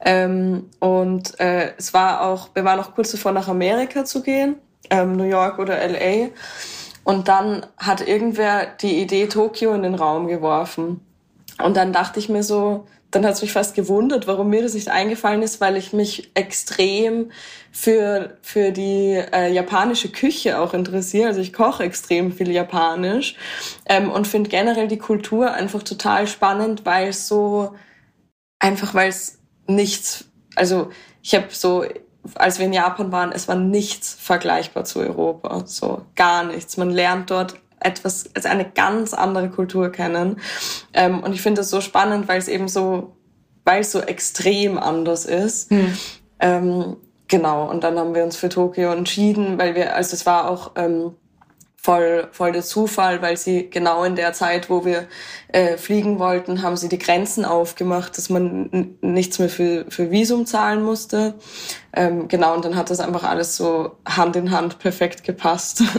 Ähm, 0.05 0.69
und 0.79 1.39
äh, 1.39 1.71
es 1.77 1.93
war 1.93 2.21
auch, 2.21 2.49
wir 2.53 2.65
waren 2.65 2.79
auch 2.79 2.93
kurz 2.93 3.11
davor, 3.11 3.31
nach 3.31 3.47
Amerika 3.47 4.05
zu 4.05 4.21
gehen, 4.21 4.55
ähm, 4.89 5.15
New 5.15 5.23
York 5.23 5.59
oder 5.59 5.77
LA. 5.87 6.29
Und 7.03 7.27
dann 7.27 7.65
hat 7.77 8.05
irgendwer 8.05 8.65
die 8.65 9.01
Idee 9.01 9.27
Tokio 9.27 9.73
in 9.73 9.83
den 9.83 9.95
Raum 9.95 10.27
geworfen. 10.27 11.01
Und 11.61 11.77
dann 11.77 11.93
dachte 11.93 12.19
ich 12.19 12.29
mir 12.29 12.43
so, 12.43 12.85
dann 13.13 13.25
hat 13.25 13.35
es 13.35 13.41
mich 13.41 13.53
fast 13.53 13.75
gewundert, 13.75 14.25
warum 14.25 14.49
mir 14.49 14.63
das 14.63 14.73
nicht 14.73 14.89
eingefallen 14.89 15.43
ist, 15.43 15.61
weil 15.61 15.77
ich 15.77 15.93
mich 15.93 16.31
extrem 16.33 17.31
für, 17.71 18.37
für 18.41 18.71
die 18.71 19.21
äh, 19.31 19.53
japanische 19.53 20.09
Küche 20.09 20.59
auch 20.59 20.73
interessiere. 20.73 21.27
Also 21.27 21.39
ich 21.39 21.53
koche 21.53 21.83
extrem 21.83 22.31
viel 22.31 22.51
Japanisch 22.51 23.35
ähm, 23.85 24.09
und 24.09 24.27
finde 24.27 24.49
generell 24.49 24.87
die 24.87 24.97
Kultur 24.97 25.51
einfach 25.51 25.83
total 25.83 26.25
spannend, 26.25 26.85
weil 26.85 27.09
es 27.09 27.27
so, 27.27 27.75
einfach 28.59 28.95
weil 28.95 29.09
es 29.09 29.42
nichts, 29.67 30.25
also 30.55 30.89
ich 31.21 31.35
habe 31.35 31.47
so, 31.49 31.85
als 32.35 32.59
wir 32.59 32.65
in 32.65 32.73
Japan 32.73 33.11
waren, 33.11 33.31
es 33.31 33.47
war 33.47 33.55
nichts 33.55 34.13
vergleichbar 34.13 34.85
zu 34.85 34.99
Europa, 34.99 35.63
so 35.65 36.05
gar 36.15 36.43
nichts. 36.43 36.77
Man 36.77 36.89
lernt 36.89 37.31
dort 37.31 37.55
etwas, 37.79 38.29
also 38.33 38.47
eine 38.49 38.69
ganz 38.69 39.13
andere 39.13 39.49
Kultur 39.49 39.91
kennen. 39.91 40.39
Ähm, 40.93 41.21
und 41.21 41.33
ich 41.33 41.41
finde 41.41 41.61
das 41.61 41.69
so 41.69 41.81
spannend, 41.81 42.27
weil 42.27 42.39
es 42.39 42.47
eben 42.47 42.67
so, 42.67 43.15
weil 43.65 43.81
es 43.81 43.91
so 43.91 43.99
extrem 43.99 44.77
anders 44.77 45.25
ist. 45.25 45.71
Mhm. 45.71 45.97
Ähm, 46.39 46.97
genau. 47.27 47.69
Und 47.69 47.83
dann 47.83 47.97
haben 47.97 48.15
wir 48.15 48.23
uns 48.23 48.37
für 48.37 48.49
Tokio 48.49 48.91
entschieden, 48.91 49.57
weil 49.57 49.75
wir, 49.75 49.95
also 49.95 50.13
es 50.13 50.25
war 50.25 50.49
auch 50.49 50.71
ähm, 50.75 51.15
voll, 51.83 52.29
voll 52.31 52.53
der 52.53 52.63
Zufall, 52.63 53.21
weil 53.21 53.35
sie 53.35 53.69
genau 53.69 54.03
in 54.05 54.15
der 54.15 54.33
Zeit, 54.33 54.69
wo 54.69 54.85
wir 54.85 55.05
äh, 55.49 55.77
fliegen 55.77 56.17
wollten, 56.17 56.61
haben 56.61 56.77
sie 56.77 56.87
die 56.87 56.97
Grenzen 56.97 57.43
aufgemacht, 57.43 58.17
dass 58.17 58.29
man 58.29 58.95
nichts 59.01 59.37
mehr 59.37 59.49
für, 59.49 59.85
für 59.89 60.09
Visum 60.09 60.45
zahlen 60.45 60.81
musste. 60.81 61.35
Ähm, 61.93 62.29
genau, 62.29 62.55
und 62.55 62.63
dann 62.63 62.77
hat 62.77 62.89
das 62.89 63.01
einfach 63.01 63.23
alles 63.23 63.57
so 63.57 63.97
Hand 64.07 64.37
in 64.37 64.51
Hand 64.51 64.79
perfekt 64.79 65.23
gepasst. 65.23 65.83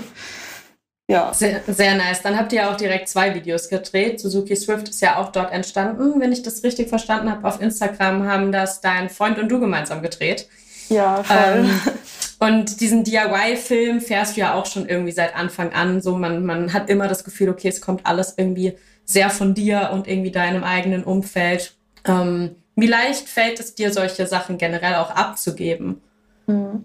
Ja. 1.07 1.35
Sehr, 1.35 1.61
sehr 1.67 1.97
nice. 1.97 2.23
Dann 2.23 2.35
habt 2.39 2.51
ihr 2.55 2.67
auch 2.67 2.79
direkt 2.79 3.11
zwei 3.11 3.35
Videos 3.35 3.69
gedreht. 3.69 4.21
Suzuki 4.21 4.57
Swift 4.57 4.89
ist 4.89 5.03
ja 5.03 5.19
auch 5.19 5.33
dort 5.33 5.53
entstanden. 5.53 6.19
Wenn 6.19 6.33
ich 6.33 6.43
das 6.43 6.63
richtig 6.63 6.89
verstanden 6.89 7.31
habe, 7.31 7.47
auf 7.47 7.61
Instagram 7.61 8.27
haben 8.27 8.53
das 8.53 8.81
dein 8.81 9.11
Freund 9.11 9.39
und 9.39 9.51
du 9.51 9.61
gemeinsam 9.61 10.01
gedreht. 10.01 10.49
Ja, 10.89 11.23
voll. 11.23 11.37
Ähm, 11.37 11.81
und 12.45 12.81
diesen 12.81 13.05
DIY-Film 13.05 14.03
fährst 14.03 14.37
du 14.37 14.41
ja 14.41 14.55
auch 14.55 14.67
schon 14.67 14.87
irgendwie 14.87 15.13
seit 15.13 15.35
Anfang 15.35 15.73
an. 15.73 16.03
So, 16.03 16.17
man, 16.17 16.45
man 16.45 16.73
hat 16.75 16.91
immer 16.91 17.09
das 17.09 17.25
Gefühl, 17.25 17.49
okay, 17.49 17.69
es 17.69 17.81
kommt 17.81 18.05
alles 18.05 18.35
irgendwie 18.37 18.77
sehr 19.05 19.31
von 19.31 19.55
dir 19.55 19.91
und 19.93 20.07
irgendwie 20.07 20.31
deinem 20.31 20.63
eigenen 20.63 21.05
Umfeld. 21.05 21.75
Ähm, 22.05 22.57
wie 22.77 22.87
leicht 22.87 23.29
fällt 23.29 23.61
es 23.61 23.75
dir, 23.75 23.93
solche 23.93 24.27
Sachen 24.27 24.59
generell 24.59 24.97
auch 24.97 25.11
abzugeben? 25.11 26.03
Hm. 26.47 26.85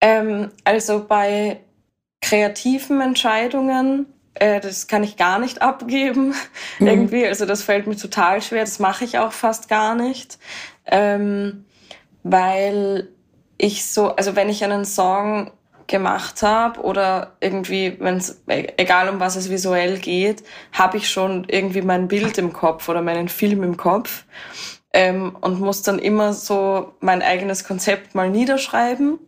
Ähm, 0.00 0.50
also 0.62 1.06
bei 1.08 1.60
kreativen 2.20 3.00
Entscheidungen, 3.00 4.06
äh, 4.34 4.60
das 4.60 4.86
kann 4.86 5.02
ich 5.02 5.16
gar 5.16 5.40
nicht 5.40 5.60
abgeben. 5.60 6.34
Mhm. 6.78 6.86
Irgendwie, 6.86 7.26
also 7.26 7.46
das 7.46 7.62
fällt 7.62 7.88
mir 7.88 7.96
total 7.96 8.40
schwer. 8.42 8.60
Das 8.60 8.78
mache 8.78 9.04
ich 9.04 9.18
auch 9.18 9.32
fast 9.32 9.68
gar 9.68 9.96
nicht. 9.96 10.38
Ähm, 10.86 11.64
weil 12.22 13.08
ich 13.62 13.86
so, 13.86 14.08
also 14.16 14.34
wenn 14.34 14.48
ich 14.48 14.64
einen 14.64 14.84
Song 14.84 15.52
gemacht 15.86 16.42
habe 16.42 16.80
oder 16.80 17.36
irgendwie, 17.40 17.96
wenn 18.00 18.16
es, 18.16 18.42
egal 18.48 19.08
um 19.08 19.20
was 19.20 19.36
es 19.36 19.50
visuell 19.50 19.98
geht, 19.98 20.42
habe 20.72 20.96
ich 20.96 21.08
schon 21.08 21.44
irgendwie 21.48 21.82
mein 21.82 22.08
Bild 22.08 22.38
im 22.38 22.52
Kopf 22.52 22.88
oder 22.88 23.02
meinen 23.02 23.28
Film 23.28 23.62
im 23.62 23.76
Kopf 23.76 24.24
ähm, 24.92 25.36
und 25.40 25.60
muss 25.60 25.82
dann 25.82 26.00
immer 26.00 26.32
so 26.32 26.94
mein 26.98 27.22
eigenes 27.22 27.62
Konzept 27.62 28.16
mal 28.16 28.30
niederschreiben. 28.30 29.20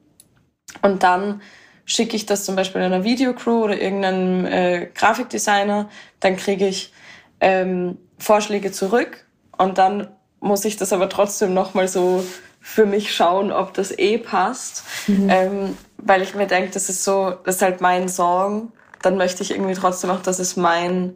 Und 0.82 1.04
dann 1.04 1.40
schicke 1.84 2.16
ich 2.16 2.26
das 2.26 2.44
zum 2.44 2.56
Beispiel 2.56 2.82
einer 2.82 3.04
Videocrew 3.04 3.62
oder 3.62 3.80
irgendeinem 3.80 4.46
äh, 4.46 4.86
Grafikdesigner, 4.94 5.88
dann 6.18 6.36
kriege 6.36 6.66
ich 6.66 6.92
ähm, 7.40 7.98
Vorschläge 8.18 8.72
zurück 8.72 9.26
und 9.58 9.78
dann 9.78 10.08
muss 10.40 10.64
ich 10.64 10.76
das 10.76 10.92
aber 10.92 11.08
trotzdem 11.08 11.54
nochmal 11.54 11.86
so 11.86 12.24
für 12.66 12.86
mich 12.86 13.14
schauen, 13.14 13.52
ob 13.52 13.74
das 13.74 13.96
eh 13.96 14.16
passt, 14.16 14.84
mhm. 15.06 15.28
ähm, 15.28 15.78
weil 15.98 16.22
ich 16.22 16.34
mir 16.34 16.46
denke, 16.46 16.70
das 16.70 16.88
ist 16.88 17.04
so, 17.04 17.34
das 17.44 17.56
ist 17.56 17.62
halt 17.62 17.82
mein 17.82 18.08
Song, 18.08 18.72
dann 19.02 19.18
möchte 19.18 19.42
ich 19.42 19.50
irgendwie 19.50 19.74
trotzdem 19.74 20.08
auch, 20.08 20.22
dass 20.22 20.38
es 20.38 20.56
mein 20.56 21.12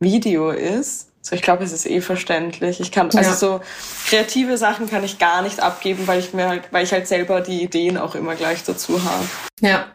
Video 0.00 0.48
ist. 0.48 1.10
So, 1.20 1.36
ich 1.36 1.42
glaube, 1.42 1.62
es 1.62 1.72
ist 1.72 1.84
eh 1.84 2.00
verständlich. 2.00 2.80
Ich 2.80 2.90
kann, 2.90 3.10
also 3.14 3.34
so 3.34 3.60
kreative 4.08 4.56
Sachen 4.56 4.88
kann 4.88 5.04
ich 5.04 5.18
gar 5.18 5.42
nicht 5.42 5.60
abgeben, 5.60 6.06
weil 6.06 6.20
ich 6.20 6.32
mir 6.32 6.48
halt, 6.48 6.62
weil 6.70 6.84
ich 6.84 6.92
halt 6.92 7.06
selber 7.06 7.42
die 7.42 7.62
Ideen 7.62 7.98
auch 7.98 8.14
immer 8.14 8.34
gleich 8.34 8.64
dazu 8.64 9.04
habe. 9.04 9.24
Ja, 9.60 9.88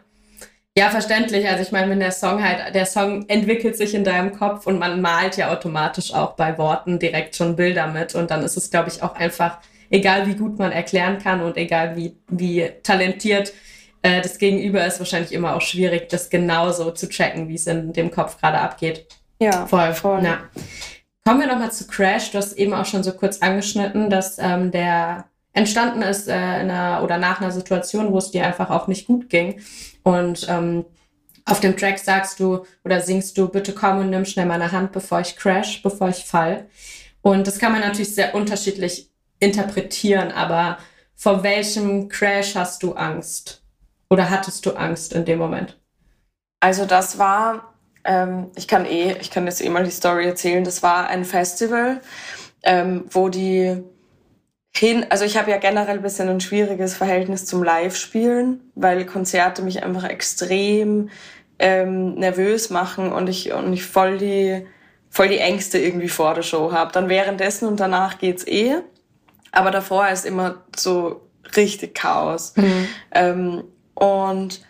ja, 0.78 0.90
verständlich. 0.90 1.48
Also 1.48 1.64
ich 1.64 1.72
meine, 1.72 1.90
wenn 1.90 1.98
der 1.98 2.12
Song 2.12 2.40
halt, 2.40 2.72
der 2.72 2.86
Song 2.86 3.28
entwickelt 3.28 3.76
sich 3.76 3.94
in 3.94 4.04
deinem 4.04 4.38
Kopf 4.38 4.68
und 4.68 4.78
man 4.78 5.00
malt 5.00 5.36
ja 5.36 5.52
automatisch 5.52 6.14
auch 6.14 6.34
bei 6.34 6.56
Worten 6.56 7.00
direkt 7.00 7.34
schon 7.34 7.56
Bilder 7.56 7.88
mit 7.88 8.14
und 8.14 8.30
dann 8.30 8.44
ist 8.44 8.56
es, 8.56 8.70
glaube 8.70 8.90
ich, 8.90 9.02
auch 9.02 9.16
einfach, 9.16 9.58
egal 9.90 10.26
wie 10.26 10.34
gut 10.34 10.58
man 10.58 10.72
erklären 10.72 11.18
kann 11.18 11.40
und 11.40 11.56
egal 11.56 11.96
wie, 11.96 12.16
wie 12.28 12.70
talentiert 12.82 13.52
äh, 14.02 14.20
das 14.20 14.38
Gegenüber 14.38 14.86
ist, 14.86 14.98
wahrscheinlich 14.98 15.32
immer 15.32 15.56
auch 15.56 15.62
schwierig, 15.62 16.08
das 16.08 16.30
genauso 16.30 16.90
zu 16.90 17.08
checken, 17.08 17.48
wie 17.48 17.54
es 17.54 17.66
in 17.66 17.92
dem 17.92 18.10
Kopf 18.10 18.38
gerade 18.40 18.58
abgeht. 18.58 19.06
Ja, 19.40 19.66
voll. 19.66 19.92
voll. 19.94 20.22
Ja. 20.24 20.44
Kommen 21.24 21.40
wir 21.40 21.46
nochmal 21.46 21.72
zu 21.72 21.86
Crash. 21.86 22.30
Du 22.30 22.38
hast 22.38 22.52
eben 22.54 22.74
auch 22.74 22.84
schon 22.84 23.02
so 23.02 23.12
kurz 23.12 23.38
angeschnitten, 23.38 24.10
dass 24.10 24.38
ähm, 24.38 24.70
der 24.70 25.24
entstanden 25.54 26.02
ist 26.02 26.28
äh, 26.28 26.60
in 26.60 26.70
einer, 26.70 27.02
oder 27.02 27.16
nach 27.16 27.40
einer 27.40 27.50
Situation, 27.50 28.12
wo 28.12 28.18
es 28.18 28.30
dir 28.30 28.46
einfach 28.46 28.70
auch 28.70 28.88
nicht 28.88 29.06
gut 29.06 29.30
ging. 29.30 29.60
Und 30.02 30.46
ähm, 30.50 30.84
auf 31.46 31.60
dem 31.60 31.76
Track 31.76 31.98
sagst 31.98 32.40
du 32.40 32.64
oder 32.84 33.00
singst 33.00 33.38
du, 33.38 33.48
bitte 33.48 33.72
komm 33.72 33.98
und 33.98 34.10
nimm 34.10 34.24
schnell 34.24 34.46
meine 34.46 34.72
Hand, 34.72 34.92
bevor 34.92 35.20
ich 35.20 35.36
crash, 35.36 35.82
bevor 35.82 36.08
ich 36.08 36.24
fall. 36.24 36.66
Und 37.22 37.46
das 37.46 37.58
kann 37.58 37.72
man 37.72 37.80
natürlich 37.80 38.14
sehr 38.14 38.34
unterschiedlich 38.34 39.10
interpretieren, 39.38 40.32
aber 40.32 40.78
vor 41.14 41.42
welchem 41.42 42.08
Crash 42.08 42.54
hast 42.54 42.82
du 42.82 42.92
Angst? 42.92 43.62
Oder 44.10 44.30
hattest 44.30 44.66
du 44.66 44.72
Angst 44.72 45.12
in 45.12 45.24
dem 45.24 45.38
Moment? 45.38 45.80
Also 46.60 46.86
das 46.86 47.18
war, 47.18 47.74
ähm, 48.04 48.50
ich 48.56 48.68
kann 48.68 48.86
eh, 48.86 49.16
ich 49.20 49.30
kann 49.30 49.46
jetzt 49.46 49.62
eh 49.62 49.68
mal 49.68 49.84
die 49.84 49.90
Story 49.90 50.26
erzählen, 50.26 50.64
das 50.64 50.82
war 50.82 51.08
ein 51.08 51.24
Festival, 51.24 52.00
ähm, 52.62 53.04
wo 53.10 53.28
die 53.28 53.82
hin, 54.76 55.06
also 55.08 55.24
ich 55.24 55.36
habe 55.36 55.50
ja 55.50 55.58
generell 55.58 55.96
ein 55.96 56.02
bisschen 56.02 56.28
ein 56.28 56.40
schwieriges 56.40 56.94
Verhältnis 56.94 57.46
zum 57.46 57.62
Live-Spielen, 57.62 58.72
weil 58.74 59.06
Konzerte 59.06 59.62
mich 59.62 59.84
einfach 59.84 60.04
extrem 60.04 61.10
ähm, 61.58 62.14
nervös 62.14 62.70
machen 62.70 63.12
und 63.12 63.28
ich, 63.28 63.52
und 63.52 63.72
ich 63.72 63.84
voll 63.84 64.18
die, 64.18 64.66
voll 65.10 65.28
die 65.28 65.38
Ängste 65.38 65.78
irgendwie 65.78 66.08
vor 66.08 66.34
der 66.34 66.42
Show 66.42 66.72
habe. 66.72 66.92
Dann 66.92 67.08
währenddessen 67.08 67.68
und 67.68 67.78
danach 67.78 68.18
geht's 68.18 68.46
eh. 68.46 68.76
Aber 69.54 69.70
davor 69.70 70.08
ist 70.08 70.24
immer 70.24 70.64
so 70.76 71.28
richtig 71.56 71.94
Chaos. 71.94 72.54
Mhm. 72.56 72.88
Ähm, 73.12 73.64
und 73.94 74.60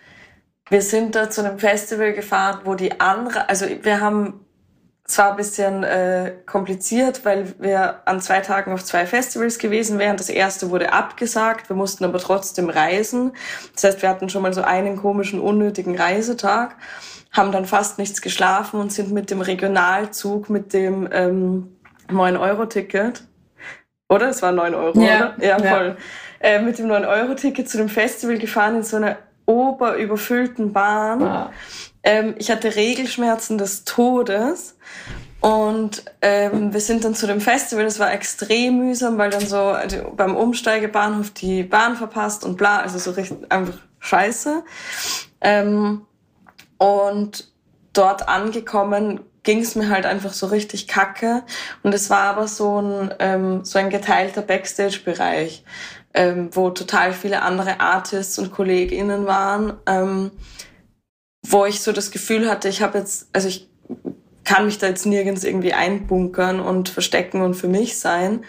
wir 0.68 0.82
sind 0.82 1.14
da 1.14 1.30
zu 1.30 1.44
einem 1.44 1.58
Festival 1.58 2.12
gefahren, 2.12 2.60
wo 2.64 2.74
die 2.74 3.00
andere, 3.00 3.48
also 3.48 3.66
wir 3.82 4.00
haben 4.00 4.44
es 5.06 5.18
war 5.18 5.32
ein 5.32 5.36
bisschen 5.36 5.84
äh, 5.84 6.32
kompliziert, 6.46 7.26
weil 7.26 7.54
wir 7.58 8.00
an 8.06 8.22
zwei 8.22 8.40
Tagen 8.40 8.72
auf 8.72 8.82
zwei 8.84 9.04
Festivals 9.04 9.58
gewesen 9.58 9.98
wären. 9.98 10.16
Das 10.16 10.30
erste 10.30 10.70
wurde 10.70 10.94
abgesagt, 10.94 11.68
wir 11.68 11.76
mussten 11.76 12.04
aber 12.04 12.18
trotzdem 12.18 12.70
reisen. 12.70 13.32
Das 13.74 13.84
heißt, 13.84 14.02
wir 14.02 14.08
hatten 14.08 14.30
schon 14.30 14.40
mal 14.40 14.54
so 14.54 14.62
einen 14.62 14.96
komischen, 14.96 15.40
unnötigen 15.40 15.94
Reisetag, 15.94 16.76
haben 17.32 17.52
dann 17.52 17.66
fast 17.66 17.98
nichts 17.98 18.22
geschlafen 18.22 18.80
und 18.80 18.92
sind 18.92 19.12
mit 19.12 19.30
dem 19.30 19.42
Regionalzug, 19.42 20.48
mit 20.48 20.72
dem 20.72 21.06
ähm, 21.12 21.76
9-Euro-Ticket, 22.08 23.24
oder? 24.08 24.28
Es 24.28 24.42
war 24.42 24.52
9 24.52 24.74
Euro, 24.74 25.00
ja, 25.00 25.34
oder? 25.34 25.44
Ja, 25.44 25.58
voll. 25.58 25.96
Ja. 26.40 26.48
Äh, 26.48 26.62
mit 26.62 26.78
dem 26.78 26.86
9-Euro-Ticket 26.88 27.68
zu 27.68 27.78
dem 27.78 27.88
Festival 27.88 28.38
gefahren 28.38 28.76
in 28.76 28.82
so 28.82 28.96
einer 28.96 29.16
oberüberfüllten 29.46 30.72
Bahn. 30.72 31.20
Ja. 31.20 31.52
Ähm, 32.02 32.34
ich 32.38 32.50
hatte 32.50 32.74
Regelschmerzen 32.74 33.58
des 33.58 33.84
Todes. 33.84 34.76
Und 35.40 36.04
ähm, 36.22 36.72
wir 36.72 36.80
sind 36.80 37.04
dann 37.04 37.14
zu 37.14 37.26
dem 37.26 37.40
Festival, 37.40 37.84
das 37.84 37.98
war 37.98 38.10
extrem 38.12 38.78
mühsam, 38.78 39.18
weil 39.18 39.28
dann 39.28 39.46
so 39.46 39.58
also 39.58 40.12
beim 40.16 40.36
Umsteigebahnhof 40.36 41.32
die 41.32 41.62
Bahn 41.64 41.96
verpasst 41.96 42.44
und 42.46 42.56
bla, 42.56 42.78
also 42.78 42.98
so 42.98 43.10
richtig 43.10 43.52
einfach 43.52 43.76
scheiße. 43.98 44.64
Ähm, 45.42 46.06
und 46.78 47.52
dort 47.92 48.26
angekommen 48.26 49.20
ging 49.44 49.60
es 49.60 49.76
mir 49.76 49.88
halt 49.88 50.06
einfach 50.06 50.32
so 50.32 50.46
richtig 50.46 50.88
kacke. 50.88 51.42
Und 51.82 51.94
es 51.94 52.10
war 52.10 52.22
aber 52.22 52.48
so 52.48 52.80
ein, 52.80 53.14
ähm, 53.20 53.64
so 53.64 53.78
ein 53.78 53.90
geteilter 53.90 54.42
Backstage-Bereich, 54.42 55.64
ähm, 56.14 56.50
wo 56.52 56.70
total 56.70 57.12
viele 57.12 57.42
andere 57.42 57.80
Artists 57.80 58.38
und 58.38 58.50
KollegInnen 58.50 59.26
waren. 59.26 59.74
Ähm, 59.86 60.32
wo 61.46 61.66
ich 61.66 61.80
so 61.80 61.92
das 61.92 62.10
Gefühl 62.10 62.50
hatte, 62.50 62.68
ich 62.68 62.82
habe 62.82 62.98
jetzt, 62.98 63.28
also 63.32 63.48
ich 63.48 63.68
kann 64.44 64.66
mich 64.66 64.78
da 64.78 64.86
jetzt 64.88 65.06
nirgends 65.06 65.44
irgendwie 65.44 65.72
einbunkern 65.72 66.60
und 66.60 66.88
verstecken 66.88 67.42
und 67.42 67.54
für 67.54 67.68
mich 67.68 67.98
sein. 67.98 68.44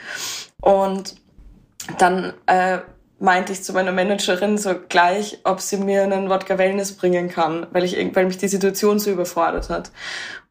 Und 0.62 1.16
dann 1.98 2.34
äh, 2.48 2.80
meinte 3.20 3.54
ich 3.54 3.64
zu 3.64 3.74
meiner 3.74 3.92
Managerin 3.92 4.58
so 4.58 4.76
gleich, 4.90 5.40
ob 5.44 5.62
sie 5.62 5.78
mir 5.78 6.04
einen 6.04 6.30
Wodka 6.30 6.58
Wellness 6.58 6.94
bringen 6.94 7.30
kann, 7.30 7.68
weil 7.72 7.84
ich 7.84 7.96
weil 8.16 8.26
mich 8.26 8.38
die 8.38 8.48
Situation 8.48 9.00
so 9.00 9.12
überfordert 9.12 9.70
hat. 9.70 9.92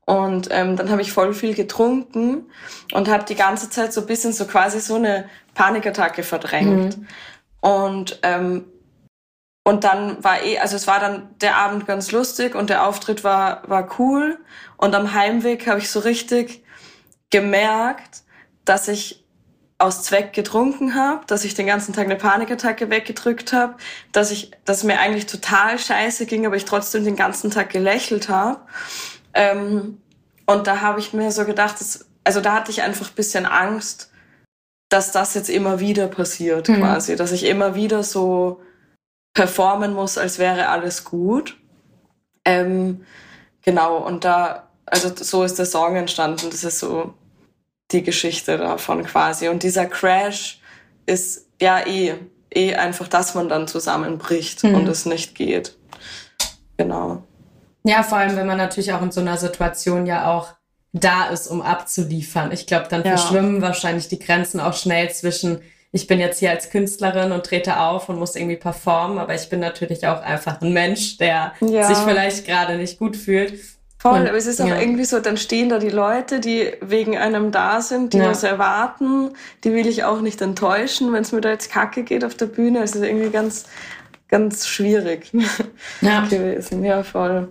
Und 0.07 0.49
ähm, 0.51 0.77
dann 0.77 0.91
habe 0.91 1.03
ich 1.03 1.13
voll 1.13 1.33
viel 1.33 1.55
getrunken 1.55 2.51
und 2.93 3.09
habe 3.09 3.25
die 3.25 3.35
ganze 3.35 3.71
Zeit 3.71 3.93
so 3.93 4.03
ein 4.03 4.07
bisschen 4.07 4.33
so 4.33 4.45
quasi 4.45 4.81
so 4.81 4.97
eine 4.97 5.29
Panikattacke 5.55 6.23
verdrängt. 6.23 6.99
Mhm. 6.99 7.07
Und 7.61 8.19
ähm, 8.23 8.67
und 9.67 9.85
dann 9.85 10.23
war 10.23 10.43
eh, 10.43 10.59
also 10.59 10.77
es 10.77 10.87
war 10.87 11.01
dann 11.01 11.35
der 11.41 11.57
Abend 11.57 11.87
ganz 11.87 12.13
lustig 12.13 12.55
und 12.55 12.69
der 12.69 12.87
Auftritt 12.87 13.25
war, 13.25 13.63
war 13.69 13.99
cool. 13.99 14.39
Und 14.77 14.95
am 14.95 15.15
Heimweg 15.15 15.67
habe 15.67 15.79
ich 15.79 15.91
so 15.91 16.01
richtig 16.01 16.63
gemerkt, 17.31 18.23
dass 18.67 18.89
ich 18.89 19.25
aus 19.79 20.03
Zweck 20.03 20.33
getrunken 20.33 20.95
habe, 20.95 21.25
dass 21.27 21.45
ich 21.45 21.55
den 21.55 21.67
ganzen 21.67 21.95
Tag 21.95 22.05
eine 22.05 22.17
Panikattacke 22.17 22.91
weggedrückt 22.91 23.53
habe, 23.53 23.75
dass 24.13 24.31
ich, 24.31 24.53
dass 24.65 24.85
mir 24.85 25.01
eigentlich 25.01 25.27
total 25.27 25.79
scheiße 25.79 26.27
ging, 26.27 26.47
aber 26.47 26.57
ich 26.57 26.65
trotzdem 26.65 27.05
den 27.05 27.17
ganzen 27.17 27.51
Tag 27.51 27.71
gelächelt 27.71 28.29
habe. 28.29 28.61
Ähm, 29.35 30.01
und 30.47 30.67
da 30.67 30.81
habe 30.81 31.01
ich 31.01 31.13
mir 31.13 31.31
so 31.33 31.45
gedacht, 31.45 31.81
dass, 31.81 32.07
also 32.23 32.41
da 32.41 32.55
hatte 32.55 32.71
ich 32.71 32.83
einfach 32.83 33.09
ein 33.09 33.15
bisschen 33.15 33.47
Angst, 33.47 34.11
dass 34.89 35.13
das 35.13 35.35
jetzt 35.35 35.51
immer 35.51 35.81
wieder 35.81 36.07
passiert, 36.07 36.69
mhm. 36.69 36.77
quasi, 36.77 37.17
dass 37.17 37.33
ich 37.33 37.45
immer 37.45 37.75
wieder 37.75 38.03
so 38.03 38.61
performen 39.35 39.93
muss, 39.93 40.17
als 40.17 40.39
wäre 40.39 40.69
alles 40.69 41.05
gut. 41.05 41.59
Ähm, 42.45 43.05
genau, 43.63 43.99
und 43.99 44.25
da, 44.25 44.69
also 44.87 45.11
so 45.15 45.43
ist 45.43 45.59
der 45.59 45.67
Song 45.67 45.97
entstanden. 45.97 46.51
Das 46.51 46.63
ist 46.63 46.79
so 46.79 47.15
die 47.91 48.03
Geschichte 48.03 48.59
davon 48.59 49.05
quasi. 49.05 49.49
Und 49.49 49.63
dieser 49.63 49.87
Crash 49.87 50.61
ist 51.07 51.49
ja 51.61 51.87
eh, 51.87 52.15
eh 52.55 52.75
einfach, 52.75 53.09
dass 53.09 53.35
man 53.35 53.49
dann 53.49 53.67
zusammenbricht 53.67 54.63
mhm. 54.65 54.75
und 54.77 54.89
es 54.89 55.07
nicht 55.07 55.35
geht. 55.35 55.77
Genau. 56.77 57.25
Ja, 57.85 58.03
vor 58.03 58.19
allem, 58.19 58.37
wenn 58.37 58.47
man 58.47 58.59
natürlich 58.59 58.93
auch 58.93 59.03
in 59.03 59.13
so 59.13 59.21
einer 59.21 59.37
Situation 59.37 60.07
ja 60.07 60.33
auch 60.33 60.49
da 60.93 61.27
ist, 61.27 61.49
um 61.49 61.61
abzuliefern. 61.61 62.53
Ich 62.53 62.67
glaube, 62.67 62.87
dann 62.89 63.03
ja. 63.03 63.17
verschwimmen 63.17 63.61
wahrscheinlich 63.61 64.09
die 64.09 64.19
Grenzen 64.19 64.61
auch 64.61 64.75
schnell 64.75 65.11
zwischen 65.11 65.61
ich 65.95 66.09
bin 66.09 66.19
jetzt 66.19 66.41
hier 66.41 66.51
als 66.51 66.71
Künstlerin 66.71 67.31
und 67.31 67.47
trete 67.47 67.79
auf 67.79 68.09
und 68.09 68.19
muss 68.19 68.35
irgendwie 68.35 68.57
performen, 68.57 69.19
aber 69.19 69.37
ich 69.37 69.49
bin 69.49 69.61
natürlich 69.61 70.09
auch 70.09 70.23
einfach 70.23 70.61
ein 70.61 70.73
Mensch, 70.73 71.19
der 71.19 71.53
ja. 71.61 71.85
sich 71.85 71.99
vielleicht 71.99 72.47
gerade 72.47 72.77
nicht 72.77 72.99
gut 72.99 73.17
fühlt. 73.17 73.61
Voll, 74.01 74.21
und, 74.21 74.29
aber 74.29 74.37
es 74.37 74.47
ist 74.47 74.61
auch 74.61 74.67
ja. 74.67 74.81
irgendwie 74.81 75.05
so, 75.05 75.21
dann 75.21 75.37
stehen 75.37 75.69
da 75.69 75.79
die 75.79 75.91
Leute, 75.91 76.41
die 76.41 76.73
wegen 76.81 77.17
einem 77.17 77.53
da 77.53 77.81
sind, 77.81 78.13
die 78.13 78.21
was 78.21 78.43
erwarten, 78.43 79.35
die 79.63 79.73
will 79.73 79.87
ich 79.87 80.03
auch 80.03 80.21
nicht 80.21 80.43
enttäuschen, 80.43 81.13
wenn 81.13 81.23
es 81.23 81.31
mir 81.31 81.41
da 81.41 81.51
jetzt 81.51 81.71
kacke 81.71 82.03
geht 82.03 82.25
auf 82.25 82.35
der 82.35 82.47
Bühne. 82.47 82.83
Es 82.83 82.97
ist 82.97 83.05
irgendwie 83.05 83.31
ganz, 83.31 83.67
ganz 84.27 84.67
schwierig 84.67 85.31
ja. 86.01 86.27
gewesen. 86.29 86.85
Ja, 86.85 87.05
voll. 87.05 87.49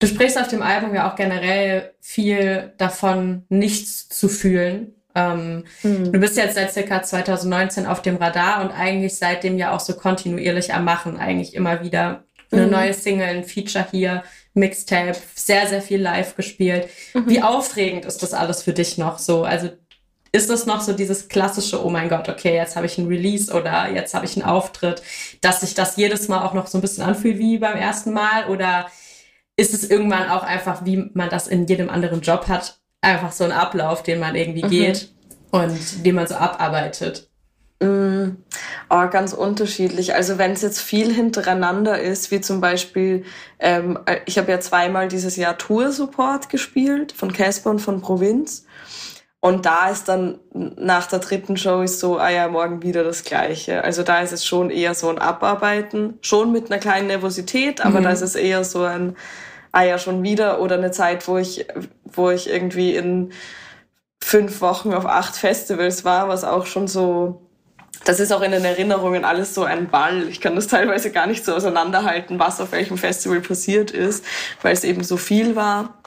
Du 0.00 0.06
sprichst 0.06 0.38
auf 0.38 0.48
dem 0.48 0.62
Album 0.62 0.94
ja 0.94 1.10
auch 1.10 1.14
generell 1.14 1.92
viel 2.00 2.72
davon, 2.78 3.44
nichts 3.50 4.08
zu 4.08 4.28
fühlen. 4.28 4.94
Ähm, 5.14 5.64
mhm. 5.82 6.12
Du 6.12 6.18
bist 6.18 6.36
jetzt 6.38 6.54
seit 6.54 6.72
circa 6.72 7.02
2019 7.02 7.86
auf 7.86 8.00
dem 8.00 8.16
Radar 8.16 8.62
und 8.62 8.70
eigentlich 8.70 9.16
seitdem 9.16 9.58
ja 9.58 9.72
auch 9.74 9.80
so 9.80 9.94
kontinuierlich 9.94 10.72
am 10.72 10.84
Machen, 10.84 11.18
eigentlich 11.18 11.54
immer 11.54 11.84
wieder 11.84 12.24
eine 12.50 12.64
mhm. 12.64 12.70
neue 12.70 12.94
Single, 12.94 13.28
ein 13.28 13.44
Feature 13.44 13.86
hier, 13.90 14.24
Mixtape, 14.54 15.18
sehr, 15.34 15.66
sehr 15.66 15.82
viel 15.82 16.00
live 16.00 16.34
gespielt. 16.34 16.88
Mhm. 17.12 17.28
Wie 17.28 17.42
aufregend 17.42 18.06
ist 18.06 18.22
das 18.22 18.32
alles 18.32 18.62
für 18.62 18.72
dich 18.72 18.96
noch 18.96 19.18
so? 19.18 19.44
Also 19.44 19.68
ist 20.32 20.48
das 20.48 20.64
noch 20.64 20.80
so 20.80 20.92
dieses 20.92 21.28
klassische, 21.28 21.84
oh 21.84 21.90
mein 21.90 22.08
Gott, 22.08 22.28
okay, 22.28 22.54
jetzt 22.54 22.76
habe 22.76 22.86
ich 22.86 22.96
ein 22.98 23.08
Release 23.08 23.52
oder 23.52 23.90
jetzt 23.90 24.14
habe 24.14 24.24
ich 24.24 24.36
einen 24.36 24.46
Auftritt, 24.46 25.02
dass 25.40 25.60
sich 25.60 25.74
das 25.74 25.96
jedes 25.96 26.28
Mal 26.28 26.44
auch 26.44 26.54
noch 26.54 26.68
so 26.68 26.78
ein 26.78 26.80
bisschen 26.80 27.04
anfühlt 27.04 27.38
wie 27.38 27.58
beim 27.58 27.76
ersten 27.76 28.12
Mal? 28.12 28.46
Oder 28.46 28.86
ist 29.60 29.74
es 29.74 29.90
irgendwann 29.90 30.30
auch 30.30 30.42
einfach, 30.42 30.86
wie 30.86 31.10
man 31.12 31.28
das 31.28 31.46
in 31.46 31.66
jedem 31.66 31.90
anderen 31.90 32.22
Job 32.22 32.48
hat, 32.48 32.80
einfach 33.02 33.30
so 33.30 33.44
ein 33.44 33.52
Ablauf, 33.52 34.02
den 34.02 34.18
man 34.18 34.34
irgendwie 34.34 34.64
mhm. 34.64 34.70
geht 34.70 35.12
und 35.50 36.04
den 36.06 36.14
man 36.14 36.26
so 36.26 36.34
abarbeitet. 36.34 37.28
Mm, 37.82 38.36
oh, 38.88 39.08
ganz 39.08 39.34
unterschiedlich. 39.34 40.14
Also 40.14 40.38
wenn 40.38 40.52
es 40.52 40.62
jetzt 40.62 40.80
viel 40.80 41.12
hintereinander 41.12 42.00
ist, 42.00 42.30
wie 42.30 42.40
zum 42.40 42.60
Beispiel, 42.60 43.24
ähm, 43.58 43.98
ich 44.24 44.38
habe 44.38 44.50
ja 44.50 44.60
zweimal 44.60 45.08
dieses 45.08 45.36
Jahr 45.36 45.58
Tour-Support 45.58 46.48
gespielt, 46.48 47.12
von 47.12 47.32
Casper 47.32 47.70
und 47.70 47.80
von 47.80 48.00
Provinz. 48.00 48.64
Und 49.40 49.64
da 49.64 49.88
ist 49.88 50.04
dann 50.04 50.38
nach 50.52 51.06
der 51.06 51.18
dritten 51.18 51.56
Show 51.56 51.80
ist 51.80 51.98
so, 51.98 52.18
ah 52.18 52.28
ja, 52.28 52.48
morgen 52.48 52.82
wieder 52.82 53.02
das 53.02 53.24
Gleiche. 53.24 53.82
Also 53.82 54.02
da 54.02 54.20
ist 54.20 54.32
es 54.32 54.44
schon 54.44 54.68
eher 54.68 54.94
so 54.94 55.08
ein 55.08 55.18
Abarbeiten, 55.18 56.18
schon 56.20 56.52
mit 56.52 56.70
einer 56.70 56.78
kleinen 56.78 57.06
Nervosität, 57.06 57.80
aber 57.80 58.00
mhm. 58.00 58.04
da 58.04 58.10
ist 58.10 58.20
es 58.20 58.34
eher 58.34 58.64
so 58.64 58.82
ein, 58.82 59.16
ah 59.72 59.82
ja, 59.82 59.98
schon 59.98 60.22
wieder 60.22 60.60
oder 60.60 60.76
eine 60.76 60.90
Zeit, 60.90 61.26
wo 61.26 61.38
ich, 61.38 61.66
wo 62.04 62.28
ich 62.28 62.50
irgendwie 62.50 62.94
in 62.94 63.32
fünf 64.22 64.60
Wochen 64.60 64.92
auf 64.92 65.06
acht 65.06 65.36
Festivals 65.36 66.04
war, 66.04 66.28
was 66.28 66.44
auch 66.44 66.66
schon 66.66 66.86
so, 66.86 67.40
das 68.04 68.20
ist 68.20 68.32
auch 68.32 68.42
in 68.42 68.52
den 68.52 68.64
Erinnerungen 68.66 69.24
alles 69.24 69.54
so 69.54 69.64
ein 69.64 69.88
Ball. 69.88 70.28
Ich 70.28 70.42
kann 70.42 70.54
das 70.54 70.66
teilweise 70.66 71.10
gar 71.12 71.26
nicht 71.26 71.46
so 71.46 71.54
auseinanderhalten, 71.54 72.38
was 72.38 72.60
auf 72.60 72.72
welchem 72.72 72.98
Festival 72.98 73.40
passiert 73.40 73.90
ist, 73.90 74.22
weil 74.60 74.74
es 74.74 74.84
eben 74.84 75.02
so 75.02 75.16
viel 75.16 75.56
war. 75.56 75.99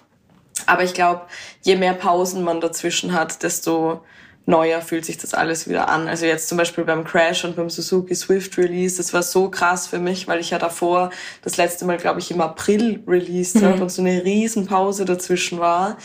Aber 0.65 0.83
ich 0.83 0.93
glaube, 0.93 1.23
je 1.61 1.75
mehr 1.75 1.93
Pausen 1.93 2.43
man 2.43 2.61
dazwischen 2.61 3.13
hat, 3.13 3.43
desto 3.43 4.03
neuer 4.45 4.81
fühlt 4.81 5.05
sich 5.05 5.17
das 5.17 5.33
alles 5.33 5.69
wieder 5.69 5.87
an. 5.87 6.07
Also 6.07 6.25
jetzt 6.25 6.49
zum 6.49 6.57
Beispiel 6.57 6.83
beim 6.83 7.05
Crash 7.05 7.45
und 7.45 7.55
beim 7.55 7.69
Suzuki 7.69 8.13
Swift 8.13 8.57
Release, 8.57 8.97
das 8.97 9.13
war 9.13 9.23
so 9.23 9.49
krass 9.49 9.87
für 9.87 9.99
mich, 9.99 10.27
weil 10.27 10.39
ich 10.39 10.49
ja 10.49 10.59
davor 10.59 11.11
das 11.43 11.55
letzte 11.57 11.85
Mal, 11.85 11.97
glaube 11.97 12.19
ich, 12.19 12.29
im 12.29 12.41
April 12.41 13.01
released 13.07 13.61
mhm. 13.61 13.65
habe 13.65 13.83
und 13.83 13.89
so 13.89 14.01
eine 14.01 14.23
riesen 14.23 14.65
Pause 14.65 15.05
dazwischen 15.05 15.59
war. 15.59 15.97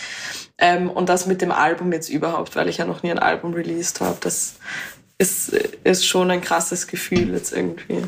Ähm, 0.56 0.88
und 0.90 1.08
das 1.08 1.26
mit 1.26 1.42
dem 1.42 1.50
Album 1.50 1.92
jetzt 1.92 2.08
überhaupt, 2.08 2.54
weil 2.54 2.68
ich 2.68 2.78
ja 2.78 2.84
noch 2.84 3.02
nie 3.02 3.10
ein 3.10 3.18
Album 3.18 3.54
released 3.54 4.00
habe. 4.00 4.18
Das 4.20 4.54
ist, 5.18 5.48
ist 5.82 6.06
schon 6.06 6.30
ein 6.30 6.40
krasses 6.40 6.86
Gefühl 6.86 7.32
jetzt 7.32 7.52
irgendwie. 7.52 8.02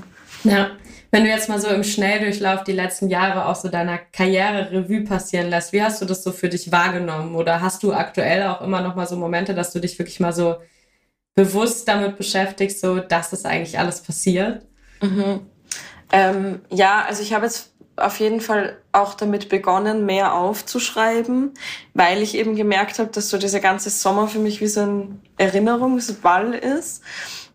Ja. 0.44 0.70
Wenn 1.11 1.25
du 1.25 1.31
jetzt 1.31 1.49
mal 1.49 1.61
so 1.61 1.68
im 1.68 1.83
Schnelldurchlauf 1.83 2.62
die 2.62 2.73
letzten 2.73 3.09
Jahre 3.09 3.46
auch 3.46 3.57
so 3.57 3.68
deiner 3.68 3.99
Karriere 3.99 4.70
Revue 4.70 5.03
passieren 5.03 5.51
lässt, 5.51 5.73
wie 5.73 5.83
hast 5.83 6.01
du 6.01 6.05
das 6.05 6.23
so 6.23 6.31
für 6.31 6.49
dich 6.49 6.70
wahrgenommen? 6.70 7.35
Oder 7.35 7.61
hast 7.61 7.83
du 7.83 7.92
aktuell 7.92 8.44
auch 8.44 8.61
immer 8.61 8.81
noch 8.81 8.94
mal 8.94 9.07
so 9.07 9.16
Momente, 9.16 9.55
dass 9.55 9.73
du 9.73 9.81
dich 9.81 9.99
wirklich 9.99 10.20
mal 10.20 10.33
so 10.33 10.57
bewusst 11.35 11.88
damit 11.88 12.16
beschäftigst, 12.16 12.81
so 12.81 13.01
dass 13.01 13.31
das 13.31 13.44
eigentlich 13.44 13.79
alles 13.79 14.03
passiert? 14.03 14.66
Mhm. 15.01 15.40
Ähm, 16.12 16.61
ja, 16.70 17.05
also 17.07 17.23
ich 17.23 17.33
habe 17.33 17.46
jetzt 17.46 17.73
auf 17.96 18.18
jeden 18.20 18.40
Fall 18.40 18.77
auch 18.92 19.14
damit 19.14 19.49
begonnen, 19.49 20.07
mehr 20.07 20.35
aufzuschreiben, 20.35 21.53
weil 21.94 22.23
ich 22.23 22.35
eben 22.37 22.57
gemerkt 22.57 22.99
habe, 22.99 23.11
dass 23.11 23.29
so 23.29 23.38
dieser 23.38 23.61
ganze 23.61 23.90
Sommer 23.90 24.29
für 24.29 24.38
mich 24.38 24.61
wie 24.61 24.68
so 24.68 24.81
ein 24.81 25.20
Erinnerungsball 25.37 26.55
ist. 26.55 27.03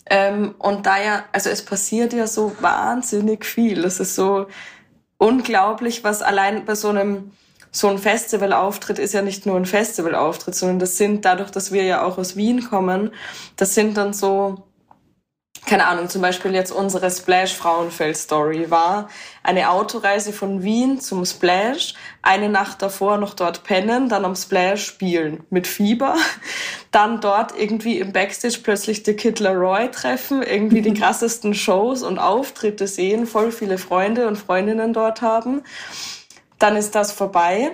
Ähm, 0.08 0.56
und 0.60 0.86
da 0.86 1.02
ja, 1.02 1.24
also 1.32 1.50
es 1.50 1.63
passiert 1.65 2.13
ja 2.13 2.28
so 2.28 2.56
wahnsinnig 2.62 3.46
viel. 3.46 3.84
Es 3.84 4.00
ist 4.00 4.15
so 4.15 4.48
unglaublich, 5.18 6.04
was 6.04 6.22
allein 6.22 6.65
bei 6.65 6.76
so 6.76 6.89
einem 6.89 7.32
so 7.72 7.89
ein 7.89 7.98
Festivalauftritt 7.98 9.00
ist 9.00 9.13
ja 9.13 9.22
nicht 9.22 9.46
nur 9.46 9.58
ein 9.58 9.65
Festivalauftritt, 9.65 10.56
sondern 10.56 10.80
das 10.80 10.98
sind 10.98 11.26
dadurch, 11.26 11.52
dass 11.52 11.74
wir 11.74 11.84
ja 11.84 12.04
auch 12.04 12.18
aus 12.18 12.38
Wien 12.38 12.63
kommen, 12.63 13.12
das 13.58 13.76
sind 13.76 13.98
dann 13.98 14.13
so 14.13 14.63
keine 15.65 15.88
Ahnung, 15.88 16.10
zum 16.10 16.21
Beispiel 16.21 16.54
jetzt 16.54 16.71
unsere 16.71 17.10
Splash 17.10 17.56
Frauenfeld 17.56 18.17
Story 18.17 18.69
war 18.69 19.10
eine 19.43 19.69
Autoreise 19.69 20.34
von 20.34 20.63
Wien 20.63 20.99
zum 20.99 21.25
Splash, 21.25 21.93
eine 22.21 22.49
Nacht 22.49 22.82
davor 22.82 23.17
noch 23.17 23.34
dort 23.34 23.63
pennen, 23.63 24.10
dann 24.10 24.25
am 24.25 24.36
Splash 24.36 24.86
spielen 24.86 25.43
mit 25.49 25.67
Fieber, 25.67 26.15
dann 26.91 27.21
dort 27.21 27.58
irgendwie 27.58 27.99
im 27.99 28.12
Backstage 28.12 28.60
plötzlich 28.63 29.04
The 29.06 29.15
Kid 29.15 29.39
Leroy 29.39 29.89
treffen, 29.91 30.41
irgendwie 30.41 30.82
die 30.82 30.93
krassesten 30.99 31.54
Shows 31.54 32.04
und 32.04 32.19
Auftritte 32.19 32.88
sehen, 32.88 33.28
voll 33.28 33.51
viele 33.51 33.78
Freunde 33.78 34.28
und 34.28 34.38
Freundinnen 34.38 34.93
dort 34.93 35.21
haben. 35.21 35.63
Dann 36.60 36.75
ist 36.75 36.95
das 36.95 37.12
vorbei. 37.12 37.71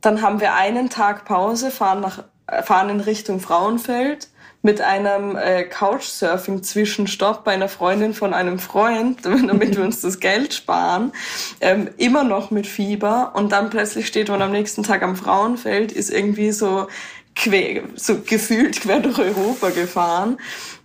Dann 0.00 0.22
haben 0.22 0.40
wir 0.40 0.54
einen 0.54 0.88
Tag 0.88 1.26
Pause, 1.26 1.70
fahren 1.70 2.00
nach, 2.00 2.24
fahren 2.64 2.88
in 2.88 3.00
Richtung 3.00 3.40
Frauenfeld 3.40 4.29
mit 4.62 4.80
einem 4.80 5.36
äh, 5.36 5.64
Couchsurfing-Zwischenstopp 5.64 7.44
bei 7.44 7.52
einer 7.52 7.68
Freundin 7.68 8.12
von 8.12 8.34
einem 8.34 8.58
Freund, 8.58 9.20
damit 9.24 9.76
wir 9.76 9.84
uns 9.84 10.00
das 10.00 10.20
Geld 10.20 10.52
sparen, 10.52 11.12
ähm, 11.60 11.88
immer 11.96 12.24
noch 12.24 12.50
mit 12.50 12.66
Fieber 12.66 13.32
und 13.34 13.52
dann 13.52 13.70
plötzlich 13.70 14.06
steht 14.06 14.28
man 14.28 14.42
am 14.42 14.52
nächsten 14.52 14.82
Tag 14.82 15.02
am 15.02 15.16
Frauenfeld, 15.16 15.92
ist 15.92 16.10
irgendwie 16.10 16.52
so, 16.52 16.88
quer, 17.34 17.82
so 17.96 18.20
gefühlt 18.20 18.80
quer 18.80 19.00
durch 19.00 19.18
Europa 19.18 19.70
gefahren. 19.70 20.38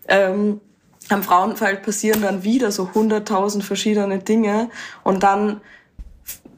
Ähm, 0.07 0.61
am 1.09 1.21
Frauenfeld 1.21 1.83
passieren 1.83 2.21
dann 2.21 2.43
wieder 2.43 2.71
so 2.71 2.93
hunderttausend 2.93 3.63
verschiedene 3.63 4.19
Dinge 4.19 4.69
und 5.03 5.21
dann 5.21 5.61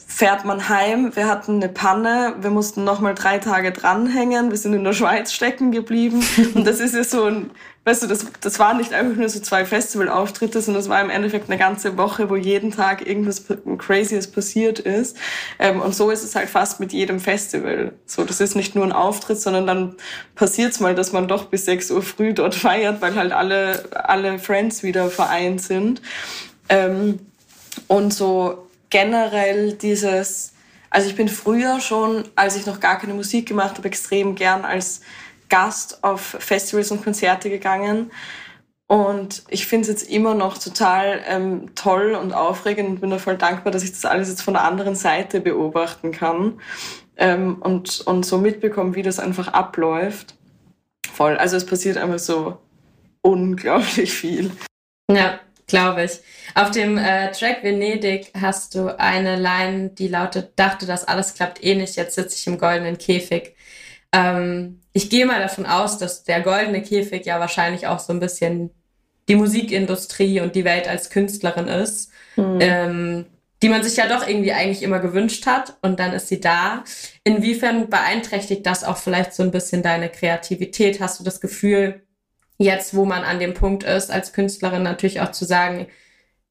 fährt 0.10 0.46
man 0.46 0.70
heim. 0.70 1.16
Wir 1.16 1.28
hatten 1.28 1.58
eine 1.58 1.68
Panne, 1.68 2.36
wir 2.40 2.50
mussten 2.50 2.86
noch 2.86 3.02
mal 3.02 3.14
drei 3.14 3.40
Tage 3.40 3.74
dranhängen, 3.74 4.50
wir 4.50 4.58
sind 4.58 4.74
in 4.74 4.86
der 4.86 4.94
Schweiz 4.94 5.34
stecken 5.34 5.72
geblieben. 5.72 6.26
Und 6.56 6.66
das 6.66 6.80
ist 6.80 6.96
ja 6.96 7.04
so 7.04 7.26
ein, 7.26 7.52
weißt 7.84 8.04
du, 8.04 8.08
das, 8.08 8.26
das 8.40 8.58
waren 8.58 8.78
nicht 8.78 8.94
einfach 8.94 9.18
nur 9.18 9.28
so 9.28 9.42
zwei 9.42 9.66
Festivalauftritte, 9.66 10.62
sondern 10.62 10.82
es 10.82 10.88
war 10.88 11.02
im 11.02 11.10
Endeffekt 11.10 11.50
eine 11.50 11.60
ganze 11.60 11.98
Woche, 11.98 12.30
wo 12.30 12.38
jeden 12.38 12.72
Tag 12.72 13.06
irgendwas 13.06 13.44
Crazyes 13.78 14.32
passiert 14.32 14.80
ist. 14.80 15.18
Ähm, 15.60 15.82
und 15.82 15.94
so 15.94 16.10
ist 16.10 16.24
es 16.24 16.36
halt 16.36 16.50
fast 16.50 16.80
mit 16.80 16.94
jedem 16.94 17.20
Festival. 17.20 17.92
So, 18.06 18.24
das 18.24 18.40
ist 18.40 18.56
nicht 18.56 18.76
nur 18.76 18.86
ein 18.86 18.94
Auftritt, 18.94 19.42
sondern 19.42 19.68
dann 19.68 19.96
passiert's 20.36 20.80
mal, 20.80 20.96
dass 20.96 21.12
man 21.12 21.28
doch 21.28 21.46
bis 21.46 21.66
6 21.66 21.92
Uhr 21.92 22.02
früh 22.02 22.34
dort 22.34 22.56
feiert, 22.56 23.02
weil 23.02 23.16
halt 23.16 23.34
alle, 23.34 23.84
alle 23.92 24.40
Friends 24.40 24.84
wieder 24.84 25.10
vereint 25.10 25.62
sind. 25.62 26.02
Ähm, 26.70 27.20
und 27.88 28.14
so 28.14 28.67
generell 28.90 29.74
dieses, 29.74 30.54
also 30.90 31.10
ich 31.10 31.16
bin 31.16 31.30
früher 31.30 31.80
schon, 31.80 32.26
als 32.36 32.56
ich 32.56 32.66
noch 32.66 32.80
gar 32.80 32.98
keine 32.98 33.14
Musik 33.14 33.48
gemacht 33.48 33.78
habe, 33.78 33.88
extrem 33.88 34.36
gern 34.36 34.66
als 34.66 35.02
Gast 35.50 36.04
auf 36.04 36.22
Festivals 36.22 36.92
und 36.92 37.04
Konzerte 37.04 37.50
gegangen. 37.50 38.12
Und 38.88 39.44
ich 39.50 39.68
finde 39.68 39.82
es 39.82 39.88
jetzt 40.02 40.10
immer 40.10 40.34
noch 40.34 40.58
total 40.58 41.22
ähm, 41.28 41.76
toll 41.76 42.16
und 42.16 42.34
aufregend 42.34 42.90
und 42.90 43.02
bin 43.02 43.10
da 43.10 43.20
voll 43.20 43.38
dankbar, 43.38 43.72
dass 43.72 43.84
ich 43.84 43.92
das 43.92 44.06
alles 44.06 44.30
jetzt 44.30 44.42
von 44.42 44.54
der 44.54 44.64
anderen 44.64 44.96
Seite 44.96 45.42
beobachten 45.42 46.12
kann 46.12 46.62
ähm, 47.18 47.58
und, 47.60 48.00
und 48.02 48.26
so 48.26 48.38
mitbekommen, 48.38 48.96
wie 48.96 49.04
das 49.04 49.20
einfach 49.20 49.50
abläuft. 49.50 50.36
Voll. 51.14 51.36
Also 51.36 51.58
es 51.58 51.66
passiert 51.66 51.98
einfach 51.98 52.20
so 52.20 52.60
unglaublich 53.22 54.14
viel. 54.14 54.52
Ja, 55.12 55.40
glaube 55.68 56.06
ich. 56.06 56.20
Auf 56.56 56.72
dem 56.72 56.98
äh, 56.98 57.32
Track 57.32 57.64
Venedig 57.64 58.32
hast 58.40 58.74
du 58.74 58.98
eine 58.98 59.36
Line, 59.36 59.90
die 59.90 60.08
lautet, 60.08 60.54
dachte, 60.56 60.86
das 60.86 61.08
alles 61.08 61.34
klappt 61.34 61.64
eh 61.64 61.76
nicht, 61.76 61.96
jetzt 61.96 62.16
sitze 62.16 62.36
ich 62.38 62.48
im 62.48 62.58
goldenen 62.58 62.98
Käfig. 62.98 63.56
Ähm, 64.14 64.80
ich 64.94 65.10
gehe 65.10 65.26
mal 65.26 65.42
davon 65.42 65.66
aus, 65.66 65.98
dass 65.98 66.24
der 66.24 66.42
goldene 66.42 66.82
Käfig 66.82 67.26
ja 67.26 67.40
wahrscheinlich 67.40 67.88
auch 67.88 68.00
so 68.00 68.14
ein 68.14 68.20
bisschen 68.20 68.72
die 69.28 69.36
Musikindustrie 69.36 70.40
und 70.40 70.56
die 70.56 70.64
Welt 70.64 70.88
als 70.88 71.10
Künstlerin 71.10 71.68
ist, 71.68 72.12
mhm. 72.38 72.60
ähm, 72.62 73.26
die 73.62 73.70
man 73.70 73.84
sich 73.84 73.98
ja 73.98 74.08
doch 74.08 74.26
irgendwie 74.26 74.54
eigentlich 74.54 74.84
immer 74.84 75.00
gewünscht 75.00 75.46
hat 75.46 75.78
und 75.82 76.00
dann 76.00 76.14
ist 76.14 76.30
sie 76.30 76.40
da. 76.40 76.84
Inwiefern 77.26 77.90
beeinträchtigt 77.90 78.66
das 78.66 78.84
auch 78.86 78.98
vielleicht 78.98 79.34
so 79.34 79.44
ein 79.44 79.52
bisschen 79.52 79.84
deine 79.84 80.10
Kreativität? 80.10 81.02
Hast 81.02 81.20
du 81.20 81.24
das 81.26 81.42
Gefühl, 81.42 82.07
jetzt, 82.58 82.96
wo 82.96 83.06
man 83.06 83.24
an 83.24 83.40
dem 83.40 83.54
Punkt 83.54 83.84
ist, 83.84 84.12
als 84.12 84.34
Künstlerin 84.34 84.84
natürlich 84.84 85.22
auch 85.22 85.32
zu 85.32 85.46
sagen, 85.46 85.88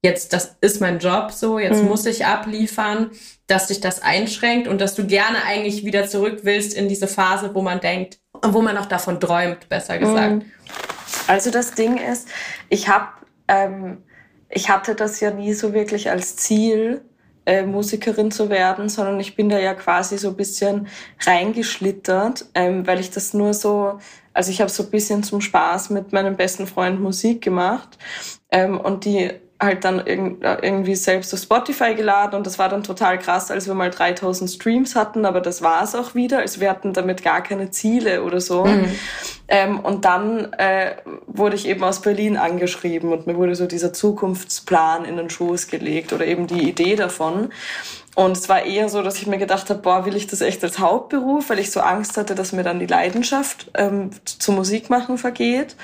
jetzt, 0.03 0.33
das 0.33 0.57
ist 0.61 0.79
mein 0.79 0.99
Job 0.99 1.31
so, 1.31 1.59
jetzt 1.59 1.81
mhm. 1.81 1.89
muss 1.89 2.05
ich 2.05 2.25
abliefern, 2.25 3.11
dass 3.47 3.67
dich 3.67 3.81
das 3.81 4.01
einschränkt 4.01 4.67
und 4.67 4.79
dass 4.79 4.95
du 4.95 5.05
gerne 5.05 5.43
eigentlich 5.45 5.85
wieder 5.85 6.07
zurück 6.07 6.39
willst 6.43 6.73
in 6.73 6.87
diese 6.87 7.07
Phase, 7.07 7.53
wo 7.53 7.61
man 7.61 7.79
denkt, 7.79 8.19
wo 8.41 8.61
man 8.61 8.77
auch 8.77 8.85
davon 8.85 9.19
träumt, 9.19 9.69
besser 9.69 9.97
gesagt. 9.97 10.35
Mhm. 10.35 10.45
Also 11.27 11.51
das 11.51 11.71
Ding 11.71 11.97
ist, 11.97 12.27
ich 12.69 12.87
habe, 12.87 13.07
ähm, 13.47 14.03
ich 14.49 14.69
hatte 14.69 14.95
das 14.95 15.19
ja 15.19 15.31
nie 15.31 15.53
so 15.53 15.73
wirklich 15.73 16.09
als 16.09 16.35
Ziel, 16.37 17.01
äh, 17.47 17.65
Musikerin 17.65 18.29
zu 18.29 18.49
werden, 18.49 18.89
sondern 18.89 19.19
ich 19.21 19.35
bin 19.35 19.47
da 19.47 19.57
ja 19.57 19.73
quasi 19.73 20.17
so 20.17 20.29
ein 20.29 20.35
bisschen 20.35 20.87
reingeschlittert, 21.25 22.45
ähm, 22.53 22.85
weil 22.85 22.99
ich 22.99 23.09
das 23.09 23.33
nur 23.33 23.53
so, 23.53 23.99
also 24.33 24.51
ich 24.51 24.59
habe 24.59 24.69
so 24.69 24.83
ein 24.83 24.91
bisschen 24.91 25.23
zum 25.23 25.39
Spaß 25.39 25.89
mit 25.91 26.11
meinem 26.11 26.35
besten 26.35 26.67
Freund 26.67 26.99
Musik 26.99 27.41
gemacht 27.41 27.97
ähm, 28.51 28.77
und 28.77 29.05
die 29.05 29.31
halt 29.59 29.83
dann 29.85 30.05
irgendwie 30.05 30.95
selbst 30.95 31.33
auf 31.33 31.39
Spotify 31.39 31.95
geladen 31.95 32.35
und 32.35 32.45
das 32.45 32.59
war 32.59 32.69
dann 32.69 32.83
total 32.83 33.17
krass, 33.17 33.49
als 33.49 33.65
wir 33.67 33.73
mal 33.73 33.89
3000 33.89 34.49
Streams 34.51 34.95
hatten, 34.95 35.25
aber 35.25 35.41
das 35.41 35.63
war 35.63 35.83
es 35.83 35.95
auch 35.95 36.13
wieder. 36.13 36.39
Also 36.39 36.61
wir 36.61 36.69
hatten 36.69 36.93
damit 36.93 37.23
gar 37.23 37.41
keine 37.41 37.71
Ziele 37.71 38.23
oder 38.23 38.39
so. 38.39 38.65
Mhm. 38.65 38.91
Ähm, 39.47 39.79
und 39.79 40.05
dann 40.05 40.53
äh, 40.53 40.97
wurde 41.25 41.55
ich 41.55 41.67
eben 41.67 41.83
aus 41.83 42.01
Berlin 42.01 42.37
angeschrieben 42.37 43.11
und 43.11 43.25
mir 43.25 43.35
wurde 43.35 43.55
so 43.55 43.65
dieser 43.65 43.93
Zukunftsplan 43.93 45.05
in 45.05 45.17
den 45.17 45.29
Schoß 45.29 45.67
gelegt 45.67 46.13
oder 46.13 46.25
eben 46.25 46.45
die 46.47 46.69
Idee 46.69 46.95
davon. 46.95 47.49
Und 48.13 48.35
es 48.35 48.49
war 48.49 48.63
eher 48.63 48.89
so, 48.89 49.01
dass 49.01 49.17
ich 49.17 49.27
mir 49.27 49.37
gedacht 49.37 49.69
habe, 49.69 49.79
boah, 49.79 50.05
will 50.05 50.15
ich 50.15 50.27
das 50.27 50.41
echt 50.41 50.63
als 50.63 50.79
Hauptberuf, 50.79 51.49
weil 51.49 51.59
ich 51.59 51.71
so 51.71 51.79
Angst 51.79 52.17
hatte, 52.17 52.35
dass 52.35 52.51
mir 52.51 52.63
dann 52.63 52.79
die 52.79 52.87
Leidenschaft 52.87 53.71
ähm, 53.75 54.09
zu 54.25 54.51
Musik 54.51 54.89
machen 54.89 55.17
vergeht. 55.17 55.75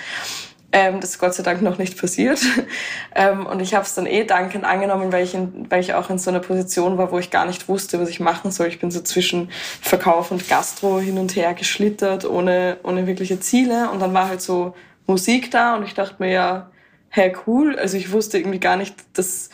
Ähm, 0.75 0.99
das 0.99 1.11
ist 1.11 1.19
Gott 1.19 1.35
sei 1.35 1.43
Dank 1.43 1.61
noch 1.61 1.77
nicht 1.77 1.99
passiert. 1.99 2.41
ähm, 3.15 3.45
und 3.45 3.61
ich 3.61 3.75
habe 3.75 3.85
es 3.85 3.93
dann 3.93 4.07
eh 4.07 4.23
dankend 4.23 4.65
angenommen, 4.65 5.11
weil 5.11 5.23
ich, 5.23 5.35
in, 5.35 5.69
weil 5.69 5.79
ich 5.79 5.93
auch 5.93 6.09
in 6.09 6.17
so 6.17 6.31
einer 6.31 6.39
Position 6.39 6.97
war, 6.97 7.11
wo 7.11 7.19
ich 7.19 7.29
gar 7.29 7.45
nicht 7.45 7.69
wusste, 7.69 8.01
was 8.01 8.09
ich 8.09 8.19
machen 8.19 8.49
soll. 8.49 8.67
Ich 8.67 8.79
bin 8.79 8.89
so 8.89 9.01
zwischen 9.01 9.51
Verkauf 9.81 10.31
und 10.31 10.49
Gastro 10.49 10.99
hin 10.99 11.19
und 11.19 11.35
her 11.35 11.53
geschlittert, 11.53 12.25
ohne, 12.25 12.77
ohne 12.81 13.05
wirkliche 13.05 13.39
Ziele. 13.39 13.91
Und 13.91 14.01
dann 14.01 14.15
war 14.15 14.27
halt 14.27 14.41
so 14.41 14.73
Musik 15.05 15.51
da 15.51 15.75
und 15.75 15.83
ich 15.83 15.93
dachte 15.93 16.15
mir 16.17 16.31
ja, 16.31 16.71
hey, 17.09 17.35
cool. 17.45 17.77
Also 17.77 17.95
ich 17.95 18.11
wusste 18.11 18.39
irgendwie 18.39 18.59
gar 18.59 18.75
nicht, 18.75 18.95
dass, 19.13 19.51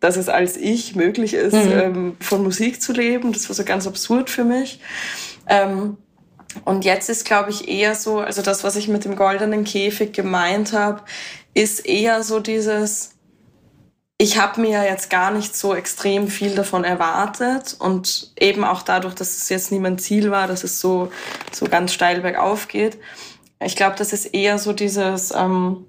dass 0.00 0.16
es 0.16 0.28
als 0.28 0.56
ich 0.56 0.96
möglich 0.96 1.34
ist, 1.34 1.54
mhm. 1.54 1.72
ähm, 1.72 2.16
von 2.18 2.42
Musik 2.42 2.82
zu 2.82 2.92
leben. 2.92 3.32
Das 3.32 3.48
war 3.48 3.54
so 3.54 3.62
ganz 3.62 3.86
absurd 3.86 4.30
für 4.30 4.42
mich. 4.42 4.80
Ähm, 5.48 5.96
und 6.64 6.84
jetzt 6.84 7.08
ist, 7.08 7.24
glaube 7.24 7.50
ich, 7.50 7.68
eher 7.68 7.94
so, 7.94 8.20
also 8.20 8.42
das, 8.42 8.64
was 8.64 8.76
ich 8.76 8.88
mit 8.88 9.04
dem 9.04 9.16
goldenen 9.16 9.64
Käfig 9.64 10.12
gemeint 10.12 10.72
habe, 10.72 11.02
ist 11.54 11.86
eher 11.86 12.22
so 12.22 12.40
dieses, 12.40 13.16
ich 14.18 14.38
habe 14.38 14.60
mir 14.60 14.84
jetzt 14.84 15.10
gar 15.10 15.30
nicht 15.30 15.56
so 15.56 15.74
extrem 15.74 16.28
viel 16.28 16.54
davon 16.54 16.84
erwartet 16.84 17.76
und 17.78 18.32
eben 18.38 18.64
auch 18.64 18.82
dadurch, 18.82 19.14
dass 19.14 19.36
es 19.36 19.48
jetzt 19.48 19.72
nie 19.72 19.78
mein 19.78 19.98
Ziel 19.98 20.30
war, 20.30 20.46
dass 20.46 20.64
es 20.64 20.80
so, 20.80 21.10
so 21.52 21.66
ganz 21.66 21.92
steil 21.92 22.20
bergauf 22.20 22.68
geht. 22.68 22.98
Ich 23.60 23.76
glaube, 23.76 23.96
das 23.96 24.12
ist 24.12 24.26
eher 24.26 24.58
so 24.58 24.72
dieses, 24.72 25.32
ähm, 25.34 25.86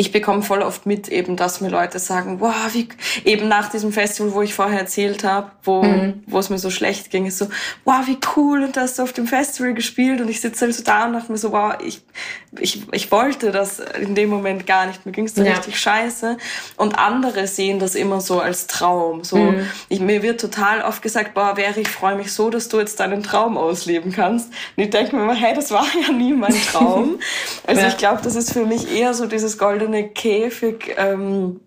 ich 0.00 0.12
bekomme 0.12 0.42
voll 0.42 0.62
oft 0.62 0.86
mit, 0.86 1.08
eben, 1.08 1.34
dass 1.34 1.60
mir 1.60 1.70
Leute 1.70 1.98
sagen, 1.98 2.38
wow, 2.38 2.54
wie, 2.72 2.88
eben 3.24 3.48
nach 3.48 3.68
diesem 3.68 3.92
Festival, 3.92 4.32
wo 4.32 4.42
ich 4.42 4.54
vorher 4.54 4.78
erzählt 4.78 5.24
habe, 5.24 5.50
wo, 5.64 5.82
mhm. 5.82 6.22
wo 6.28 6.38
es 6.38 6.50
mir 6.50 6.58
so 6.58 6.70
schlecht 6.70 7.10
ging, 7.10 7.26
ist 7.26 7.38
so, 7.38 7.48
wow, 7.84 8.06
wie 8.06 8.16
cool, 8.36 8.62
und 8.62 8.76
da 8.76 8.82
hast 8.82 9.00
du 9.00 9.02
auf 9.02 9.12
dem 9.12 9.26
Festival 9.26 9.74
gespielt 9.74 10.20
und 10.20 10.28
ich 10.28 10.40
sitze 10.40 10.66
halt 10.66 10.74
so 10.76 10.84
da 10.84 11.06
und 11.06 11.14
dachte 11.14 11.32
mir 11.32 11.38
so, 11.38 11.50
wow, 11.50 11.74
ich, 11.84 12.00
ich, 12.60 12.86
ich 12.92 13.10
wollte 13.10 13.50
das 13.50 13.80
in 13.80 14.14
dem 14.14 14.30
Moment 14.30 14.68
gar 14.68 14.86
nicht, 14.86 15.04
mir 15.04 15.10
ging 15.10 15.24
es 15.24 15.34
da 15.34 15.42
ja. 15.42 15.54
richtig 15.54 15.80
scheiße 15.80 16.38
und 16.76 16.96
andere 16.96 17.48
sehen 17.48 17.80
das 17.80 17.96
immer 17.96 18.20
so 18.20 18.38
als 18.38 18.68
Traum, 18.68 19.24
so, 19.24 19.36
mhm. 19.36 19.66
ich, 19.88 19.98
mir 19.98 20.22
wird 20.22 20.40
total 20.40 20.82
oft 20.82 21.02
gesagt, 21.02 21.34
boah, 21.34 21.56
wäre 21.56 21.80
ich 21.80 21.88
freue 21.88 22.14
mich 22.14 22.32
so, 22.32 22.50
dass 22.50 22.68
du 22.68 22.78
jetzt 22.78 23.00
deinen 23.00 23.24
Traum 23.24 23.56
ausleben 23.56 24.12
kannst 24.12 24.46
und 24.76 24.84
ich 24.84 24.90
denke 24.90 25.16
mir 25.16 25.22
immer, 25.22 25.34
hey, 25.34 25.56
das 25.56 25.72
war 25.72 25.86
ja 26.00 26.12
nie 26.12 26.34
mein 26.34 26.54
Traum, 26.70 27.18
also 27.66 27.80
ja. 27.80 27.88
ich 27.88 27.96
glaube, 27.96 28.20
das 28.22 28.36
ist 28.36 28.52
für 28.52 28.64
mich 28.64 28.96
eher 28.96 29.12
so 29.12 29.26
dieses 29.26 29.58
goldene 29.58 29.87
goldene 29.88 30.08
Käfig. 30.08 30.94
Ähm, 30.96 31.60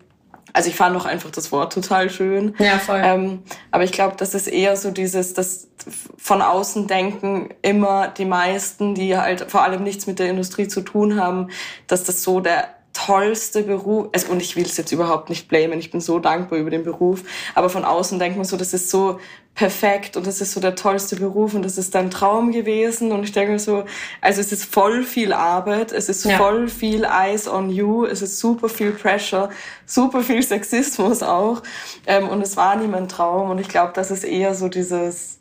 also 0.53 0.69
ich 0.69 0.75
fand 0.75 0.95
auch 0.97 1.05
einfach 1.05 1.31
das 1.31 1.51
Wort 1.51 1.73
total 1.73 2.09
schön. 2.09 2.55
Ja, 2.59 2.77
voll. 2.77 3.01
Ähm, 3.03 3.43
aber 3.71 3.83
ich 3.83 3.91
glaube, 3.91 4.15
das 4.17 4.33
ist 4.33 4.47
eher 4.47 4.75
so 4.75 4.91
dieses, 4.91 5.33
das 5.33 5.69
von 6.17 6.41
außen 6.41 6.87
denken 6.87 7.49
immer 7.61 8.09
die 8.09 8.25
meisten, 8.25 8.93
die 8.93 9.17
halt 9.17 9.49
vor 9.49 9.63
allem 9.63 9.83
nichts 9.83 10.07
mit 10.07 10.19
der 10.19 10.29
Industrie 10.29 10.67
zu 10.67 10.81
tun 10.81 11.19
haben, 11.19 11.49
dass 11.87 12.03
das 12.03 12.21
so 12.23 12.41
der 12.41 12.67
tollste 13.05 13.63
Beruf, 13.63 14.09
also, 14.13 14.31
und 14.31 14.41
ich 14.41 14.55
will 14.55 14.65
es 14.65 14.77
jetzt 14.77 14.91
überhaupt 14.91 15.29
nicht 15.29 15.47
blamen, 15.47 15.79
ich 15.79 15.91
bin 15.91 16.01
so 16.01 16.19
dankbar 16.19 16.59
über 16.59 16.69
den 16.69 16.83
Beruf, 16.83 17.23
aber 17.55 17.69
von 17.69 17.85
außen 17.85 18.19
denkt 18.19 18.37
man 18.37 18.45
so, 18.45 18.57
das 18.57 18.73
ist 18.73 18.89
so 18.89 19.19
perfekt 19.55 20.17
und 20.17 20.27
das 20.27 20.39
ist 20.39 20.53
so 20.53 20.59
der 20.59 20.75
tollste 20.75 21.15
Beruf 21.15 21.53
und 21.53 21.63
das 21.63 21.77
ist 21.77 21.93
dein 21.95 22.09
Traum 22.11 22.51
gewesen 22.51 23.11
und 23.11 23.23
ich 23.23 23.31
denke 23.31 23.53
mir 23.53 23.59
so, 23.59 23.85
also 24.21 24.39
es 24.39 24.51
ist 24.51 24.65
voll 24.65 25.03
viel 25.03 25.33
Arbeit, 25.33 25.91
es 25.91 26.09
ist 26.09 26.25
ja. 26.25 26.37
voll 26.37 26.67
viel 26.67 27.03
Eyes 27.03 27.47
on 27.47 27.69
you, 27.69 28.05
es 28.05 28.21
ist 28.21 28.39
super 28.39 28.69
viel 28.69 28.91
Pressure, 28.91 29.49
super 29.85 30.21
viel 30.21 30.41
Sexismus 30.43 31.23
auch 31.23 31.63
ähm, 32.05 32.29
und 32.29 32.41
es 32.41 32.55
war 32.55 32.75
nie 32.75 32.87
mein 32.87 33.09
Traum 33.09 33.49
und 33.49 33.59
ich 33.59 33.67
glaube, 33.67 33.93
das 33.93 34.11
ist 34.11 34.23
eher 34.23 34.53
so 34.53 34.69
dieses, 34.69 35.39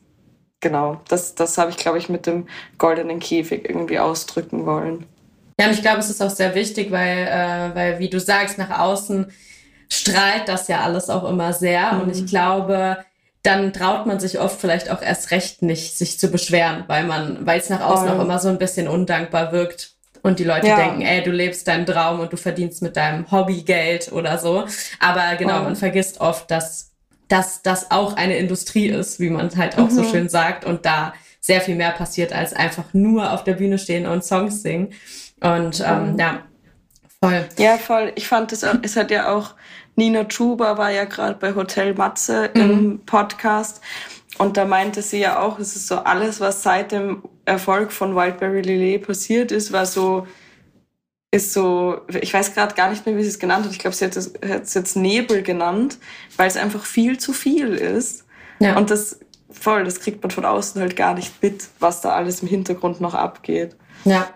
genau, 0.61 1.01
das, 1.09 1.35
das 1.35 1.59
habe 1.59 1.71
ich 1.71 1.77
glaube 1.77 1.99
ich 1.99 2.09
mit 2.09 2.27
dem 2.27 2.49
goldenen 2.79 3.21
Käfig 3.21 3.69
irgendwie 3.69 3.99
ausdrücken 3.99 4.67
wollen. 4.67 5.07
Ja, 5.61 5.67
und 5.67 5.75
ich 5.75 5.83
glaube, 5.83 5.99
es 5.99 6.09
ist 6.09 6.23
auch 6.23 6.31
sehr 6.31 6.55
wichtig, 6.55 6.91
weil, 6.91 7.27
äh, 7.27 7.75
weil, 7.75 7.99
wie 7.99 8.09
du 8.09 8.19
sagst, 8.19 8.57
nach 8.57 8.79
außen 8.79 9.31
strahlt 9.91 10.49
das 10.49 10.69
ja 10.69 10.81
alles 10.81 11.11
auch 11.11 11.29
immer 11.29 11.53
sehr. 11.53 11.93
Mhm. 11.93 12.01
Und 12.01 12.17
ich 12.17 12.27
glaube, 12.27 12.99
dann 13.43 13.75
traut 13.75 14.07
man 14.07 14.19
sich 14.21 14.39
oft 14.39 14.59
vielleicht 14.59 14.91
auch 14.91 15.03
erst 15.03 15.31
recht 15.33 15.61
nicht, 15.61 15.99
sich 15.99 16.19
zu 16.19 16.29
beschweren, 16.29 16.85
weil 16.87 17.05
man, 17.05 17.47
weil 17.47 17.59
es 17.59 17.69
nach 17.69 17.83
außen 17.83 18.09
oh. 18.09 18.13
auch 18.13 18.21
immer 18.21 18.39
so 18.39 18.49
ein 18.49 18.59
bisschen 18.59 18.89
undankbar 18.89 19.53
wirkt. 19.53 19.93
Und 20.23 20.39
die 20.39 20.45
Leute 20.45 20.67
ja. 20.67 20.77
denken, 20.77 21.03
ey, 21.03 21.23
du 21.23 21.31
lebst 21.31 21.69
deinen 21.69 21.85
Traum 21.85 22.21
und 22.21 22.33
du 22.33 22.39
verdienst 22.39 22.81
mit 22.81 22.97
deinem 22.97 23.31
Hobby 23.31 23.63
Geld 23.63 24.13
oder 24.13 24.39
so. 24.39 24.65
Aber 24.99 25.37
genau, 25.37 25.61
oh. 25.61 25.65
man 25.65 25.77
vergisst 25.77 26.21
oft, 26.23 26.51
dass, 26.51 26.93
dass 27.29 27.61
das 27.61 27.91
auch 27.91 28.17
eine 28.17 28.37
Industrie 28.39 28.89
ist, 28.89 29.21
wie 29.21 29.31
man 29.31 29.55
halt 29.57 29.77
auch 29.77 29.91
mhm. 29.91 29.95
so 29.95 30.05
schön 30.05 30.31
sagt. 30.31 30.65
Und 30.65 30.87
da 30.87 31.13
sehr 31.41 31.61
viel 31.61 31.75
mehr 31.75 31.91
passiert, 31.91 32.33
als 32.33 32.53
einfach 32.53 32.93
nur 32.93 33.33
auf 33.33 33.45
der 33.45 33.55
Bühne 33.55 33.79
stehen 33.79 34.07
und 34.07 34.25
Songs 34.25 34.63
singen. 34.63 34.93
Und 35.41 35.83
ähm, 35.87 36.17
ja, 36.19 36.43
voll. 37.23 37.49
Ja, 37.59 37.79
voll. 37.79 38.13
Ich 38.17 38.29
fand 38.29 38.53
es, 38.53 38.63
es 38.63 38.97
hat 38.97 39.11
ja 39.11 39.33
auch, 39.35 39.55
Nina 39.97 40.25
Chuba 40.25 40.79
war 40.79 40.91
ja 40.91 41.05
gerade 41.05 41.35
bei 41.35 41.55
Hotel 41.55 41.95
Matze 41.95 42.51
mhm. 42.55 42.61
im 42.61 43.01
Podcast. 43.07 43.81
Und 44.39 44.57
da 44.57 44.65
meinte 44.65 45.03
sie 45.03 45.19
ja 45.19 45.39
auch, 45.41 45.59
es 45.59 45.77
ist 45.77 45.89
so 45.89 45.99
alles, 45.99 46.41
was 46.41 46.63
seit 46.63 46.93
dem 46.93 47.23
Erfolg 47.45 47.93
von 47.93 48.17
Wildberry 48.17 48.63
Lillet 48.63 49.07
passiert 49.07 49.53
ist, 49.53 49.73
war 49.73 49.85
so, 49.85 50.27
ist 51.31 51.53
so, 51.53 52.01
ich 52.21 52.33
weiß 52.33 52.55
gerade 52.55 52.75
gar 52.75 52.91
nicht 52.91 53.05
mehr, 53.05 53.17
wie 53.17 53.23
sie 53.23 53.29
es 53.29 53.39
genannt 53.39 53.67
hat. 53.67 53.73
Ich 53.73 53.79
glaube, 53.79 53.95
sie 53.95 54.05
hat 54.05 54.17
es, 54.17 54.33
hat 54.43 54.63
es 54.63 54.75
jetzt 54.75 54.97
Nebel 54.97 55.43
genannt, 55.43 55.99
weil 56.37 56.49
es 56.49 56.57
einfach 56.57 56.85
viel 56.85 57.19
zu 57.19 57.33
viel 57.33 57.75
ist. 57.75 58.25
Ja. 58.61 58.77
Und 58.77 58.91
das 58.91 59.21
voll, 59.51 59.85
das 59.85 60.01
kriegt 60.01 60.23
man 60.23 60.31
von 60.31 60.45
außen 60.45 60.81
halt 60.81 60.97
gar 60.97 61.15
nicht 61.15 61.43
mit, 61.43 61.69
was 61.79 62.01
da 62.01 62.11
alles 62.11 62.41
im 62.41 62.49
Hintergrund 62.49 63.01
noch 63.01 63.15
abgeht. 63.15 63.77
Ja, 64.05 64.29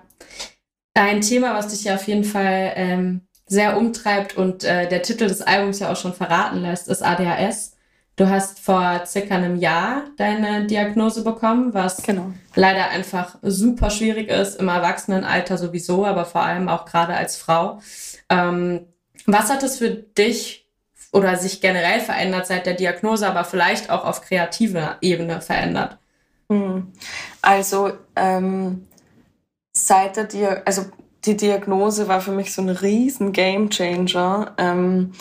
ein 0.94 1.20
Thema, 1.20 1.54
was 1.54 1.68
dich 1.68 1.84
ja 1.84 1.96
auf 1.96 2.06
jeden 2.06 2.24
Fall 2.24 2.72
ähm, 2.76 3.22
sehr 3.46 3.76
umtreibt 3.76 4.36
und 4.36 4.64
äh, 4.64 4.88
der 4.88 5.02
Titel 5.02 5.26
des 5.26 5.42
Albums 5.42 5.80
ja 5.80 5.92
auch 5.92 5.96
schon 5.96 6.14
verraten 6.14 6.62
lässt, 6.62 6.88
ist 6.88 7.02
ADHS. 7.02 7.72
Du 8.16 8.28
hast 8.28 8.60
vor 8.60 9.02
circa 9.06 9.34
einem 9.34 9.56
Jahr 9.56 10.04
deine 10.16 10.66
Diagnose 10.66 11.24
bekommen, 11.24 11.74
was 11.74 12.02
genau. 12.04 12.32
leider 12.54 12.90
einfach 12.90 13.36
super 13.42 13.90
schwierig 13.90 14.28
ist, 14.28 14.60
im 14.60 14.68
Erwachsenenalter 14.68 15.58
sowieso, 15.58 16.06
aber 16.06 16.24
vor 16.24 16.42
allem 16.42 16.68
auch 16.68 16.84
gerade 16.84 17.14
als 17.14 17.36
Frau. 17.36 17.80
Ähm, 18.28 18.86
was 19.26 19.50
hat 19.50 19.64
es 19.64 19.78
für 19.78 19.90
dich 19.90 20.68
oder 21.12 21.36
sich 21.36 21.60
generell 21.60 22.00
verändert 22.00 22.46
seit 22.46 22.66
der 22.66 22.74
Diagnose, 22.74 23.26
aber 23.26 23.44
vielleicht 23.44 23.90
auch 23.90 24.04
auf 24.04 24.20
kreativer 24.20 24.96
Ebene 25.00 25.40
verändert? 25.40 25.98
Hm. 26.48 26.92
Also 27.42 27.92
ähm, 28.14 28.86
seit 29.76 30.16
der 30.16 30.24
Dia 30.24 30.62
also 30.64 30.86
die 31.24 31.36
Diagnose 31.36 32.08
war 32.08 32.20
für 32.20 32.32
mich 32.32 32.52
so 32.52 32.62
ein 32.62 32.68
riesen 32.68 33.32
Gamechanger, 33.32 34.54
ähm, 34.58 35.12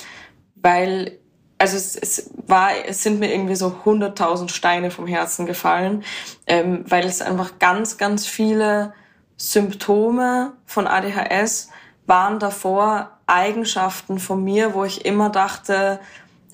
weil 0.55 1.19
also 1.57 1.77
es, 1.77 1.95
es 1.95 2.29
war, 2.45 2.71
es 2.85 3.03
sind 3.03 3.19
mir 3.19 3.33
irgendwie 3.33 3.55
so 3.55 3.73
100.000 3.85 4.49
Steine 4.49 4.91
vom 4.91 5.07
Herzen 5.07 5.45
gefallen, 5.45 6.03
ähm, 6.45 6.83
weil 6.89 7.05
es 7.05 7.21
einfach 7.21 7.57
ganz, 7.59 7.97
ganz 7.97 8.25
viele 8.25 8.93
Symptome 9.37 10.53
von 10.65 10.87
ADHS 10.87 11.69
waren 12.05 12.39
davor 12.39 13.11
Eigenschaften 13.27 14.19
von 14.19 14.43
mir, 14.43 14.73
wo 14.73 14.83
ich 14.83 15.05
immer 15.05 15.29
dachte, 15.29 16.01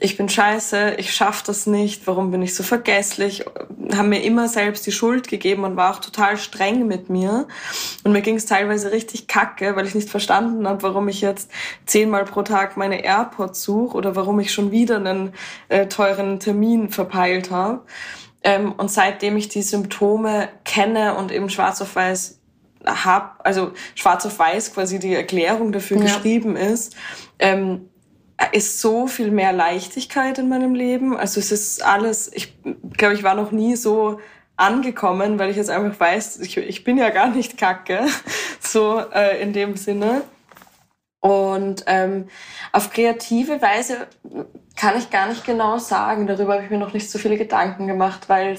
ich 0.02 0.16
bin 0.16 0.30
scheiße, 0.30 0.96
ich 0.98 1.14
schaff 1.14 1.44
das 1.44 1.68
nicht, 1.68 2.08
warum 2.08 2.32
bin 2.32 2.42
ich 2.42 2.56
so 2.56 2.64
vergesslich, 2.64 3.44
haben 3.94 4.10
mir 4.10 4.24
immer 4.24 4.48
selbst 4.48 4.88
die 4.88 4.94
Schuld 4.94 5.28
gegeben 5.28 5.66
und 5.66 5.76
war 5.76 5.94
auch 5.94 6.00
total 6.00 6.38
streng 6.38 6.88
mit 6.88 7.10
mir. 7.10 7.48
Und 8.06 8.14
mir 8.14 8.22
ging 8.22 8.36
es 8.36 8.46
teilweise 8.46 8.94
richtig 8.94 9.28
kacke, 9.28 9.76
weil 9.76 9.86
ich 9.86 9.96
nicht 9.96 10.10
verstanden 10.10 10.68
habe, 10.68 10.84
warum 10.84 11.10
ich 11.10 11.20
jetzt 11.20 11.52
zehnmal 11.86 12.24
pro 12.24 12.44
Tag 12.44 12.78
meine 12.78 13.04
AirPods 13.04 13.62
suche 13.62 13.98
oder 13.98 14.16
warum 14.16 14.40
ich 14.40 14.54
schon 14.54 14.72
wieder 14.72 14.96
einen 14.96 15.34
äh, 15.68 15.88
teuren 15.88 16.40
Termin 16.40 16.90
verpeilt 16.90 17.52
habe. 17.52 17.82
Ähm, 18.42 18.72
und 18.72 18.90
seitdem 18.90 19.36
ich 19.36 19.50
die 19.50 19.64
Symptome 19.64 20.48
kenne 20.64 21.16
und 21.16 21.34
eben 21.34 21.50
schwarz 21.50 21.82
auf 21.82 21.98
weiß 21.98 22.40
hab, 22.86 23.42
also 23.44 23.74
schwarz 23.96 24.26
auf 24.26 24.40
weiß 24.40 24.74
quasi 24.74 25.00
die 25.00 25.14
Erklärung 25.14 25.74
dafür 25.74 25.98
ja. 25.98 26.04
geschrieben 26.04 26.56
ist, 26.56 26.96
ähm, 27.40 27.88
ist 28.52 28.80
so 28.80 29.08
viel 29.08 29.32
mehr 29.32 29.52
Leichtigkeit 29.52 30.38
in 30.38 30.49
meinem 30.49 30.73
Leben. 30.73 31.17
Also 31.17 31.39
es 31.39 31.52
ist 31.52 31.84
alles, 31.84 32.32
ich 32.34 32.54
glaube, 32.97 33.15
ich 33.15 33.23
war 33.23 33.36
noch 33.36 33.52
nie 33.52 33.75
so 33.75 34.19
angekommen, 34.56 35.39
weil 35.39 35.49
ich 35.49 35.58
jetzt 35.58 35.69
einfach 35.69 35.99
weiß, 35.99 36.39
ich, 36.39 36.58
ich 36.58 36.84
bin 36.84 36.97
ja 36.97 37.10
gar 37.10 37.30
nicht 37.30 37.58
kacke, 37.58 38.06
so 38.60 38.99
äh, 38.99 39.41
in 39.41 39.54
dem 39.54 39.75
Sinne. 39.75 40.21
Und 41.21 41.84
ähm, 41.88 42.28
auf 42.71 42.91
kreative 42.91 43.62
Weise 43.62 44.08
kann 44.78 44.97
ich 44.97 45.10
gar 45.10 45.28
nicht 45.28 45.45
genau 45.45 45.78
sagen. 45.78 46.28
Darüber 46.28 46.54
habe 46.54 46.63
ich 46.63 46.69
mir 46.69 46.78
noch 46.78 46.93
nicht 46.93 47.12
so 47.12 47.19
viele 47.19 47.38
Gedanken 47.38 47.88
gemacht, 47.88 48.30
weil 48.30 48.58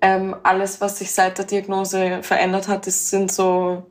ähm, 0.00 0.34
alles, 0.42 0.80
was 0.80 0.98
sich 0.98 1.12
seit 1.12 1.38
der 1.38 1.44
Diagnose 1.44 2.22
verändert 2.22 2.66
hat, 2.66 2.86
das 2.86 3.10
sind 3.10 3.30
so 3.30 3.90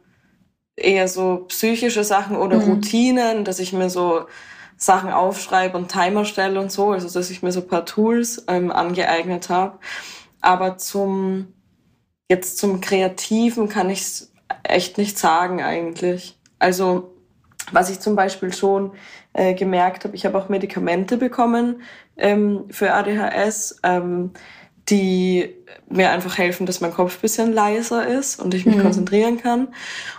eher 0.76 1.08
so 1.08 1.46
psychische 1.48 2.04
Sachen 2.04 2.36
oder 2.36 2.58
mhm. 2.58 2.74
Routinen, 2.74 3.46
dass 3.46 3.60
ich 3.60 3.72
mir 3.74 3.90
so 3.90 4.26
Sachen 4.84 5.12
aufschreibe 5.12 5.78
und 5.78 5.90
Timer 5.90 6.26
stelle 6.26 6.60
und 6.60 6.72
so, 6.72 6.92
also 6.92 7.08
dass 7.08 7.30
ich 7.30 7.42
mir 7.42 7.54
so 7.54 7.62
ein 7.62 7.68
paar 7.68 7.86
Tools 7.86 8.44
ähm, 8.50 8.70
angeeignet 8.70 9.50
habe. 9.50 9.80
Aber 10.42 10.78
zum 10.78 11.54
jetzt 12.30 12.58
zum 12.58 12.82
Kreativen 12.82 13.70
kann 13.70 13.90
ich 13.90 14.24
echt 14.64 14.98
nicht 14.98 15.18
sagen 15.18 15.62
eigentlich. 15.62 16.38
Also 16.60 17.14
was 17.72 17.90
ich 17.90 18.02
zum 18.02 18.18
Beispiel 18.18 18.52
schon 18.52 18.92
äh, 19.32 19.54
gemerkt 19.54 20.04
habe, 20.04 20.16
ich 20.16 20.26
habe 20.26 20.38
auch 20.38 20.50
Medikamente 20.50 21.16
bekommen 21.16 21.82
ähm, 22.18 22.66
für 22.70 22.94
ADHS, 22.94 23.80
ähm, 23.84 24.32
die 24.90 25.54
mir 25.90 26.12
einfach 26.12 26.38
helfen, 26.38 26.66
dass 26.66 26.82
mein 26.82 26.94
Kopf 26.94 27.20
bisschen 27.20 27.54
leiser 27.54 28.08
ist 28.08 28.40
und 28.40 28.54
ich 28.54 28.66
mich 28.66 28.76
mhm. 28.76 28.82
konzentrieren 28.82 29.38
kann. 29.38 29.70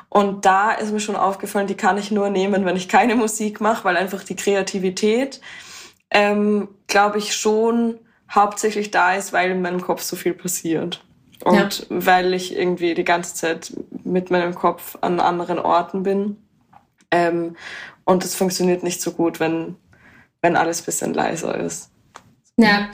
Und 0.08 0.44
da 0.44 0.72
ist 0.72 0.92
mir 0.92 1.00
schon 1.00 1.16
aufgefallen, 1.16 1.66
die 1.66 1.76
kann 1.76 1.98
ich 1.98 2.10
nur 2.10 2.30
nehmen, 2.30 2.64
wenn 2.64 2.76
ich 2.76 2.88
keine 2.88 3.16
Musik 3.16 3.60
mache, 3.60 3.84
weil 3.84 3.96
einfach 3.96 4.22
die 4.22 4.36
Kreativität, 4.36 5.40
ähm, 6.10 6.68
glaube 6.86 7.18
ich, 7.18 7.34
schon 7.34 7.98
hauptsächlich 8.30 8.90
da 8.90 9.14
ist, 9.14 9.32
weil 9.32 9.50
in 9.50 9.62
meinem 9.62 9.80
Kopf 9.80 10.02
so 10.02 10.16
viel 10.16 10.34
passiert. 10.34 11.04
Und 11.42 11.80
ja. 11.80 11.86
weil 11.90 12.32
ich 12.32 12.56
irgendwie 12.56 12.94
die 12.94 13.04
ganze 13.04 13.34
Zeit 13.34 13.72
mit 14.04 14.30
meinem 14.30 14.54
Kopf 14.54 14.96
an 15.00 15.20
anderen 15.20 15.58
Orten 15.58 16.04
bin. 16.04 16.36
Ähm, 17.10 17.56
und 18.04 18.24
es 18.24 18.34
funktioniert 18.34 18.82
nicht 18.82 19.02
so 19.02 19.12
gut, 19.12 19.40
wenn, 19.40 19.76
wenn 20.40 20.56
alles 20.56 20.82
ein 20.82 20.84
bisschen 20.86 21.12
leiser 21.12 21.58
ist. 21.58 21.90
Ja, 22.56 22.88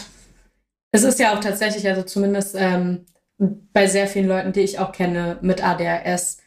es 0.93 1.05
ist 1.05 1.18
ja 1.18 1.34
auch 1.34 1.41
tatsächlich, 1.41 1.86
also 1.88 2.03
zumindest 2.03 2.55
ähm, 2.59 3.07
bei 3.38 3.86
sehr 3.86 4.07
vielen 4.07 4.28
Leuten, 4.28 4.53
die 4.53 4.61
ich 4.61 4.78
auch 4.78 4.93
kenne 4.93 5.38
mit 5.41 5.64
ADHS, 5.64 6.38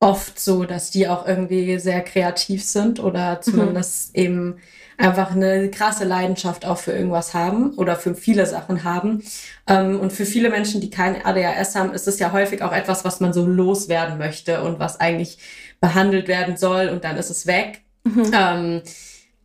oft 0.00 0.38
so, 0.38 0.64
dass 0.64 0.90
die 0.90 1.08
auch 1.08 1.26
irgendwie 1.26 1.78
sehr 1.78 2.02
kreativ 2.02 2.62
sind 2.64 3.00
oder 3.00 3.40
zumindest 3.40 4.16
mhm. 4.16 4.22
eben 4.22 4.56
einfach 4.98 5.32
eine 5.32 5.70
krasse 5.70 6.04
Leidenschaft 6.04 6.66
auch 6.66 6.78
für 6.78 6.92
irgendwas 6.92 7.34
haben 7.34 7.74
oder 7.74 7.96
für 7.96 8.14
viele 8.14 8.46
Sachen 8.46 8.84
haben. 8.84 9.22
Ähm, 9.66 9.98
und 9.98 10.12
für 10.12 10.26
viele 10.26 10.50
Menschen, 10.50 10.80
die 10.80 10.90
kein 10.90 11.24
ADHS 11.24 11.74
haben, 11.74 11.92
ist 11.92 12.06
es 12.06 12.18
ja 12.18 12.32
häufig 12.32 12.62
auch 12.62 12.72
etwas, 12.72 13.04
was 13.04 13.20
man 13.20 13.32
so 13.32 13.46
loswerden 13.46 14.18
möchte 14.18 14.62
und 14.62 14.78
was 14.78 15.00
eigentlich 15.00 15.38
behandelt 15.80 16.28
werden 16.28 16.56
soll 16.56 16.88
und 16.88 17.04
dann 17.04 17.16
ist 17.16 17.30
es 17.30 17.46
weg. 17.46 17.82
Mhm. 18.04 18.30
Ähm, 18.32 18.82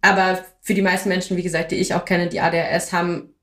aber 0.02 0.40
für 0.62 0.74
die 0.74 0.82
meisten 0.82 1.10
Menschen, 1.10 1.38
wie 1.38 1.44
gesagt, 1.44 1.72
die 1.72 1.78
ich 1.78 1.94
auch 1.94 2.06
kenne, 2.06 2.28
die 2.28 2.42
ADHS 2.42 2.94
haben, 2.94 3.34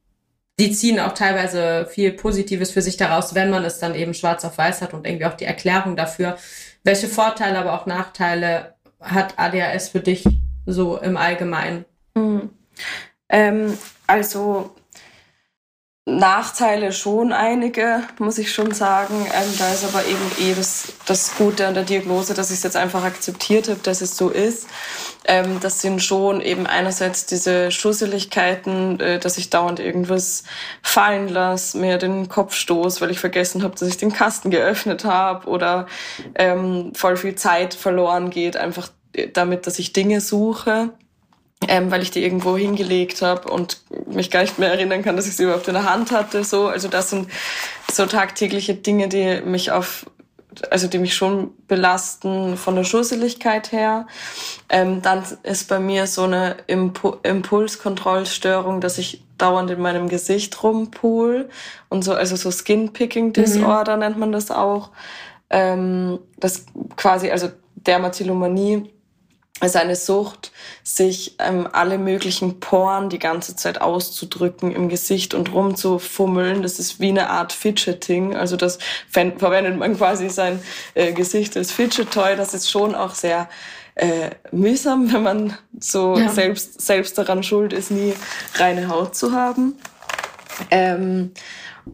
die 0.59 0.73
ziehen 0.73 0.99
auch 1.01 1.13
teilweise 1.13 1.87
viel 1.87 2.13
Positives 2.13 2.71
für 2.71 2.83
sich 2.83 2.97
daraus, 2.97 3.35
wenn 3.35 3.51
man 3.51 3.65
es 3.65 3.79
dann 3.79 3.95
eben 3.95 4.15
schwarz 4.15 4.45
auf 4.45 4.57
weiß 4.57 4.83
hat 4.83 4.95
und 4.95 5.07
irgendwie 5.07 5.27
auch 5.27 5.35
die 5.35 5.45
Erklärung 5.45 5.97
dafür. 5.97 6.39
Welche 6.83 7.09
Vorteile, 7.09 7.59
aber 7.59 7.75
auch 7.75 7.87
Nachteile 7.87 8.75
hat 9.01 9.39
ADHS 9.39 9.91
für 9.91 10.01
dich 10.01 10.25
so 10.65 10.97
im 10.99 11.17
Allgemeinen? 11.17 11.85
Mhm. 12.15 12.51
Ähm, 13.29 13.77
also 14.07 14.76
Nachteile 16.09 16.93
schon 16.93 17.33
einige, 17.33 18.05
muss 18.21 18.39
ich 18.39 18.53
schon 18.53 18.73
sagen. 18.73 19.27
Ähm, 19.27 19.55
da 19.59 19.73
ist 19.73 19.85
aber 19.85 20.05
eben 20.07 20.31
eh 20.39 20.55
das, 20.55 20.93
das 21.05 21.35
Gute 21.37 21.67
an 21.67 21.75
der 21.75 21.83
Diagnose, 21.83 22.33
dass 22.33 22.53
ich 22.53 22.59
es 22.59 22.63
jetzt 22.63 22.77
einfach 22.77 23.03
akzeptiert 23.03 23.69
habe, 23.69 23.81
dass 23.83 24.03
es 24.03 24.17
so 24.17 24.29
ist. 24.29 24.69
Ähm, 25.25 25.59
das 25.61 25.81
sind 25.81 26.01
schon 26.01 26.41
eben 26.41 26.69
einerseits 26.69 27.27
diese 27.27 27.73
Schusseligkeiten, 27.73 29.01
äh, 29.01 29.19
dass 29.19 29.37
ich 29.37 29.51
dauernd 29.51 29.81
irgendwas 29.81 30.45
fallen 30.81 31.27
lasse, 31.27 31.77
mir 31.77 31.99
den 31.99 32.29
Kopf 32.29 32.55
stoß, 32.55 33.01
weil 33.01 33.11
ich 33.11 33.19
vergessen 33.19 33.65
habe, 33.65 33.75
dass 33.75 33.89
ich 33.89 33.97
den 33.97 34.13
Kasten 34.13 34.51
geöffnet 34.51 35.05
habe 35.05 35.49
oder 35.49 35.87
ähm, 36.37 36.93
voll 36.95 37.17
viel 37.17 37.35
Zeit 37.35 37.75
verloren 37.75 38.31
geht, 38.31 38.57
einfach 38.57 38.91
damit, 39.33 39.67
dass 39.67 39.81
ich 39.81 39.93
Dinge 39.93 40.21
suche 40.21 40.93
ähm, 41.69 41.91
weil 41.91 42.03
ich 42.03 42.11
die 42.11 42.23
irgendwo 42.23 42.57
hingelegt 42.57 43.23
habe 43.23 43.51
und 43.51 43.81
mich 44.07 44.31
gar 44.31 44.43
nicht 44.43 44.59
mehr 44.59 44.71
erinnern 44.71 45.03
kann, 45.03 45.17
dass 45.17 45.27
ich 45.27 45.37
sie 45.37 45.45
überhaupt 45.45 45.69
in 45.69 45.75
der 45.75 45.91
Hand 45.91 46.13
hatte. 46.13 46.45
So, 46.45 46.69
also 46.69 46.89
das 46.89 47.11
sind 47.11 47.29
so 47.91 48.07
tagtägliche 48.07 48.75
Dinge, 48.75 49.09
die 49.09 49.41
mich 49.41 49.71
auf, 49.71 50.07
also 50.71 50.87
die 50.87 50.99
mich 50.99 51.15
schon 51.15 51.53
belasten 51.67 52.57
von 52.57 52.77
der 52.77 52.85
Schusseligkeit 52.85 53.73
her. 53.73 54.07
Ähm, 54.69 55.01
dann 55.03 55.25
ist 55.43 55.69
bei 55.69 55.79
mir 55.79 56.07
so 56.07 56.25
eine 56.25 56.57
Impu 56.67 57.17
Impulskontrollstörung, 57.23 58.81
dass 58.81 58.99
ich 58.99 59.23
dauernd 59.39 59.71
in 59.71 59.81
meinem 59.81 60.09
Gesicht 60.09 60.63
rumpool 60.63 61.49
und 61.89 62.03
so, 62.03 62.15
also 62.15 62.37
so 62.37 62.51
Skin-Picking 62.51 63.33
Disorder 63.33 63.95
mhm. 63.97 64.01
nennt 64.01 64.19
man 64.19 64.33
das 64.33 64.51
auch. 64.51 64.91
Ähm, 65.51 66.19
das 66.39 66.67
quasi, 66.97 67.31
also 67.31 67.49
Dermatillomanie 67.77 68.91
also 69.59 69.79
eine 69.79 69.97
Sucht, 69.97 70.53
sich 70.83 71.37
ähm, 71.39 71.67
alle 71.73 71.97
möglichen 71.97 72.61
Poren 72.61 73.09
die 73.09 73.19
ganze 73.19 73.57
Zeit 73.57 73.81
auszudrücken 73.81 74.71
im 74.71 74.91
Gesicht 74.91 75.33
und 75.33 75.53
rumzufummeln. 75.53 76.63
Das 76.63 76.79
ist 76.79 77.01
wie 77.01 77.09
eine 77.09 77.31
Art 77.31 77.55
Fidgeting. 77.55 78.37
Also 78.37 78.57
das 78.57 78.79
verwendet 79.09 79.79
man 79.79 79.97
quasi 79.97 80.29
sein 80.29 80.63
äh, 80.95 81.13
Gesicht 81.13 81.57
als 81.57 81.73
Fidget-Toy. 81.73 82.37
Das 82.37 82.53
ist 82.53 82.71
schon 82.71 82.95
auch 82.95 83.15
sehr 83.15 83.49
äh, 83.95 84.31
mühsam, 84.53 85.11
wenn 85.13 85.23
man 85.23 85.59
so 85.81 86.19
ja. 86.19 86.29
selbst, 86.29 86.83
selbst 86.83 87.17
daran 87.17 87.43
schuld 87.43 87.73
ist, 87.73 87.91
nie 87.91 88.13
reine 88.57 88.89
Haut 88.89 89.17
zu 89.17 89.33
haben. 89.33 89.75
Ähm, 90.71 91.33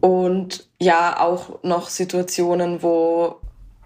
und 0.01 0.67
ja, 0.79 1.19
auch 1.19 1.63
noch 1.63 1.89
Situationen, 1.89 2.83
wo 2.83 3.39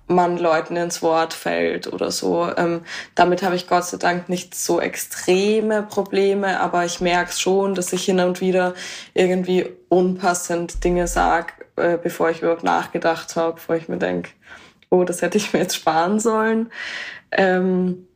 man 0.08 0.38
Leuten 0.38 0.76
ins 0.76 1.02
Wort 1.02 1.34
fällt 1.34 1.92
oder 1.92 2.12
so. 2.12 2.50
Ähm, 2.56 2.82
damit 3.16 3.44
habe 3.44 3.56
ich 3.56 3.68
Gott 3.68 3.86
sei 3.86 3.98
Dank 3.98 4.30
nicht 4.30 4.56
so 4.56 4.80
extreme 4.80 5.84
Probleme, 5.84 6.60
aber 6.60 6.86
ich 6.86 7.02
merke 7.02 7.34
schon, 7.34 7.76
dass 7.76 7.94
ich 7.94 8.06
hin 8.06 8.20
und 8.20 8.42
wieder 8.42 8.74
irgendwie 9.14 9.70
unpassend 9.90 10.84
Dinge 10.84 11.08
sage, 11.08 11.54
äh, 11.76 11.98
bevor 12.02 12.30
ich 12.30 12.42
überhaupt 12.42 12.64
nachgedacht 12.64 13.36
habe, 13.36 13.60
wo 13.68 13.74
ich 13.74 13.90
mir 13.90 13.98
denke, 13.98 14.30
oh, 14.90 15.04
das 15.04 15.22
hätte 15.22 15.38
ich 15.38 15.54
mir 15.54 15.60
jetzt 15.60 15.76
sparen 15.76 16.20
sollen. 16.20 16.72
Ähm, 17.32 18.07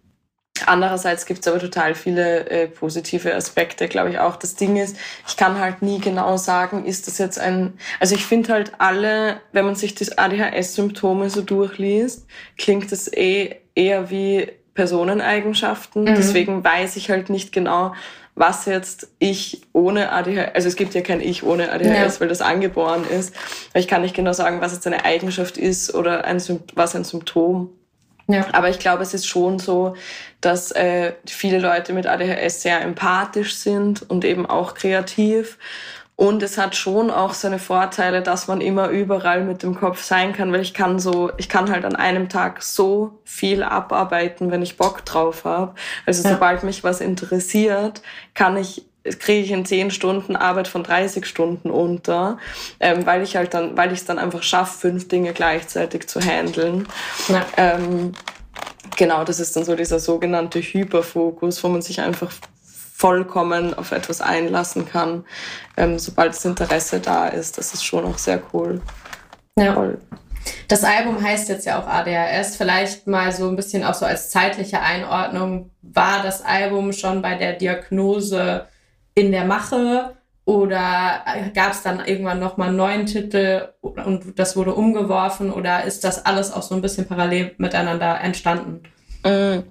Andererseits 0.67 1.25
gibt 1.25 1.41
es 1.41 1.47
aber 1.47 1.59
total 1.59 1.95
viele 1.95 2.49
äh, 2.49 2.67
positive 2.67 3.33
Aspekte, 3.33 3.87
glaube 3.87 4.09
ich 4.11 4.19
auch. 4.19 4.35
Das 4.35 4.55
Ding 4.55 4.77
ist, 4.77 4.95
ich 5.27 5.37
kann 5.37 5.59
halt 5.59 5.81
nie 5.81 5.99
genau 5.99 6.37
sagen, 6.37 6.85
ist 6.85 7.07
das 7.07 7.17
jetzt 7.17 7.39
ein, 7.39 7.73
also 7.99 8.15
ich 8.15 8.25
finde 8.25 8.53
halt 8.53 8.73
alle, 8.77 9.41
wenn 9.51 9.65
man 9.65 9.75
sich 9.75 9.95
die 9.95 10.17
ADHS-Symptome 10.17 11.29
so 11.29 11.41
durchliest, 11.41 12.25
klingt 12.57 12.91
das 12.91 13.11
eh 13.11 13.55
eher 13.75 14.09
wie 14.09 14.51
Personeneigenschaften. 14.73 16.03
Mhm. 16.03 16.15
Deswegen 16.15 16.63
weiß 16.63 16.95
ich 16.95 17.09
halt 17.09 17.29
nicht 17.29 17.51
genau, 17.51 17.93
was 18.35 18.65
jetzt 18.65 19.09
ich 19.19 19.61
ohne 19.73 20.11
ADHS, 20.11 20.55
also 20.55 20.67
es 20.69 20.75
gibt 20.75 20.93
ja 20.93 21.01
kein 21.01 21.19
Ich 21.21 21.43
ohne 21.43 21.71
ADHS, 21.71 22.15
ja. 22.15 22.19
weil 22.21 22.27
das 22.29 22.41
angeboren 22.41 23.05
ist. 23.09 23.35
Aber 23.71 23.79
ich 23.79 23.87
kann 23.87 24.01
nicht 24.01 24.15
genau 24.15 24.33
sagen, 24.33 24.61
was 24.61 24.73
jetzt 24.73 24.87
eine 24.87 25.03
Eigenschaft 25.03 25.57
ist 25.57 25.93
oder 25.93 26.25
ein, 26.25 26.41
was 26.73 26.95
ein 26.95 27.03
Symptom 27.03 27.69
ja. 28.31 28.45
Aber 28.51 28.69
ich 28.69 28.79
glaube, 28.79 29.03
es 29.03 29.13
ist 29.13 29.27
schon 29.27 29.59
so, 29.59 29.95
dass 30.41 30.71
äh, 30.71 31.13
viele 31.25 31.59
Leute 31.59 31.93
mit 31.93 32.07
ADHS 32.07 32.61
sehr 32.61 32.81
empathisch 32.81 33.55
sind 33.55 34.09
und 34.09 34.25
eben 34.25 34.45
auch 34.45 34.73
kreativ. 34.73 35.57
Und 36.15 36.43
es 36.43 36.59
hat 36.59 36.75
schon 36.75 37.09
auch 37.09 37.33
seine 37.33 37.57
Vorteile, 37.57 38.21
dass 38.21 38.47
man 38.47 38.61
immer 38.61 38.89
überall 38.89 39.43
mit 39.43 39.63
dem 39.63 39.73
Kopf 39.73 40.03
sein 40.03 40.33
kann, 40.33 40.53
weil 40.53 40.61
ich 40.61 40.75
kann 40.75 40.99
so, 40.99 41.31
ich 41.37 41.49
kann 41.49 41.71
halt 41.71 41.83
an 41.83 41.95
einem 41.95 42.29
Tag 42.29 42.61
so 42.61 43.19
viel 43.23 43.63
abarbeiten, 43.63 44.51
wenn 44.51 44.61
ich 44.61 44.77
Bock 44.77 45.03
drauf 45.03 45.45
habe. 45.45 45.73
Also 46.05 46.23
ja. 46.23 46.35
sobald 46.35 46.61
mich 46.61 46.83
was 46.83 47.01
interessiert, 47.01 48.03
kann 48.35 48.55
ich 48.55 48.85
kriege 49.03 49.43
ich 49.43 49.51
in 49.51 49.65
zehn 49.65 49.91
Stunden 49.91 50.35
Arbeit 50.35 50.67
von 50.67 50.83
30 50.83 51.25
Stunden 51.25 51.71
unter, 51.71 52.37
ähm, 52.79 53.05
weil 53.05 53.23
ich 53.23 53.35
halt 53.35 53.53
dann, 53.53 53.75
weil 53.75 53.91
ich 53.91 53.99
es 53.99 54.05
dann 54.05 54.19
einfach 54.19 54.43
schaffe, 54.43 54.77
fünf 54.77 55.07
Dinge 55.07 55.33
gleichzeitig 55.33 56.07
zu 56.07 56.19
handeln. 56.19 56.87
Ja. 57.27 57.45
Ähm, 57.57 58.13
genau, 58.97 59.23
das 59.23 59.39
ist 59.39 59.55
dann 59.55 59.65
so 59.65 59.75
dieser 59.75 59.99
sogenannte 59.99 60.59
Hyperfokus, 60.59 61.63
wo 61.63 61.69
man 61.69 61.81
sich 61.81 62.01
einfach 62.01 62.31
vollkommen 63.01 63.73
auf 63.73 63.91
etwas 63.91 64.21
einlassen 64.21 64.87
kann, 64.87 65.25
ähm, 65.75 65.97
sobald 65.97 66.35
das 66.35 66.45
Interesse 66.45 66.99
da 66.99 67.27
ist. 67.27 67.57
Das 67.57 67.73
ist 67.73 67.83
schon 67.83 68.05
auch 68.05 68.19
sehr 68.19 68.41
cool. 68.53 68.81
Ja. 69.57 69.73
Voll. 69.73 69.97
Das 70.67 70.83
Album 70.83 71.21
heißt 71.21 71.49
jetzt 71.49 71.65
ja 71.65 71.79
auch 71.79 71.87
ADHS. 71.87 72.55
Vielleicht 72.55 73.07
mal 73.07 73.31
so 73.31 73.47
ein 73.47 73.55
bisschen 73.55 73.83
auch 73.83 73.93
so 73.93 74.05
als 74.05 74.29
zeitliche 74.29 74.81
Einordnung. 74.81 75.71
War 75.81 76.23
das 76.23 76.43
Album 76.43 76.93
schon 76.93 77.21
bei 77.21 77.35
der 77.35 77.53
Diagnose 77.53 78.67
in 79.21 79.31
der 79.31 79.45
Mache 79.45 80.15
oder 80.45 81.23
gab 81.53 81.71
es 81.71 81.83
dann 81.83 82.03
irgendwann 82.03 82.39
nochmal 82.39 82.69
einen 82.69 82.77
neuen 82.77 83.05
Titel 83.05 83.69
und 83.81 84.39
das 84.39 84.57
wurde 84.57 84.73
umgeworfen 84.73 85.51
oder 85.51 85.83
ist 85.83 86.03
das 86.03 86.25
alles 86.25 86.51
auch 86.51 86.63
so 86.63 86.73
ein 86.73 86.81
bisschen 86.81 87.07
parallel 87.07 87.53
miteinander 87.57 88.19
entstanden? 88.21 88.83
Mm. 89.23 89.69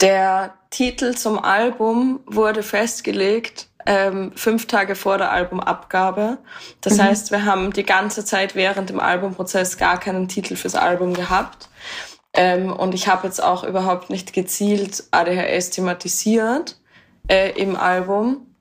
Der 0.00 0.54
Titel 0.70 1.14
zum 1.14 1.38
Album 1.38 2.20
wurde 2.26 2.64
festgelegt 2.64 3.68
ähm, 3.86 4.32
fünf 4.34 4.66
Tage 4.66 4.94
vor 4.94 5.18
der 5.18 5.30
Albumabgabe. 5.30 6.38
Das 6.80 6.96
mhm. 6.96 7.02
heißt, 7.02 7.30
wir 7.30 7.44
haben 7.44 7.72
die 7.72 7.84
ganze 7.84 8.24
Zeit 8.24 8.54
während 8.54 8.90
dem 8.90 9.00
Albumprozess 9.00 9.76
gar 9.76 10.00
keinen 10.00 10.28
Titel 10.28 10.56
fürs 10.56 10.74
Album 10.74 11.14
gehabt. 11.14 11.68
Ähm, 12.32 12.72
und 12.72 12.94
ich 12.94 13.08
habe 13.08 13.26
jetzt 13.26 13.42
auch 13.42 13.62
überhaupt 13.62 14.10
nicht 14.10 14.32
gezielt 14.32 15.04
ADHS 15.10 15.70
thematisiert 15.70 16.80
äh, 17.28 17.50
im 17.50 17.76
Album. 17.76 18.53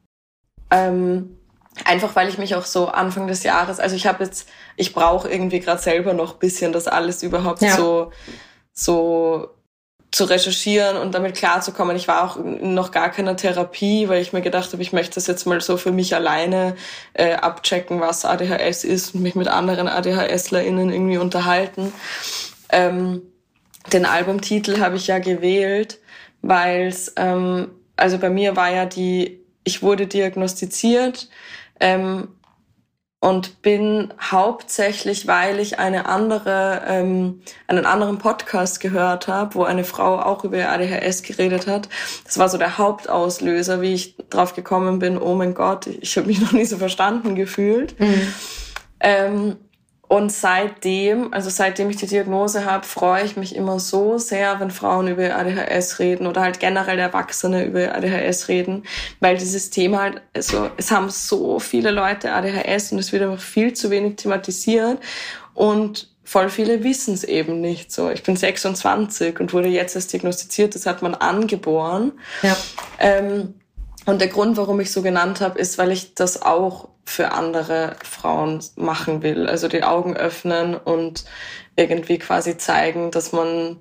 Ähm, 0.74 1.38
einfach 1.86 2.16
weil 2.16 2.30
ich 2.30 2.38
mich 2.38 2.56
auch 2.56 2.66
so 2.66 2.88
Anfang 2.88 3.28
des 3.28 3.44
Jahres, 3.44 3.80
also 3.80 3.96
ich 3.96 4.08
habe 4.08 4.24
jetzt, 4.24 4.50
ich 4.76 4.94
brauche 4.94 5.30
irgendwie 5.30 5.60
gerade 5.60 5.82
selber 5.82 6.14
noch 6.14 6.34
bisschen 6.34 6.74
das 6.74 6.88
alles 6.88 7.24
überhaupt 7.24 7.62
ja. 7.62 7.76
so, 7.76 8.12
so 8.74 9.50
zu 10.12 10.26
recherchieren 10.26 10.98
und 10.98 11.14
damit 11.16 11.36
klarzukommen. 11.36 11.96
Ich 11.96 12.08
war 12.08 12.24
auch 12.24 12.38
noch 12.38 12.92
gar 12.92 13.10
keiner 13.10 13.36
Therapie, 13.36 14.10
weil 14.10 14.22
ich 14.22 14.32
mir 14.32 14.42
gedacht 14.42 14.72
habe, 14.72 14.82
ich 14.82 14.94
möchte 14.94 15.16
das 15.16 15.28
jetzt 15.28 15.46
mal 15.46 15.60
so 15.62 15.78
für 15.78 15.92
mich 15.92 16.14
alleine 16.14 16.76
äh, 17.14 17.34
abchecken, 17.34 18.00
was 18.00 18.24
ADHS 18.24 18.84
ist 18.84 19.16
und 19.16 19.24
mich 19.24 19.34
mit 19.34 19.48
anderen 19.48 19.88
ADHSlerInnen 19.88 20.92
irgendwie 20.92 21.18
unterhalten. 21.18 21.92
Ähm, 22.70 23.24
den 23.92 24.06
Albumtitel 24.06 24.80
habe 24.80 24.98
ich 24.98 25.08
ja 25.08 25.18
gewählt, 25.18 26.00
weil 26.44 26.88
es, 26.88 27.14
ähm, 27.16 27.72
also 27.96 28.20
bei 28.20 28.30
mir 28.30 28.56
war 28.56 28.72
ja 28.72 28.86
die 28.86 29.43
ich 29.64 29.82
wurde 29.82 30.08
diagnostiziert 30.08 31.30
ähm, 31.80 32.30
und 33.20 33.62
bin 33.62 34.14
hauptsächlich, 34.20 35.28
weil 35.28 35.60
ich 35.60 35.80
eine 35.80 36.08
andere, 36.08 36.82
ähm, 36.86 37.42
einen 37.68 37.86
anderen 37.86 38.18
Podcast 38.18 38.82
gehört 38.82 39.30
habe, 39.30 39.56
wo 39.56 39.64
eine 39.64 39.86
Frau 39.86 40.20
auch 40.20 40.44
über 40.44 40.68
ADHS 40.70 41.24
geredet 41.24 41.68
hat. 41.68 41.88
Das 42.26 42.38
war 42.38 42.50
so 42.50 42.58
der 42.58 42.78
Hauptauslöser, 42.78 43.82
wie 43.82 43.94
ich 43.94 44.18
drauf 44.30 44.56
gekommen 44.56 45.00
bin, 45.00 45.18
oh 45.18 45.36
mein 45.36 45.54
Gott, 45.54 45.88
ich 45.88 46.18
habe 46.18 46.28
mich 46.28 46.42
noch 46.42 46.52
nie 46.52 46.66
so 46.66 46.78
verstanden 46.78 47.36
gefühlt. 47.36 47.98
Mhm. 48.00 48.34
Ähm, 49.00 49.56
und 50.14 50.32
seitdem, 50.32 51.34
also 51.34 51.50
seitdem 51.50 51.90
ich 51.90 51.96
die 51.96 52.06
Diagnose 52.06 52.66
habe, 52.66 52.86
freue 52.86 53.24
ich 53.24 53.36
mich 53.36 53.56
immer 53.56 53.80
so 53.80 54.20
sehr, 54.20 54.60
wenn 54.60 54.70
Frauen 54.70 55.08
über 55.08 55.36
ADHS 55.36 55.98
reden 55.98 56.28
oder 56.28 56.42
halt 56.42 56.60
generell 56.60 57.00
Erwachsene 57.00 57.66
über 57.66 57.96
ADHS 57.96 58.48
reden, 58.48 58.84
weil 59.22 59.38
dieses 59.40 59.72
Thema 59.72 60.02
halt, 60.04 60.22
also 60.36 60.70
es 60.78 60.92
haben 60.92 61.10
so 61.10 61.58
viele 61.58 61.90
Leute 61.90 62.32
ADHS 62.32 62.92
und 62.92 63.00
es 63.00 63.12
wird 63.12 63.24
einfach 63.24 63.44
viel 63.44 63.74
zu 63.74 63.90
wenig 63.90 64.18
thematisiert 64.18 65.00
und 65.56 66.12
voll 66.24 66.50
viele 66.50 66.84
wissen 66.84 67.16
es 67.16 67.24
eben 67.24 67.60
nicht 67.60 67.92
so. 67.92 68.12
Ich 68.12 68.22
bin 68.22 68.36
26 68.36 69.40
und 69.40 69.52
wurde 69.52 69.70
jetzt 69.70 69.96
erst 69.96 70.14
diagnostiziert, 70.14 70.76
das 70.76 70.86
hat 70.86 71.02
man 71.02 71.16
angeboren. 71.16 72.12
Ja. 72.44 72.56
Ähm, 73.00 73.56
und 74.06 74.20
der 74.20 74.28
Grund, 74.28 74.58
warum 74.58 74.80
ich 74.80 74.92
so 74.92 75.02
genannt 75.02 75.42
habe, 75.42 75.60
ist, 75.60 75.78
weil 75.78 75.92
ich 75.92 76.16
das 76.16 76.42
auch 76.42 76.90
für 77.06 77.32
andere 77.32 77.96
Frauen 78.04 78.64
machen 78.76 79.24
will. 79.24 79.48
Also 79.48 79.68
die 79.68 79.84
Augen 79.84 80.16
öffnen 80.16 80.76
und 80.76 81.26
irgendwie 81.76 82.18
quasi 82.18 82.58
zeigen, 82.58 83.12
dass 83.12 83.32
man 83.32 83.78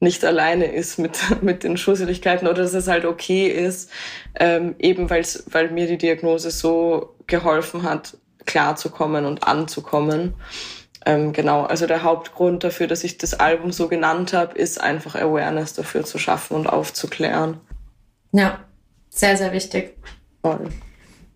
nicht 0.00 0.24
alleine 0.24 0.66
ist 0.66 0.98
mit, 0.98 1.18
mit 1.42 1.64
den 1.64 1.76
Schusseligkeiten 1.76 2.46
oder 2.46 2.62
dass 2.62 2.74
es 2.74 2.88
halt 2.88 3.04
okay 3.04 3.46
ist, 3.46 3.90
ähm, 4.38 4.74
eben 4.78 5.08
weil's, 5.10 5.44
weil 5.50 5.70
mir 5.70 5.86
die 5.86 5.98
Diagnose 5.98 6.50
so 6.50 7.14
geholfen 7.26 7.82
hat, 7.82 8.16
klarzukommen 8.44 9.24
und 9.24 9.46
anzukommen. 9.46 10.34
Ähm, 11.04 11.32
genau, 11.32 11.62
also 11.62 11.86
der 11.86 12.02
Hauptgrund 12.02 12.64
dafür, 12.64 12.86
dass 12.88 13.04
ich 13.04 13.18
das 13.18 13.34
Album 13.34 13.72
so 13.72 13.88
genannt 13.88 14.32
habe, 14.32 14.58
ist 14.58 14.80
einfach 14.80 15.14
Awareness 15.14 15.74
dafür 15.74 16.04
zu 16.04 16.18
schaffen 16.18 16.56
und 16.56 16.66
aufzuklären. 16.66 17.60
Ja, 18.32 18.65
sehr, 19.18 19.36
sehr 19.36 19.52
wichtig. 19.52 19.96
Voll. 20.42 20.68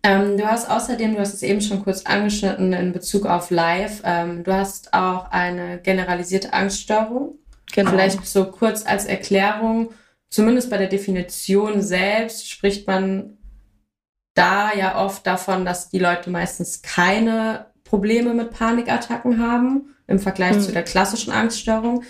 Ähm, 0.03 0.39
du 0.39 0.47
hast 0.47 0.71
außerdem, 0.71 1.15
du 1.15 1.21
hast 1.21 1.35
es 1.35 1.43
eben 1.43 1.61
schon 1.61 1.83
kurz 1.83 2.05
angeschnitten 2.07 2.73
in 2.73 2.93
Bezug 2.93 3.27
auf 3.27 3.51
Live, 3.51 4.01
ähm, 4.05 4.45
du 4.45 4.53
hast 4.53 4.95
auch 4.95 5.31
eine 5.31 5.79
generalisierte 5.79 6.53
Angststörung. 6.53 7.39
Genau. 7.73 7.91
Vielleicht 7.91 8.27
so 8.27 8.47
kurz 8.47 8.87
als 8.87 9.05
Erklärung, 9.05 9.91
zumindest 10.31 10.71
bei 10.71 10.79
der 10.79 10.89
Definition 10.89 11.83
selbst 11.83 12.49
spricht 12.49 12.87
man 12.87 13.37
da 14.35 14.73
ja 14.75 15.05
oft 15.05 15.27
davon, 15.27 15.65
dass 15.65 15.91
die 15.91 15.99
Leute 15.99 16.31
meistens 16.31 16.83
keine 16.83 17.67
Probleme 17.85 18.33
mit 18.33 18.53
Panikattacken 18.53 19.39
haben 19.45 19.95
im 20.07 20.19
Vergleich 20.19 20.57
mhm. 20.57 20.61
zu 20.61 20.73
der 20.73 20.83
klassischen 20.83 21.33
Angststörung. 21.33 22.05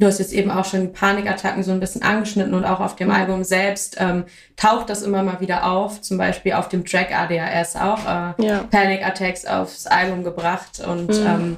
Du 0.00 0.06
hast 0.06 0.18
jetzt 0.18 0.32
eben 0.32 0.50
auch 0.50 0.64
schon 0.64 0.80
die 0.80 0.88
Panikattacken 0.88 1.62
so 1.62 1.72
ein 1.72 1.78
bisschen 1.78 2.02
angeschnitten 2.02 2.54
und 2.54 2.64
auch 2.64 2.80
auf 2.80 2.96
dem 2.96 3.08
mhm. 3.08 3.14
Album 3.14 3.44
selbst 3.44 3.98
ähm, 4.00 4.24
taucht 4.56 4.88
das 4.88 5.02
immer 5.02 5.22
mal 5.22 5.40
wieder 5.40 5.70
auf. 5.70 6.00
Zum 6.00 6.16
Beispiel 6.16 6.54
auf 6.54 6.68
dem 6.70 6.86
Track 6.86 7.14
ADHS 7.14 7.76
auch 7.76 8.04
äh, 8.06 8.46
ja. 8.46 8.64
Panic 8.70 9.06
Attacks 9.06 9.44
aufs 9.44 9.86
Album 9.86 10.24
gebracht 10.24 10.80
und 10.80 11.08
mhm. 11.08 11.26
ähm, 11.26 11.56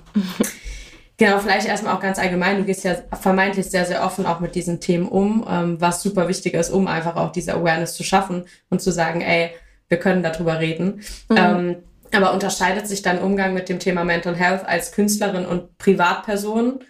Genau, 1.19 1.39
vielleicht 1.39 1.69
erstmal 1.69 1.95
auch 1.95 2.01
ganz 2.01 2.19
allgemein. 2.19 2.59
Du 2.59 2.65
gehst 2.65 2.83
ja 2.83 2.97
vermeintlich 3.13 3.67
sehr, 3.67 3.85
sehr 3.85 4.05
offen 4.05 4.27
auch 4.27 4.41
mit 4.41 4.57
diesen 4.57 4.81
Themen 4.81 5.07
um, 5.07 5.47
ähm, 5.49 5.81
was 5.81 6.03
super 6.03 6.27
wichtig 6.27 6.55
ist, 6.55 6.71
um 6.71 6.89
einfach 6.89 7.15
auch 7.15 7.31
diese 7.31 7.55
Awareness 7.55 7.95
zu 7.95 8.03
schaffen 8.03 8.47
und 8.71 8.83
zu 8.83 8.91
sagen, 8.91 9.21
ey, 9.21 9.51
wir 9.89 9.99
können 9.99 10.25
darüber 10.25 10.59
reden. 10.59 11.03
Mhm. 11.29 11.37
Ähm, 11.37 11.77
aber 12.13 12.33
unterscheidet 12.33 12.89
sich 12.89 13.03
dein 13.03 13.21
Umgang 13.21 13.55
mit 13.55 13.69
dem 13.69 13.79
Thema 13.79 14.03
Mental 14.03 14.35
Health 14.35 14.67
als 14.67 14.91
Künstlerin 14.91 15.47
und 15.47 15.79
Privatperson 15.79 16.81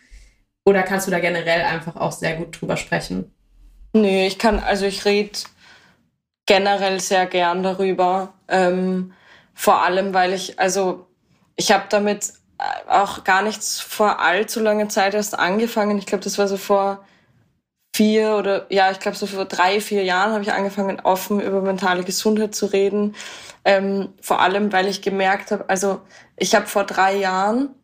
oder 0.64 0.82
kannst 0.82 1.06
du 1.06 1.10
da 1.10 1.18
generell 1.18 1.62
einfach 1.62 1.96
auch 1.96 2.12
sehr 2.12 2.36
gut 2.36 2.60
drüber 2.60 2.76
sprechen? 2.76 3.34
Nee, 3.92 4.26
ich 4.26 4.38
kann, 4.38 4.58
also 4.60 4.86
ich 4.86 5.04
rede 5.04 5.38
generell 6.46 7.00
sehr 7.00 7.26
gern 7.26 7.62
darüber. 7.62 8.32
Ähm, 8.48 9.12
vor 9.54 9.82
allem, 9.82 10.14
weil 10.14 10.32
ich, 10.32 10.58
also 10.58 11.06
ich 11.56 11.72
habe 11.72 11.84
damit 11.88 12.32
auch 12.88 13.24
gar 13.24 13.42
nichts 13.42 13.80
vor 13.80 14.20
allzu 14.20 14.60
langer 14.60 14.88
Zeit 14.88 15.14
erst 15.14 15.38
angefangen. 15.38 15.98
Ich 15.98 16.06
glaube, 16.06 16.24
das 16.24 16.38
war 16.38 16.48
so 16.48 16.56
vor 16.56 17.04
vier 17.94 18.36
oder 18.36 18.66
ja, 18.70 18.90
ich 18.90 19.00
glaube 19.00 19.16
so 19.16 19.26
vor 19.26 19.44
drei, 19.44 19.80
vier 19.80 20.04
Jahren 20.04 20.32
habe 20.32 20.42
ich 20.42 20.52
angefangen, 20.52 21.00
offen 21.00 21.40
über 21.40 21.60
mentale 21.60 22.04
Gesundheit 22.04 22.54
zu 22.54 22.66
reden. 22.66 23.14
Ähm, 23.64 24.14
vor 24.20 24.40
allem, 24.40 24.72
weil 24.72 24.86
ich 24.88 25.02
gemerkt 25.02 25.50
habe, 25.50 25.68
also 25.68 26.00
ich 26.36 26.54
habe 26.54 26.66
vor 26.66 26.84
drei 26.84 27.16
Jahren 27.16 27.74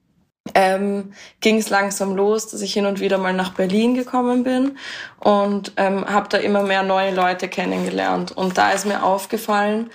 ähm, 0.55 1.12
ging 1.40 1.59
es 1.59 1.70
langsam 1.70 2.16
los, 2.16 2.49
dass 2.49 2.61
ich 2.61 2.72
hin 2.72 2.86
und 2.86 3.01
wieder 3.01 3.18
mal 3.18 3.32
nach 3.32 3.55
Berlin 3.55 3.94
gekommen 3.94 4.44
bin 4.44 4.78
und 5.20 5.72
ähm, 5.76 6.05
habe 6.07 6.28
da 6.28 6.38
immer 6.38 6.62
mehr 6.62 6.82
neue 6.82 7.14
Leute 7.14 7.49
kennengelernt. 7.49 8.32
Und 8.32 8.59
da 8.59 8.72
ist 8.72 8.86
mir 8.86 9.03
aufgefallen, 9.03 9.90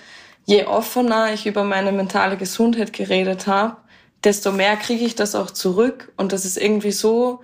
je 0.46 0.64
offener 0.64 1.32
ich 1.32 1.46
über 1.46 1.64
meine 1.64 1.92
mentale 1.92 2.36
Gesundheit 2.36 2.92
geredet 2.92 3.46
habe, 3.46 3.76
desto 4.22 4.52
mehr 4.52 4.76
kriege 4.76 5.04
ich 5.04 5.14
das 5.14 5.34
auch 5.34 5.50
zurück. 5.50 6.12
Und 6.16 6.32
das 6.32 6.44
ist 6.44 6.56
irgendwie 6.56 6.92
so 6.92 7.40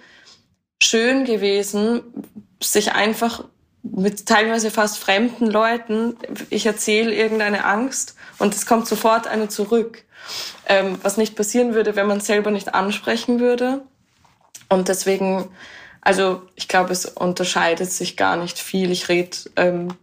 schön 0.83 1.25
gewesen, 1.25 2.03
sich 2.63 2.93
einfach 2.93 3.45
mit 3.83 4.27
teilweise 4.27 4.71
fast 4.71 4.99
fremden 4.99 5.47
Leuten, 5.47 6.17
ich 6.51 6.67
erzähle 6.67 7.15
irgendeine 7.15 7.65
Angst 7.65 8.15
und 8.39 8.55
es 8.55 8.67
kommt 8.67 8.87
sofort 8.87 9.27
eine 9.27 9.49
zurück 9.49 10.05
ähm, 10.67 10.99
was 11.03 11.17
nicht 11.17 11.37
passieren 11.37 11.75
würde, 11.75 11.97
wenn 11.97 12.07
man 12.07 12.19
es 12.19 12.27
selber 12.27 12.51
nicht 12.51 12.75
ansprechen 12.75 13.41
würde. 13.41 13.83
Und 14.69 14.89
deswegen, 14.89 15.49
also 16.01 16.43
ich 16.55 16.69
glaube, 16.69 16.93
es 16.93 17.07
unterscheidet 17.07 17.91
sich 17.91 18.17
gar 18.17 18.37
nicht 18.37 18.59
viel. 18.59 18.91
Ich 18.91 19.09
rede 19.09 19.37
ähm, 19.57 19.95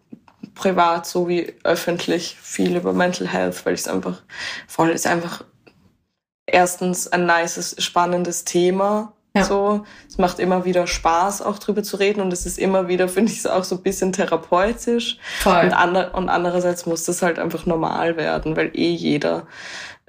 privat 0.55 1.05
sowie 1.05 1.53
öffentlich 1.63 2.37
viel 2.41 2.75
über 2.75 2.93
Mental 2.93 3.27
Health, 3.27 3.65
weil 3.65 3.73
es 3.73 3.87
einfach 3.87 4.21
voll 4.67 4.89
ist 4.89 5.07
einfach 5.07 5.43
erstens 6.45 7.07
ein 7.07 7.25
nices, 7.25 7.75
spannendes 7.79 8.43
Thema. 8.43 9.13
Ja. 9.35 9.43
So, 9.43 9.85
es 10.07 10.17
macht 10.17 10.39
immer 10.39 10.65
wieder 10.65 10.87
Spaß, 10.87 11.43
auch 11.43 11.59
drüber 11.59 11.83
zu 11.83 11.97
reden 11.97 12.21
und 12.21 12.33
es 12.33 12.45
ist 12.45 12.57
immer 12.57 12.87
wieder, 12.87 13.07
finde 13.09 13.31
ich, 13.31 13.39
es 13.39 13.45
auch 13.45 13.63
so 13.63 13.75
ein 13.75 13.83
bisschen 13.83 14.11
therapeutisch. 14.13 15.19
Voll. 15.39 15.65
Und, 15.65 15.73
ander 15.73 16.15
und 16.15 16.29
andererseits 16.29 16.85
muss 16.85 17.03
das 17.03 17.21
halt 17.21 17.37
einfach 17.37 17.65
normal 17.65 18.17
werden, 18.17 18.55
weil 18.55 18.71
eh 18.73 18.91
jeder 18.91 19.45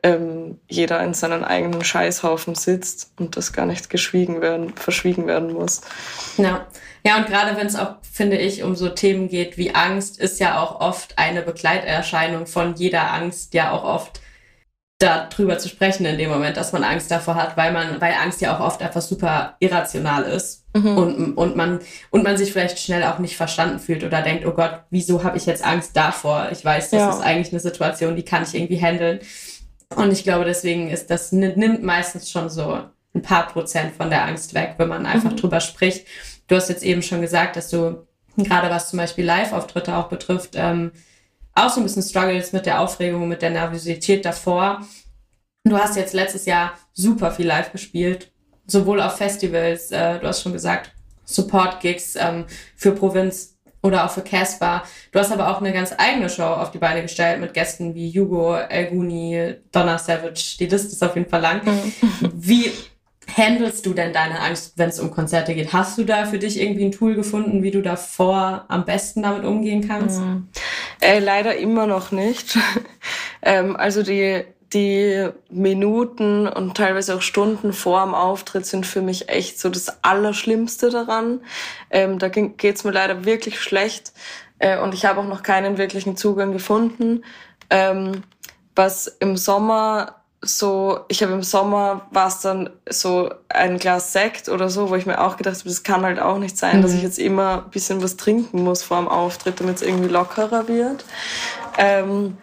ähm, 0.02 0.60
jeder 0.68 1.02
in 1.02 1.14
seinen 1.14 1.44
eigenen 1.44 1.84
Scheißhaufen 1.84 2.54
sitzt 2.54 3.12
und 3.18 3.36
das 3.36 3.52
gar 3.52 3.66
nicht 3.66 3.90
geschwiegen 3.90 4.40
werden, 4.40 4.74
verschwiegen 4.74 5.26
werden 5.26 5.52
muss. 5.52 5.80
Ja. 6.36 6.66
Ja, 7.06 7.16
und 7.16 7.26
gerade 7.26 7.56
wenn 7.56 7.66
es 7.66 7.76
auch, 7.76 7.94
finde 8.02 8.36
ich, 8.36 8.64
um 8.64 8.74
so 8.74 8.88
Themen 8.88 9.28
geht 9.28 9.56
wie 9.56 9.74
Angst, 9.74 10.18
ist 10.18 10.40
ja 10.40 10.60
auch 10.60 10.80
oft 10.80 11.16
eine 11.16 11.42
Begleiterscheinung 11.42 12.46
von 12.46 12.74
jeder 12.74 13.12
Angst 13.12 13.54
ja 13.54 13.70
auch 13.70 13.84
oft 13.84 14.20
darüber 14.98 15.58
zu 15.58 15.68
sprechen 15.68 16.04
in 16.06 16.18
dem 16.18 16.28
Moment, 16.28 16.56
dass 16.56 16.72
man 16.72 16.82
Angst 16.82 17.10
davor 17.10 17.36
hat, 17.36 17.56
weil 17.56 17.72
man, 17.72 18.00
weil 18.00 18.14
Angst 18.20 18.40
ja 18.40 18.56
auch 18.56 18.60
oft 18.60 18.82
einfach 18.82 19.00
super 19.00 19.54
irrational 19.60 20.24
ist 20.24 20.64
mhm. 20.74 20.98
und, 20.98 21.34
und 21.34 21.56
man 21.56 21.78
und 22.10 22.24
man 22.24 22.36
sich 22.36 22.52
vielleicht 22.52 22.80
schnell 22.80 23.04
auch 23.04 23.20
nicht 23.20 23.36
verstanden 23.36 23.78
fühlt 23.78 24.02
oder 24.02 24.22
denkt, 24.22 24.44
oh 24.44 24.50
Gott, 24.50 24.80
wieso 24.90 25.22
habe 25.22 25.36
ich 25.36 25.46
jetzt 25.46 25.64
Angst 25.64 25.96
davor? 25.96 26.48
Ich 26.50 26.64
weiß, 26.64 26.90
das 26.90 27.00
ja. 27.00 27.10
ist 27.10 27.20
eigentlich 27.20 27.52
eine 27.52 27.60
Situation, 27.60 28.16
die 28.16 28.24
kann 28.24 28.42
ich 28.42 28.54
irgendwie 28.56 28.80
handeln. 28.80 29.20
Und 29.94 30.12
ich 30.12 30.22
glaube, 30.22 30.44
deswegen 30.44 30.90
ist 30.90 31.10
das, 31.10 31.32
nimmt 31.32 31.82
meistens 31.82 32.30
schon 32.30 32.50
so 32.50 32.80
ein 33.14 33.22
paar 33.22 33.46
Prozent 33.48 33.94
von 33.94 34.10
der 34.10 34.24
Angst 34.24 34.54
weg, 34.54 34.74
wenn 34.76 34.88
man 34.88 35.06
einfach 35.06 35.32
mhm. 35.32 35.36
drüber 35.36 35.60
spricht. 35.60 36.06
Du 36.46 36.56
hast 36.56 36.68
jetzt 36.68 36.82
eben 36.82 37.02
schon 37.02 37.20
gesagt, 37.20 37.56
dass 37.56 37.70
du 37.70 38.06
gerade 38.36 38.70
was 38.70 38.90
zum 38.90 38.98
Beispiel 38.98 39.24
Live-Auftritte 39.24 39.96
auch 39.96 40.08
betrifft, 40.08 40.52
ähm, 40.54 40.92
auch 41.54 41.70
so 41.70 41.80
ein 41.80 41.82
bisschen 41.82 42.02
struggles 42.02 42.52
mit 42.52 42.66
der 42.66 42.80
Aufregung, 42.80 43.26
mit 43.26 43.42
der 43.42 43.50
Nervosität 43.50 44.24
davor. 44.24 44.86
Du 45.64 45.76
hast 45.76 45.96
jetzt 45.96 46.14
letztes 46.14 46.46
Jahr 46.46 46.72
super 46.92 47.32
viel 47.32 47.46
live 47.46 47.72
gespielt, 47.72 48.30
sowohl 48.66 49.00
auf 49.00 49.16
Festivals, 49.16 49.90
äh, 49.90 50.20
du 50.20 50.28
hast 50.28 50.42
schon 50.42 50.52
gesagt, 50.52 50.92
Support-Gigs 51.24 52.16
ähm, 52.16 52.46
für 52.76 52.92
Provinz 52.92 53.57
oder 53.82 54.04
auch 54.04 54.10
für 54.10 54.22
Casper. 54.22 54.82
Du 55.12 55.18
hast 55.18 55.32
aber 55.32 55.50
auch 55.50 55.60
eine 55.60 55.72
ganz 55.72 55.94
eigene 55.96 56.28
Show 56.28 56.42
auf 56.42 56.70
die 56.70 56.78
Beine 56.78 57.02
gestellt 57.02 57.40
mit 57.40 57.54
Gästen 57.54 57.94
wie 57.94 58.10
Hugo, 58.10 58.56
Elguni, 58.56 59.54
Donna 59.72 59.98
Savage. 59.98 60.56
Die 60.58 60.66
Liste 60.66 60.88
ist 60.88 61.04
auf 61.04 61.14
jeden 61.14 61.28
Fall 61.28 61.40
lang. 61.40 61.64
Mhm. 61.64 61.92
Wie 62.34 62.72
handelst 63.36 63.86
du 63.86 63.94
denn 63.94 64.12
deine 64.12 64.40
Angst, 64.40 64.72
wenn 64.76 64.88
es 64.88 64.98
um 64.98 65.10
Konzerte 65.10 65.54
geht? 65.54 65.72
Hast 65.72 65.98
du 65.98 66.04
da 66.04 66.24
für 66.24 66.38
dich 66.38 66.60
irgendwie 66.60 66.86
ein 66.86 66.92
Tool 66.92 67.14
gefunden, 67.14 67.62
wie 67.62 67.70
du 67.70 67.82
davor 67.82 68.64
am 68.68 68.84
besten 68.84 69.22
damit 69.22 69.44
umgehen 69.44 69.86
kannst? 69.86 70.20
Mhm. 70.20 70.48
Äh, 71.00 71.20
leider 71.20 71.56
immer 71.56 71.86
noch 71.86 72.10
nicht. 72.10 72.58
ähm, 73.42 73.76
also 73.76 74.02
die 74.02 74.44
die 74.72 75.30
Minuten 75.48 76.46
und 76.46 76.76
teilweise 76.76 77.14
auch 77.14 77.22
Stunden 77.22 77.72
vor 77.72 78.04
dem 78.04 78.14
Auftritt 78.14 78.66
sind 78.66 78.86
für 78.86 79.00
mich 79.00 79.28
echt 79.28 79.58
so 79.58 79.70
das 79.70 80.02
Allerschlimmste 80.02 80.90
daran. 80.90 81.40
Ähm, 81.90 82.18
da 82.18 82.28
geht's 82.28 82.84
mir 82.84 82.90
leider 82.90 83.24
wirklich 83.24 83.60
schlecht 83.60 84.12
äh, 84.58 84.78
und 84.78 84.92
ich 84.94 85.06
habe 85.06 85.20
auch 85.20 85.26
noch 85.26 85.42
keinen 85.42 85.78
wirklichen 85.78 86.16
Zugang 86.16 86.52
gefunden. 86.52 87.24
Ähm, 87.70 88.22
was 88.74 89.06
im 89.06 89.36
Sommer 89.36 90.14
so, 90.40 91.00
ich 91.08 91.22
habe 91.22 91.32
im 91.32 91.42
Sommer 91.42 92.06
war 92.12 92.28
es 92.28 92.40
dann 92.40 92.70
so 92.88 93.30
ein 93.48 93.78
Glas 93.78 94.12
Sekt 94.12 94.48
oder 94.48 94.70
so, 94.70 94.88
wo 94.90 94.94
ich 94.94 95.04
mir 95.04 95.20
auch 95.20 95.36
gedacht 95.36 95.56
habe, 95.56 95.68
das 95.68 95.82
kann 95.82 96.02
halt 96.02 96.20
auch 96.20 96.38
nicht 96.38 96.56
sein, 96.56 96.78
mhm. 96.78 96.82
dass 96.82 96.92
ich 96.92 97.02
jetzt 97.02 97.18
immer 97.18 97.64
ein 97.64 97.70
bisschen 97.70 98.02
was 98.02 98.16
trinken 98.16 98.62
muss 98.62 98.82
vor 98.82 98.98
dem 98.98 99.08
Auftritt, 99.08 99.60
damit 99.60 99.76
es 99.76 99.82
irgendwie 99.82 100.08
lockerer 100.08 100.68
wird. 100.68 101.04
Ähm, 101.76 102.36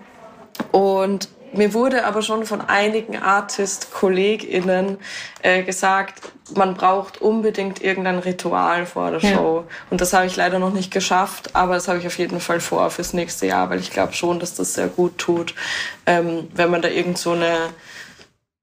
und 0.71 1.29
mir 1.57 1.73
wurde 1.73 2.05
aber 2.05 2.21
schon 2.21 2.45
von 2.45 2.61
einigen 2.61 3.17
Artist-KollegInnen 3.17 4.97
äh, 5.41 5.63
gesagt, 5.63 6.21
man 6.55 6.75
braucht 6.75 7.21
unbedingt 7.21 7.81
irgendein 7.81 8.19
Ritual 8.19 8.85
vor 8.85 9.11
der 9.11 9.19
Show. 9.19 9.65
Ja. 9.65 9.75
Und 9.89 10.01
das 10.01 10.13
habe 10.13 10.25
ich 10.25 10.35
leider 10.35 10.59
noch 10.59 10.73
nicht 10.73 10.91
geschafft, 10.91 11.55
aber 11.55 11.75
das 11.75 11.87
habe 11.87 11.99
ich 11.99 12.07
auf 12.07 12.17
jeden 12.17 12.39
Fall 12.39 12.59
vor 12.59 12.89
fürs 12.89 13.13
nächste 13.13 13.47
Jahr, 13.47 13.69
weil 13.69 13.79
ich 13.79 13.91
glaube 13.91 14.13
schon, 14.13 14.39
dass 14.39 14.55
das 14.55 14.73
sehr 14.73 14.87
gut 14.87 15.17
tut, 15.17 15.55
ähm, 16.05 16.47
wenn 16.53 16.69
man 16.69 16.81
da 16.81 16.89
irgend 16.89 17.17
so 17.17 17.31
eine, 17.31 17.69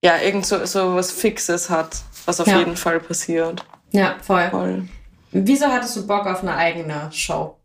ja, 0.05 0.18
irgend 0.18 0.47
so, 0.47 0.64
so 0.64 0.95
was 0.95 1.11
Fixes 1.11 1.70
hat, 1.70 1.97
was 2.26 2.40
auf 2.40 2.47
ja. 2.47 2.59
jeden 2.59 2.76
Fall 2.76 3.01
passiert. 3.01 3.64
Ja, 3.90 4.16
voll. 4.22 4.49
voll. 4.51 4.88
Wieso 5.32 5.66
hattest 5.66 5.97
du 5.97 6.07
Bock 6.07 6.26
auf 6.26 6.43
eine 6.43 6.55
eigene 6.55 7.11
Show? 7.11 7.57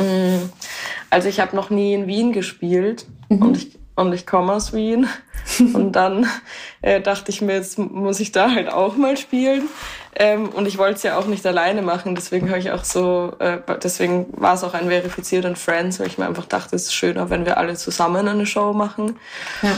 Mm, 0.00 0.48
also 1.10 1.28
ich 1.28 1.40
habe 1.40 1.54
noch 1.54 1.70
nie 1.70 1.94
in 1.94 2.06
Wien 2.06 2.32
gespielt 2.32 3.06
mhm. 3.28 3.42
und 3.42 3.56
ich 3.56 3.81
und 4.02 4.12
ich 4.12 4.26
komme 4.26 4.52
aus 4.52 4.72
Wien. 4.72 5.08
und 5.58 5.92
dann 5.92 6.26
äh, 6.82 7.00
dachte 7.00 7.30
ich 7.30 7.40
mir, 7.40 7.54
jetzt 7.54 7.78
muss 7.78 8.20
ich 8.20 8.32
da 8.32 8.50
halt 8.50 8.72
auch 8.72 8.96
mal 8.96 9.16
spielen. 9.16 9.68
Ähm, 10.14 10.50
und 10.50 10.66
ich 10.66 10.76
wollte 10.76 10.96
es 10.96 11.02
ja 11.02 11.18
auch 11.18 11.26
nicht 11.26 11.44
alleine 11.46 11.80
machen, 11.80 12.14
deswegen 12.14 12.50
habe 12.50 12.58
ich 12.58 12.70
auch 12.70 12.84
so, 12.84 13.34
äh, 13.38 13.58
deswegen 13.82 14.26
war 14.32 14.54
es 14.54 14.62
auch 14.62 14.74
ein 14.74 14.88
verifiziert 14.88 15.46
in 15.46 15.56
Friends, 15.56 15.98
weil 15.98 16.06
ich 16.06 16.18
mir 16.18 16.26
einfach 16.26 16.44
dachte, 16.44 16.76
es 16.76 16.84
ist 16.84 16.94
schöner, 16.94 17.30
wenn 17.30 17.46
wir 17.46 17.56
alle 17.56 17.76
zusammen 17.76 18.28
eine 18.28 18.44
Show 18.44 18.74
machen. 18.74 19.18
Ja. 19.62 19.70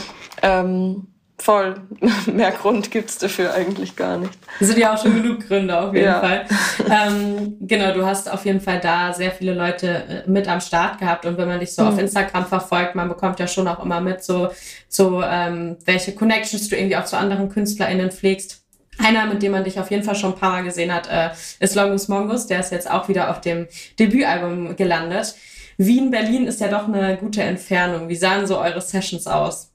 Ähm, 0.42 1.06
Voll. 1.38 1.74
Mehr 2.26 2.52
Grund 2.52 2.90
gibt's 2.90 3.18
dafür 3.18 3.52
eigentlich 3.54 3.96
gar 3.96 4.18
nicht. 4.18 4.32
Das 4.60 4.68
sind 4.68 4.78
ja 4.78 4.94
auch 4.94 5.02
schon 5.02 5.20
genug 5.20 5.46
Gründe 5.46 5.78
auf 5.78 5.92
jeden 5.92 6.06
ja. 6.06 6.20
Fall. 6.20 6.46
Ähm, 6.86 7.56
genau, 7.60 7.94
du 7.94 8.04
hast 8.04 8.30
auf 8.30 8.44
jeden 8.44 8.60
Fall 8.60 8.78
da 8.78 9.12
sehr 9.12 9.30
viele 9.30 9.54
Leute 9.54 9.88
äh, 10.26 10.30
mit 10.30 10.46
am 10.48 10.60
Start 10.60 10.98
gehabt 10.98 11.24
und 11.24 11.38
wenn 11.38 11.48
man 11.48 11.60
dich 11.60 11.74
so 11.74 11.82
mhm. 11.82 11.88
auf 11.88 11.98
Instagram 11.98 12.46
verfolgt, 12.46 12.94
man 12.94 13.08
bekommt 13.08 13.40
ja 13.40 13.46
schon 13.46 13.66
auch 13.66 13.82
immer 13.82 14.00
mit, 14.00 14.22
so, 14.22 14.50
so 14.86 15.22
ähm, 15.22 15.76
welche 15.86 16.14
Connections 16.14 16.68
du 16.68 16.76
irgendwie 16.76 16.96
auch 16.96 17.06
zu 17.06 17.16
anderen 17.16 17.48
KünstlerInnen 17.48 18.10
pflegst. 18.10 18.62
Einer, 18.98 19.26
mit 19.26 19.42
dem 19.42 19.52
man 19.52 19.64
dich 19.64 19.80
auf 19.80 19.90
jeden 19.90 20.02
Fall 20.02 20.14
schon 20.14 20.34
ein 20.34 20.38
paar 20.38 20.50
Mal 20.50 20.62
gesehen 20.62 20.92
hat, 20.92 21.08
äh, 21.10 21.30
ist 21.58 21.74
Longus 21.74 22.08
Mongus. 22.08 22.46
Der 22.46 22.60
ist 22.60 22.70
jetzt 22.70 22.90
auch 22.90 23.08
wieder 23.08 23.30
auf 23.30 23.40
dem 23.40 23.66
Debütalbum 23.98 24.76
gelandet. 24.76 25.34
Wien, 25.78 26.10
Berlin 26.10 26.46
ist 26.46 26.60
ja 26.60 26.68
doch 26.68 26.86
eine 26.86 27.16
gute 27.16 27.42
Entfernung. 27.42 28.08
Wie 28.08 28.16
sahen 28.16 28.46
so 28.46 28.58
eure 28.58 28.80
Sessions 28.80 29.26
aus? 29.26 29.72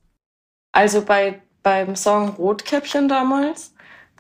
Also 0.72 1.04
bei 1.04 1.42
beim 1.70 1.96
Song 1.96 2.30
Rotkäppchen 2.30 3.08
damals 3.08 3.76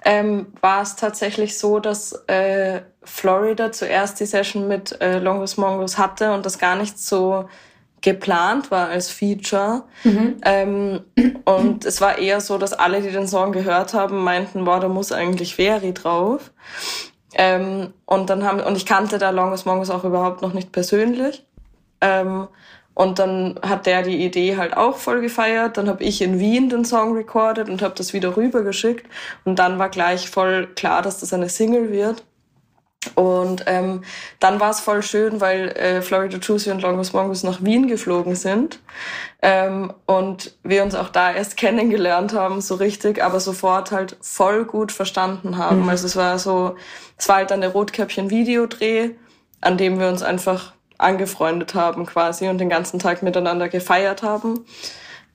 ähm, 0.06 0.54
war 0.62 0.84
es 0.84 0.96
tatsächlich 0.96 1.58
so, 1.58 1.80
dass 1.80 2.14
äh, 2.28 2.82
Florida 3.02 3.72
zuerst 3.72 4.20
die 4.20 4.28
Session 4.28 4.68
mit 4.68 5.02
äh, 5.02 5.18
Longus 5.18 5.58
Mongus 5.58 5.98
hatte 5.98 6.32
und 6.32 6.46
das 6.46 6.60
gar 6.60 6.76
nicht 6.76 7.00
so 7.00 7.50
geplant 8.02 8.70
war 8.70 8.90
als 8.90 9.10
Feature. 9.10 9.86
Mhm. 10.04 10.36
Ähm, 10.44 11.00
und 11.46 11.86
es 11.86 12.02
war 12.02 12.20
eher 12.20 12.40
so, 12.40 12.60
dass 12.60 12.74
alle, 12.74 13.02
die 13.02 13.10
den 13.10 13.28
Song 13.28 13.52
gehört 13.52 13.96
haben, 13.96 14.24
meinten, 14.24 14.66
boah, 14.66 14.80
da 14.80 14.88
muss 14.88 15.12
eigentlich 15.12 15.56
Veri 15.56 15.96
drauf. 15.96 16.52
Ähm, 17.34 17.96
und 18.06 18.30
dann 18.30 18.44
haben, 18.44 18.60
und 18.60 18.78
ich 18.78 18.86
kannte 18.86 19.18
da 19.18 19.32
Longus 19.32 19.66
Mongus 19.66 19.90
auch 19.90 20.04
überhaupt 20.04 20.44
noch 20.44 20.54
nicht 20.54 20.72
persönlich. 20.72 21.48
Ähm, 22.00 22.48
und 23.00 23.18
dann 23.18 23.58
hat 23.62 23.86
der 23.86 24.04
die 24.04 24.26
Idee 24.26 24.58
halt 24.58 24.76
auch 24.76 24.98
voll 24.98 25.22
gefeiert. 25.22 25.78
Dann 25.78 25.88
habe 25.88 26.04
ich 26.04 26.22
in 26.22 26.38
Wien 26.38 26.68
den 26.68 26.84
Song 26.84 27.16
recorded 27.16 27.70
und 27.70 27.82
habe 27.82 27.96
das 27.96 28.12
wieder 28.12 28.36
rübergeschickt. 28.36 29.08
Und 29.46 29.58
dann 29.58 29.80
war 29.80 29.88
gleich 29.88 30.30
voll 30.30 30.68
klar, 30.76 31.02
dass 31.02 31.22
das 31.22 31.32
eine 31.32 31.48
Single 31.48 31.94
wird. 31.94 32.26
Und 33.16 33.64
ähm, 33.68 34.04
dann 34.42 34.60
war 34.60 34.72
es 34.72 34.82
voll 34.82 35.02
schön, 35.02 35.40
weil 35.40 35.70
äh, 35.70 36.02
Florida 36.02 36.40
Juicy 36.40 36.72
und 36.72 36.82
Longus 36.82 37.14
Mongus 37.14 37.44
nach 37.44 37.64
Wien 37.64 37.88
geflogen 37.88 38.36
sind 38.36 38.82
ähm, 39.42 39.94
und 40.06 40.58
wir 40.64 40.84
uns 40.84 40.94
auch 40.94 41.08
da 41.08 41.32
erst 41.32 41.56
kennengelernt 41.58 42.34
haben, 42.34 42.60
so 42.60 42.76
richtig, 42.76 43.24
aber 43.24 43.40
sofort 43.40 43.94
halt 43.94 44.18
voll 44.20 44.66
gut 44.66 44.92
verstanden 44.92 45.58
haben. 45.58 45.84
Mhm. 45.84 45.90
Also 45.90 46.06
es 46.06 46.18
war 46.18 46.38
so, 46.38 46.76
es 47.18 47.30
war 47.30 47.38
halt 47.38 47.52
dann 47.52 47.62
der 47.62 47.72
Rotkäppchen-Videodreh, 47.72 49.12
an 49.62 49.78
dem 49.78 50.02
wir 50.02 50.10
uns 50.10 50.22
einfach 50.22 50.74
angefreundet 51.00 51.74
haben 51.74 52.06
quasi 52.06 52.48
und 52.48 52.60
den 52.60 52.70
ganzen 52.70 53.00
Tag 53.00 53.24
miteinander 53.24 53.70
gefeiert 53.70 54.22
haben. 54.22 54.66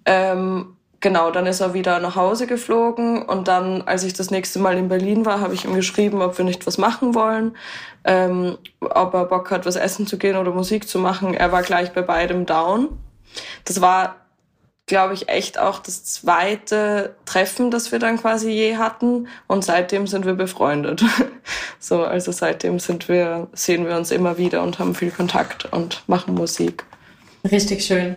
Ähm, 0.07 0.77
genau, 1.01 1.31
dann 1.31 1.47
ist 1.47 1.61
er 1.61 1.75
wieder 1.75 1.99
nach 1.99 2.15
Hause 2.15 2.47
geflogen 2.47 3.23
und 3.23 3.49
dann, 3.49 3.83
als 3.83 4.05
ich 4.05 4.13
das 4.13 4.31
nächste 4.31 4.59
Mal 4.61 4.79
in 4.79 4.89
Berlin 4.89 5.27
war, 5.27 5.41
habe 5.41 5.55
ich 5.55 5.65
ihm 5.65 5.75
geschrieben, 5.75 6.23
ob 6.23 6.39
wir 6.39 6.45
nicht 6.45 6.67
was 6.67 6.79
machen 6.79 7.15
wollen, 7.15 7.57
ähm, 8.05 8.59
ob 8.81 9.15
er 9.15 9.25
Bock 9.25 9.51
hat, 9.51 9.67
was 9.67 9.77
essen 9.77 10.07
zu 10.07 10.19
gehen 10.19 10.37
oder 10.37 10.53
Musik 10.53 10.89
zu 10.89 10.99
machen. 10.99 11.35
Er 11.35 11.51
war 11.51 11.63
gleich 11.63 11.93
bei 11.93 12.03
beidem 12.03 12.47
down. 12.47 12.89
Das 13.65 13.81
war 13.81 14.17
glaube 14.87 15.15
ich, 15.15 15.29
echt 15.29 15.59
auch 15.59 15.79
das 15.79 16.05
zweite 16.05 17.17
Treffen, 17.25 17.71
das 17.71 17.93
wir 17.93 17.99
dann 17.99 18.19
quasi 18.19 18.51
je 18.51 18.77
hatten. 18.77 19.29
Und 19.47 19.65
seitdem 19.65 20.07
sind 20.07 20.27
wir 20.27 20.35
befreundet. 20.35 21.03
so, 21.79 22.05
also 22.05 22.33
seitdem 22.33 22.79
sind 22.79 23.09
wir, 23.09 23.49
sehen 23.53 23.87
wir 23.87 23.97
uns 23.97 24.11
immer 24.11 24.39
wieder 24.39 24.63
und 24.63 24.79
haben 24.79 24.95
viel 24.95 25.11
Kontakt 25.11 25.67
und 25.67 26.03
machen 26.07 26.35
Musik. 26.35 26.85
Richtig 27.51 27.85
schön. 27.85 28.17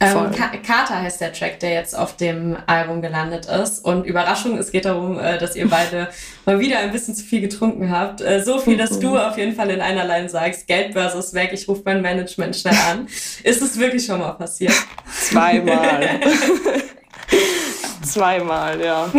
Ähm, 0.00 0.30
Kater 0.66 1.00
heißt 1.00 1.20
der 1.20 1.32
Track, 1.32 1.60
der 1.60 1.72
jetzt 1.72 1.96
auf 1.96 2.16
dem 2.16 2.56
Album 2.66 3.00
gelandet 3.00 3.46
ist. 3.46 3.84
Und 3.84 4.04
Überraschung, 4.04 4.58
es 4.58 4.72
geht 4.72 4.84
darum, 4.84 5.18
äh, 5.18 5.38
dass 5.38 5.56
ihr 5.56 5.68
beide 5.68 6.08
mal 6.44 6.58
wieder 6.58 6.78
ein 6.78 6.90
bisschen 6.90 7.14
zu 7.14 7.24
viel 7.24 7.40
getrunken 7.40 7.90
habt. 7.90 8.20
Äh, 8.20 8.42
so 8.42 8.58
viel, 8.58 8.76
dass 8.76 8.98
du 8.98 9.16
auf 9.16 9.38
jeden 9.38 9.54
Fall 9.54 9.70
in 9.70 9.80
einer 9.80 10.04
Line 10.04 10.28
sagst, 10.28 10.66
Geld 10.66 10.92
versus 10.92 11.32
weg, 11.34 11.50
ich 11.52 11.68
rufe 11.68 11.82
mein 11.84 12.02
Management 12.02 12.56
schnell 12.56 12.76
an. 12.90 13.06
Ist 13.42 13.62
es 13.62 13.78
wirklich 13.78 14.04
schon 14.04 14.18
mal 14.18 14.32
passiert? 14.32 14.74
Zweimal. 15.10 16.08
Zweimal, 18.02 18.80
ja. 18.84 19.10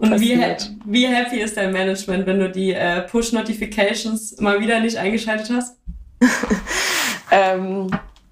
Und 0.00 0.18
wie, 0.18 0.38
wie 0.86 1.06
happy 1.06 1.40
ist 1.40 1.58
dein 1.58 1.72
Management, 1.72 2.26
wenn 2.26 2.40
du 2.40 2.50
die 2.50 2.72
äh, 2.72 3.02
Push-Notifications 3.02 4.40
mal 4.40 4.58
wieder 4.58 4.80
nicht 4.80 4.96
eingeschaltet 4.96 5.50
hast? 5.50 5.76
ähm, 7.30 7.90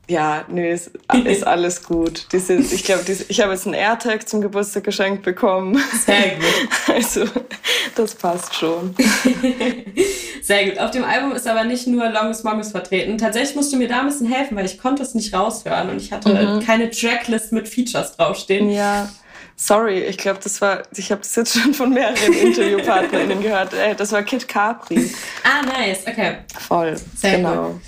ja, 0.08 0.46
nee, 0.48 0.72
ist, 0.72 0.92
ist 1.24 1.46
alles 1.46 1.82
gut. 1.84 2.26
Diese, 2.32 2.54
ich 2.54 2.84
glaube, 2.84 3.02
ich 3.28 3.40
habe 3.42 3.52
jetzt 3.52 3.66
einen 3.66 3.74
AirTag 3.74 4.26
zum 4.26 4.40
Geburtstag 4.40 4.84
geschenkt 4.84 5.22
bekommen. 5.22 5.78
Sehr 6.04 6.36
gut. 6.36 6.68
Also, 6.94 7.26
das 7.94 8.14
passt 8.14 8.54
schon. 8.54 8.96
Sehr 10.42 10.64
gut. 10.64 10.78
Auf 10.78 10.90
dem 10.90 11.04
Album 11.04 11.32
ist 11.32 11.46
aber 11.46 11.64
nicht 11.64 11.86
nur 11.86 12.08
Longest 12.08 12.44
Mongus 12.44 12.70
vertreten. 12.70 13.18
Tatsächlich 13.18 13.54
musst 13.54 13.72
du 13.72 13.76
mir 13.76 13.88
da 13.88 14.00
ein 14.00 14.06
bisschen 14.06 14.26
helfen, 14.26 14.56
weil 14.56 14.64
ich 14.64 14.78
konnte 14.78 15.02
es 15.02 15.14
nicht 15.14 15.34
raushören 15.34 15.90
und 15.90 15.98
ich 15.98 16.10
hatte 16.12 16.30
mhm. 16.30 16.64
keine 16.64 16.90
Tracklist 16.90 17.52
mit 17.52 17.68
Features 17.68 18.16
draufstehen. 18.16 18.70
Ja. 18.70 19.10
Sorry, 19.60 20.04
ich 20.04 20.18
glaube, 20.18 20.38
das 20.42 20.60
war, 20.60 20.84
ich 20.96 21.10
habe 21.10 21.20
das 21.20 21.34
jetzt 21.34 21.58
schon 21.58 21.74
von 21.74 21.92
mehreren 21.92 22.32
InterviewpartnerInnen 22.32 23.42
gehört. 23.42 23.74
Äh, 23.74 23.96
das 23.96 24.12
war 24.12 24.22
Kid 24.22 24.46
Capri. 24.46 25.10
Ah, 25.42 25.66
nice, 25.66 26.06
okay. 26.06 26.38
Voll. 26.56 26.96
Sehr 27.16 27.38
genau. 27.38 27.72
Gut. 27.72 27.80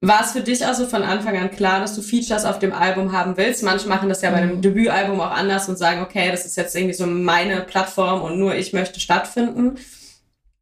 War 0.00 0.22
es 0.22 0.32
für 0.32 0.40
dich 0.40 0.66
also 0.66 0.86
von 0.86 1.04
Anfang 1.04 1.36
an 1.36 1.52
klar, 1.52 1.78
dass 1.78 1.94
du 1.94 2.02
Features 2.02 2.44
auf 2.44 2.58
dem 2.58 2.72
Album 2.72 3.12
haben 3.12 3.36
willst? 3.36 3.62
Manche 3.62 3.88
machen 3.88 4.08
das 4.08 4.20
ja 4.20 4.30
bei 4.30 4.38
einem 4.38 4.56
mhm. 4.56 4.62
Debütalbum 4.62 5.20
auch 5.20 5.30
anders 5.30 5.68
und 5.68 5.76
sagen, 5.76 6.02
okay, 6.02 6.30
das 6.30 6.44
ist 6.44 6.56
jetzt 6.56 6.74
irgendwie 6.74 6.94
so 6.94 7.06
meine 7.06 7.60
Plattform 7.60 8.22
und 8.22 8.38
nur 8.38 8.56
ich 8.56 8.72
möchte 8.72 8.98
stattfinden. 8.98 9.76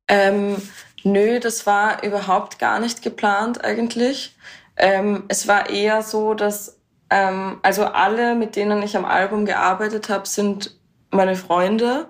Ähm, 0.08 0.56
nö, 1.04 1.40
das 1.40 1.66
war 1.66 2.04
überhaupt 2.04 2.58
gar 2.58 2.80
nicht 2.80 3.00
geplant 3.00 3.64
eigentlich. 3.64 4.36
Ähm, 4.76 5.24
es 5.28 5.48
war 5.48 5.70
eher 5.70 6.02
so, 6.02 6.34
dass 6.34 6.73
ähm, 7.14 7.58
also 7.62 7.84
alle, 7.84 8.34
mit 8.34 8.56
denen 8.56 8.82
ich 8.82 8.96
am 8.96 9.04
Album 9.04 9.46
gearbeitet 9.46 10.08
habe, 10.08 10.26
sind 10.26 10.76
meine 11.12 11.36
Freunde. 11.36 12.08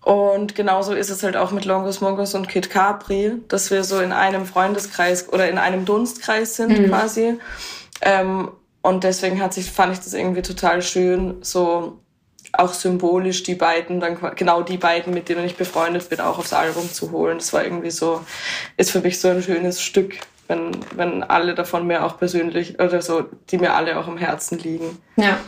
Und 0.00 0.54
genauso 0.54 0.94
ist 0.94 1.10
es 1.10 1.24
halt 1.24 1.36
auch 1.36 1.50
mit 1.50 1.64
Longus 1.64 2.00
Mongus 2.00 2.34
und 2.36 2.48
Kid 2.48 2.70
Capri, 2.70 3.32
dass 3.48 3.72
wir 3.72 3.82
so 3.82 4.00
in 4.00 4.12
einem 4.12 4.46
Freundeskreis 4.46 5.28
oder 5.32 5.48
in 5.48 5.58
einem 5.58 5.84
Dunstkreis 5.84 6.54
sind 6.54 6.78
mhm. 6.78 6.88
quasi. 6.88 7.40
Ähm, 8.00 8.52
und 8.80 9.02
deswegen 9.02 9.42
hat 9.42 9.54
sich, 9.54 9.70
fand 9.72 9.92
ich 9.92 9.98
das 9.98 10.14
irgendwie 10.14 10.42
total 10.42 10.82
schön, 10.82 11.38
so 11.40 11.98
auch 12.52 12.74
symbolisch 12.74 13.42
die 13.42 13.54
beiden, 13.56 13.98
dann 13.98 14.18
genau 14.36 14.62
die 14.62 14.76
beiden, 14.76 15.14
mit 15.14 15.28
denen 15.30 15.44
ich 15.44 15.56
befreundet 15.56 16.08
bin, 16.10 16.20
auch 16.20 16.38
aufs 16.38 16.52
Album 16.52 16.92
zu 16.92 17.10
holen. 17.10 17.38
Das 17.38 17.52
war 17.52 17.64
irgendwie 17.64 17.90
so, 17.90 18.20
ist 18.76 18.92
für 18.92 19.00
mich 19.00 19.18
so 19.18 19.28
ein 19.28 19.42
schönes 19.42 19.82
Stück, 19.82 20.16
wenn, 20.52 20.70
wenn 20.96 21.22
alle 21.22 21.54
davon 21.54 21.86
mir 21.86 22.04
auch 22.04 22.18
persönlich 22.18 22.78
oder 22.78 23.02
so, 23.02 23.24
die 23.50 23.58
mir 23.58 23.74
alle 23.74 23.98
auch 23.98 24.06
am 24.06 24.18
Herzen 24.18 24.58
liegen. 24.58 24.98
Ja. 25.16 25.38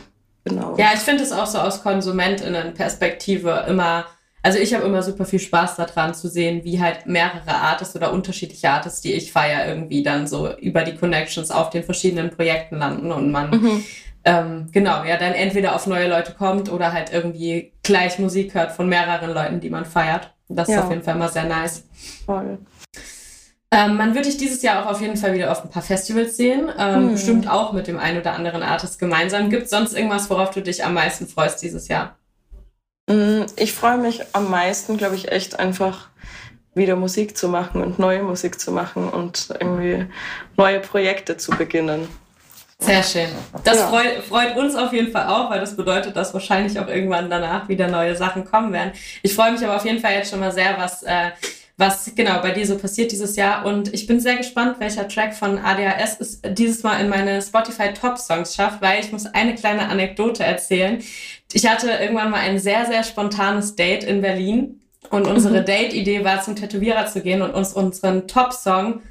Genau. 0.44 0.76
Ja, 0.76 0.88
ich 0.92 1.00
finde 1.00 1.22
es 1.22 1.32
auch 1.32 1.46
so 1.46 1.58
aus 1.58 1.82
KonsumentInnen-Perspektive 1.82 3.64
immer 3.66 4.04
also 4.44 4.58
ich 4.58 4.74
habe 4.74 4.84
immer 4.84 5.02
super 5.02 5.24
viel 5.24 5.38
Spaß 5.38 5.76
daran 5.76 6.12
zu 6.12 6.28
sehen, 6.28 6.64
wie 6.64 6.78
halt 6.78 7.06
mehrere 7.06 7.54
Artists 7.54 7.96
oder 7.96 8.12
unterschiedliche 8.12 8.68
Artists, 8.68 9.00
die 9.00 9.14
ich 9.14 9.32
feiere, 9.32 9.66
irgendwie 9.66 10.02
dann 10.02 10.26
so 10.26 10.54
über 10.58 10.82
die 10.82 10.94
Connections 10.94 11.50
auf 11.50 11.70
den 11.70 11.82
verschiedenen 11.82 12.28
Projekten 12.28 12.76
landen 12.76 13.10
und 13.10 13.32
man 13.32 13.50
mhm. 13.50 13.84
ähm, 14.26 14.66
genau, 14.70 15.02
ja, 15.04 15.16
dann 15.16 15.32
entweder 15.32 15.74
auf 15.74 15.86
neue 15.86 16.10
Leute 16.10 16.32
kommt 16.32 16.70
oder 16.70 16.92
halt 16.92 17.10
irgendwie 17.10 17.72
gleich 17.82 18.18
Musik 18.18 18.54
hört 18.54 18.72
von 18.72 18.86
mehreren 18.86 19.32
Leuten, 19.32 19.60
die 19.60 19.70
man 19.70 19.86
feiert. 19.86 20.34
Das 20.50 20.68
ja. 20.68 20.76
ist 20.76 20.82
auf 20.82 20.90
jeden 20.90 21.02
Fall 21.02 21.16
immer 21.16 21.30
sehr 21.30 21.44
nice. 21.44 21.84
Voll. 22.26 22.58
Ähm, 23.74 23.96
man 23.96 24.14
wird 24.14 24.26
dich 24.26 24.36
dieses 24.36 24.62
Jahr 24.62 24.84
auch 24.84 24.90
auf 24.90 25.00
jeden 25.00 25.16
Fall 25.16 25.34
wieder 25.34 25.50
auf 25.50 25.64
ein 25.64 25.70
paar 25.70 25.82
Festivals 25.82 26.36
sehen. 26.36 26.70
Ähm, 26.78 26.94
hm. 26.94 27.12
Bestimmt 27.12 27.50
auch 27.50 27.72
mit 27.72 27.88
dem 27.88 27.98
einen 27.98 28.20
oder 28.20 28.34
anderen 28.34 28.62
Artist 28.62 29.00
gemeinsam. 29.00 29.50
Gibt 29.50 29.64
es 29.64 29.70
sonst 29.70 29.94
irgendwas, 29.94 30.30
worauf 30.30 30.50
du 30.50 30.62
dich 30.62 30.84
am 30.84 30.94
meisten 30.94 31.26
freust 31.26 31.60
dieses 31.60 31.88
Jahr? 31.88 32.16
Mm, 33.08 33.42
ich 33.56 33.72
freue 33.72 33.98
mich 33.98 34.22
am 34.32 34.48
meisten, 34.48 34.96
glaube 34.96 35.16
ich, 35.16 35.32
echt 35.32 35.58
einfach 35.58 36.06
wieder 36.76 36.94
Musik 36.94 37.36
zu 37.36 37.48
machen 37.48 37.82
und 37.82 37.98
neue 37.98 38.22
Musik 38.22 38.60
zu 38.60 38.70
machen 38.70 39.08
und 39.08 39.48
irgendwie 39.58 40.06
neue 40.56 40.78
Projekte 40.78 41.36
zu 41.36 41.50
beginnen. 41.50 42.06
Sehr 42.78 43.02
schön. 43.02 43.28
Das 43.64 43.78
ja. 43.78 43.88
freut, 43.88 44.22
freut, 44.28 44.56
uns 44.56 44.76
auf 44.76 44.92
jeden 44.92 45.10
Fall 45.10 45.26
auch, 45.28 45.50
weil 45.50 45.60
das 45.60 45.76
bedeutet, 45.76 46.16
dass 46.16 46.34
wahrscheinlich 46.34 46.78
auch 46.78 46.88
irgendwann 46.88 47.30
danach 47.30 47.68
wieder 47.68 47.88
neue 47.88 48.14
Sachen 48.14 48.44
kommen 48.44 48.72
werden. 48.72 48.92
Ich 49.22 49.34
freue 49.34 49.52
mich 49.52 49.64
aber 49.64 49.76
auf 49.76 49.84
jeden 49.84 50.00
Fall 50.00 50.12
jetzt 50.12 50.30
schon 50.30 50.40
mal 50.40 50.52
sehr, 50.52 50.76
was, 50.76 51.02
äh, 51.02 51.30
was 51.76 52.12
genau 52.14 52.40
bei 52.40 52.52
dir 52.52 52.66
so 52.66 52.78
passiert 52.78 53.10
dieses 53.10 53.34
Jahr. 53.36 53.66
Und 53.66 53.92
ich 53.92 54.06
bin 54.06 54.20
sehr 54.20 54.36
gespannt, 54.36 54.76
welcher 54.78 55.08
Track 55.08 55.34
von 55.34 55.58
ADHS 55.58 56.20
es 56.20 56.40
dieses 56.52 56.82
Mal 56.82 57.00
in 57.00 57.08
meine 57.08 57.42
Spotify 57.42 57.92
Top 57.92 58.18
Songs 58.18 58.54
schafft, 58.54 58.80
weil 58.80 59.00
ich 59.00 59.10
muss 59.10 59.26
eine 59.26 59.54
kleine 59.54 59.88
Anekdote 59.88 60.44
erzählen. 60.44 61.02
Ich 61.52 61.68
hatte 61.68 61.90
irgendwann 61.90 62.30
mal 62.30 62.40
ein 62.40 62.58
sehr, 62.58 62.86
sehr 62.86 63.02
spontanes 63.02 63.74
Date 63.74 64.04
in 64.04 64.20
Berlin 64.20 64.80
und 65.10 65.26
unsere 65.26 65.60
mhm. 65.60 65.66
Date-Idee 65.66 66.24
war, 66.24 66.42
zum 66.42 66.56
Tätowierer 66.56 67.06
zu 67.06 67.20
gehen 67.20 67.42
und 67.42 67.50
uns 67.50 67.72
unseren 67.72 68.28
Top-Song 68.28 69.02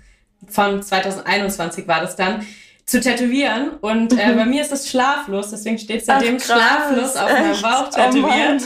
von 0.47 0.81
2021 0.81 1.87
war 1.87 2.01
das 2.01 2.15
dann, 2.15 2.45
zu 2.85 2.99
tätowieren. 2.99 3.71
Und 3.81 4.17
äh, 4.17 4.31
mhm. 4.31 4.35
bei 4.37 4.45
mir 4.45 4.61
ist 4.61 4.71
es 4.71 4.89
schlaflos, 4.89 5.51
deswegen 5.51 5.77
steht 5.77 6.05
seitdem 6.05 6.37
Ach, 6.39 6.45
schlaflos 6.45 7.15
auf 7.15 7.31
meinem 7.31 7.61
Bauch 7.61 7.89
tätowiert. 7.89 8.63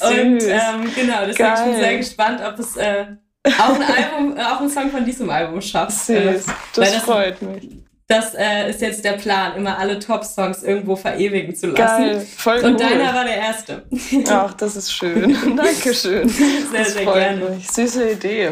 Oh 0.00 0.06
und 0.06 0.42
ähm, 0.42 0.90
genau, 0.94 1.20
deswegen 1.26 1.36
Geil. 1.36 1.64
bin 1.64 1.72
ich 1.72 1.78
sehr 1.78 1.96
gespannt, 1.96 2.40
ob 2.46 2.58
es 2.58 2.76
äh, 2.76 3.06
auch 3.44 3.74
ein 3.74 3.82
Album, 3.82 4.36
äh, 4.36 4.42
auch 4.42 4.60
ein 4.60 4.70
Song 4.70 4.90
von 4.90 5.04
diesem 5.04 5.28
Album 5.30 5.60
schafft. 5.60 5.92
Süß, 5.92 6.46
das, 6.74 6.92
das 6.92 6.96
freut 7.02 7.42
mich. 7.42 7.68
Das 8.06 8.34
äh, 8.34 8.68
ist 8.68 8.82
jetzt 8.82 9.02
der 9.04 9.12
Plan, 9.12 9.56
immer 9.56 9.78
alle 9.78 9.98
Top-Songs 9.98 10.62
irgendwo 10.62 10.94
verewigen 10.94 11.54
zu 11.54 11.68
lassen. 11.68 12.04
Geil, 12.04 12.26
voll 12.36 12.58
Und 12.58 12.72
cool. 12.72 12.76
deiner 12.76 13.14
war 13.14 13.24
der 13.24 13.36
erste. 13.36 13.84
Ach, 14.28 14.52
das 14.54 14.76
ist 14.76 14.92
schön. 14.92 15.34
Dankeschön. 15.56 16.28
Sehr, 16.28 16.46
das 16.72 16.92
sehr 16.92 17.04
gerne. 17.06 17.50
Mich. 17.50 17.70
Süße 17.70 18.10
Idee. 18.10 18.50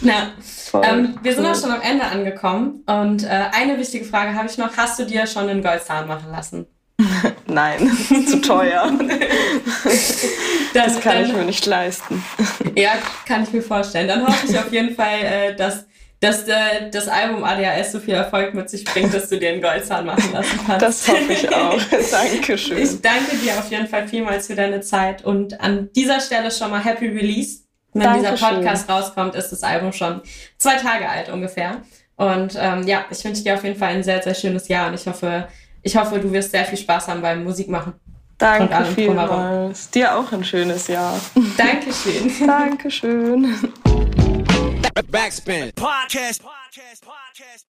Na, 0.00 0.32
ähm, 0.82 1.18
wir 1.22 1.34
sind 1.34 1.46
auch 1.46 1.60
schon 1.60 1.70
am 1.70 1.80
Ende 1.80 2.04
angekommen 2.04 2.84
und 2.86 3.24
äh, 3.24 3.28
eine 3.52 3.78
wichtige 3.78 4.04
Frage 4.04 4.34
habe 4.34 4.48
ich 4.48 4.58
noch. 4.58 4.76
Hast 4.76 4.98
du 4.98 5.04
dir 5.04 5.26
schon 5.26 5.48
einen 5.48 5.62
Goldzahn 5.62 6.06
machen 6.06 6.30
lassen? 6.30 6.66
Nein, 7.46 7.90
zu 8.28 8.40
teuer. 8.40 8.92
das, 9.84 10.26
das 10.72 11.00
kann 11.00 11.14
dann, 11.14 11.24
ich 11.26 11.32
mir 11.32 11.44
nicht 11.44 11.66
leisten. 11.66 12.22
Ja, 12.76 12.94
kann 13.26 13.44
ich 13.44 13.52
mir 13.52 13.62
vorstellen. 13.62 14.08
Dann 14.08 14.26
hoffe 14.26 14.48
ich 14.48 14.58
auf 14.58 14.72
jeden 14.72 14.96
Fall, 14.96 15.20
äh, 15.20 15.54
dass 15.54 15.86
dass 16.18 16.48
äh, 16.48 16.90
das 16.90 17.06
Album 17.06 17.44
ADHS 17.44 17.92
so 17.92 18.00
viel 18.00 18.14
Erfolg 18.14 18.54
mit 18.54 18.70
sich 18.70 18.84
bringt, 18.84 19.12
dass 19.12 19.28
du 19.28 19.38
dir 19.38 19.50
einen 19.50 19.60
Goldzahn 19.60 20.06
machen 20.06 20.32
lassen 20.32 20.58
kannst. 20.66 20.82
Das 20.82 21.08
hoffe 21.08 21.32
ich 21.32 21.54
auch. 21.54 21.78
Dankeschön. 22.10 22.78
Ich 22.78 23.00
danke 23.02 23.36
dir 23.36 23.52
auf 23.58 23.70
jeden 23.70 23.86
Fall 23.86 24.08
vielmals 24.08 24.46
für 24.46 24.54
deine 24.54 24.80
Zeit 24.80 25.22
und 25.22 25.60
an 25.60 25.90
dieser 25.92 26.20
Stelle 26.20 26.50
schon 26.50 26.70
mal 26.70 26.82
Happy 26.82 27.08
Release. 27.08 27.64
Wenn 27.92 28.02
Dankeschön. 28.02 28.36
dieser 28.36 28.48
Podcast 28.48 28.88
rauskommt, 28.88 29.34
ist 29.34 29.50
das 29.50 29.62
Album 29.62 29.92
schon 29.92 30.22
zwei 30.56 30.76
Tage 30.76 31.08
alt 31.08 31.28
ungefähr. 31.28 31.82
Und 32.16 32.56
ähm, 32.58 32.86
ja, 32.86 33.04
ich 33.10 33.22
wünsche 33.24 33.42
dir 33.42 33.54
auf 33.54 33.64
jeden 33.64 33.78
Fall 33.78 33.90
ein 33.90 34.02
sehr, 34.02 34.22
sehr 34.22 34.34
schönes 34.34 34.68
Jahr 34.68 34.88
und 34.88 34.94
ich 34.94 35.06
hoffe, 35.06 35.46
ich 35.84 35.96
hoffe, 35.96 36.18
du 36.18 36.32
wirst 36.32 36.50
sehr 36.50 36.64
viel 36.64 36.78
Spaß 36.78 37.08
haben 37.08 37.22
beim 37.22 37.44
Musikmachen. 37.44 37.94
Danke 38.38 38.84
vielmals. 38.86 39.90
Dir 39.90 40.16
auch 40.16 40.32
ein 40.32 40.42
schönes 40.42 40.88
Jahr. 40.88 41.20
Dankeschön. 41.56 42.32
Dankeschön. 42.46 43.72
Backspin. 45.10 45.70
Podcast. 45.76 46.42
Podcast. 46.42 47.04
Podcast. 47.04 47.73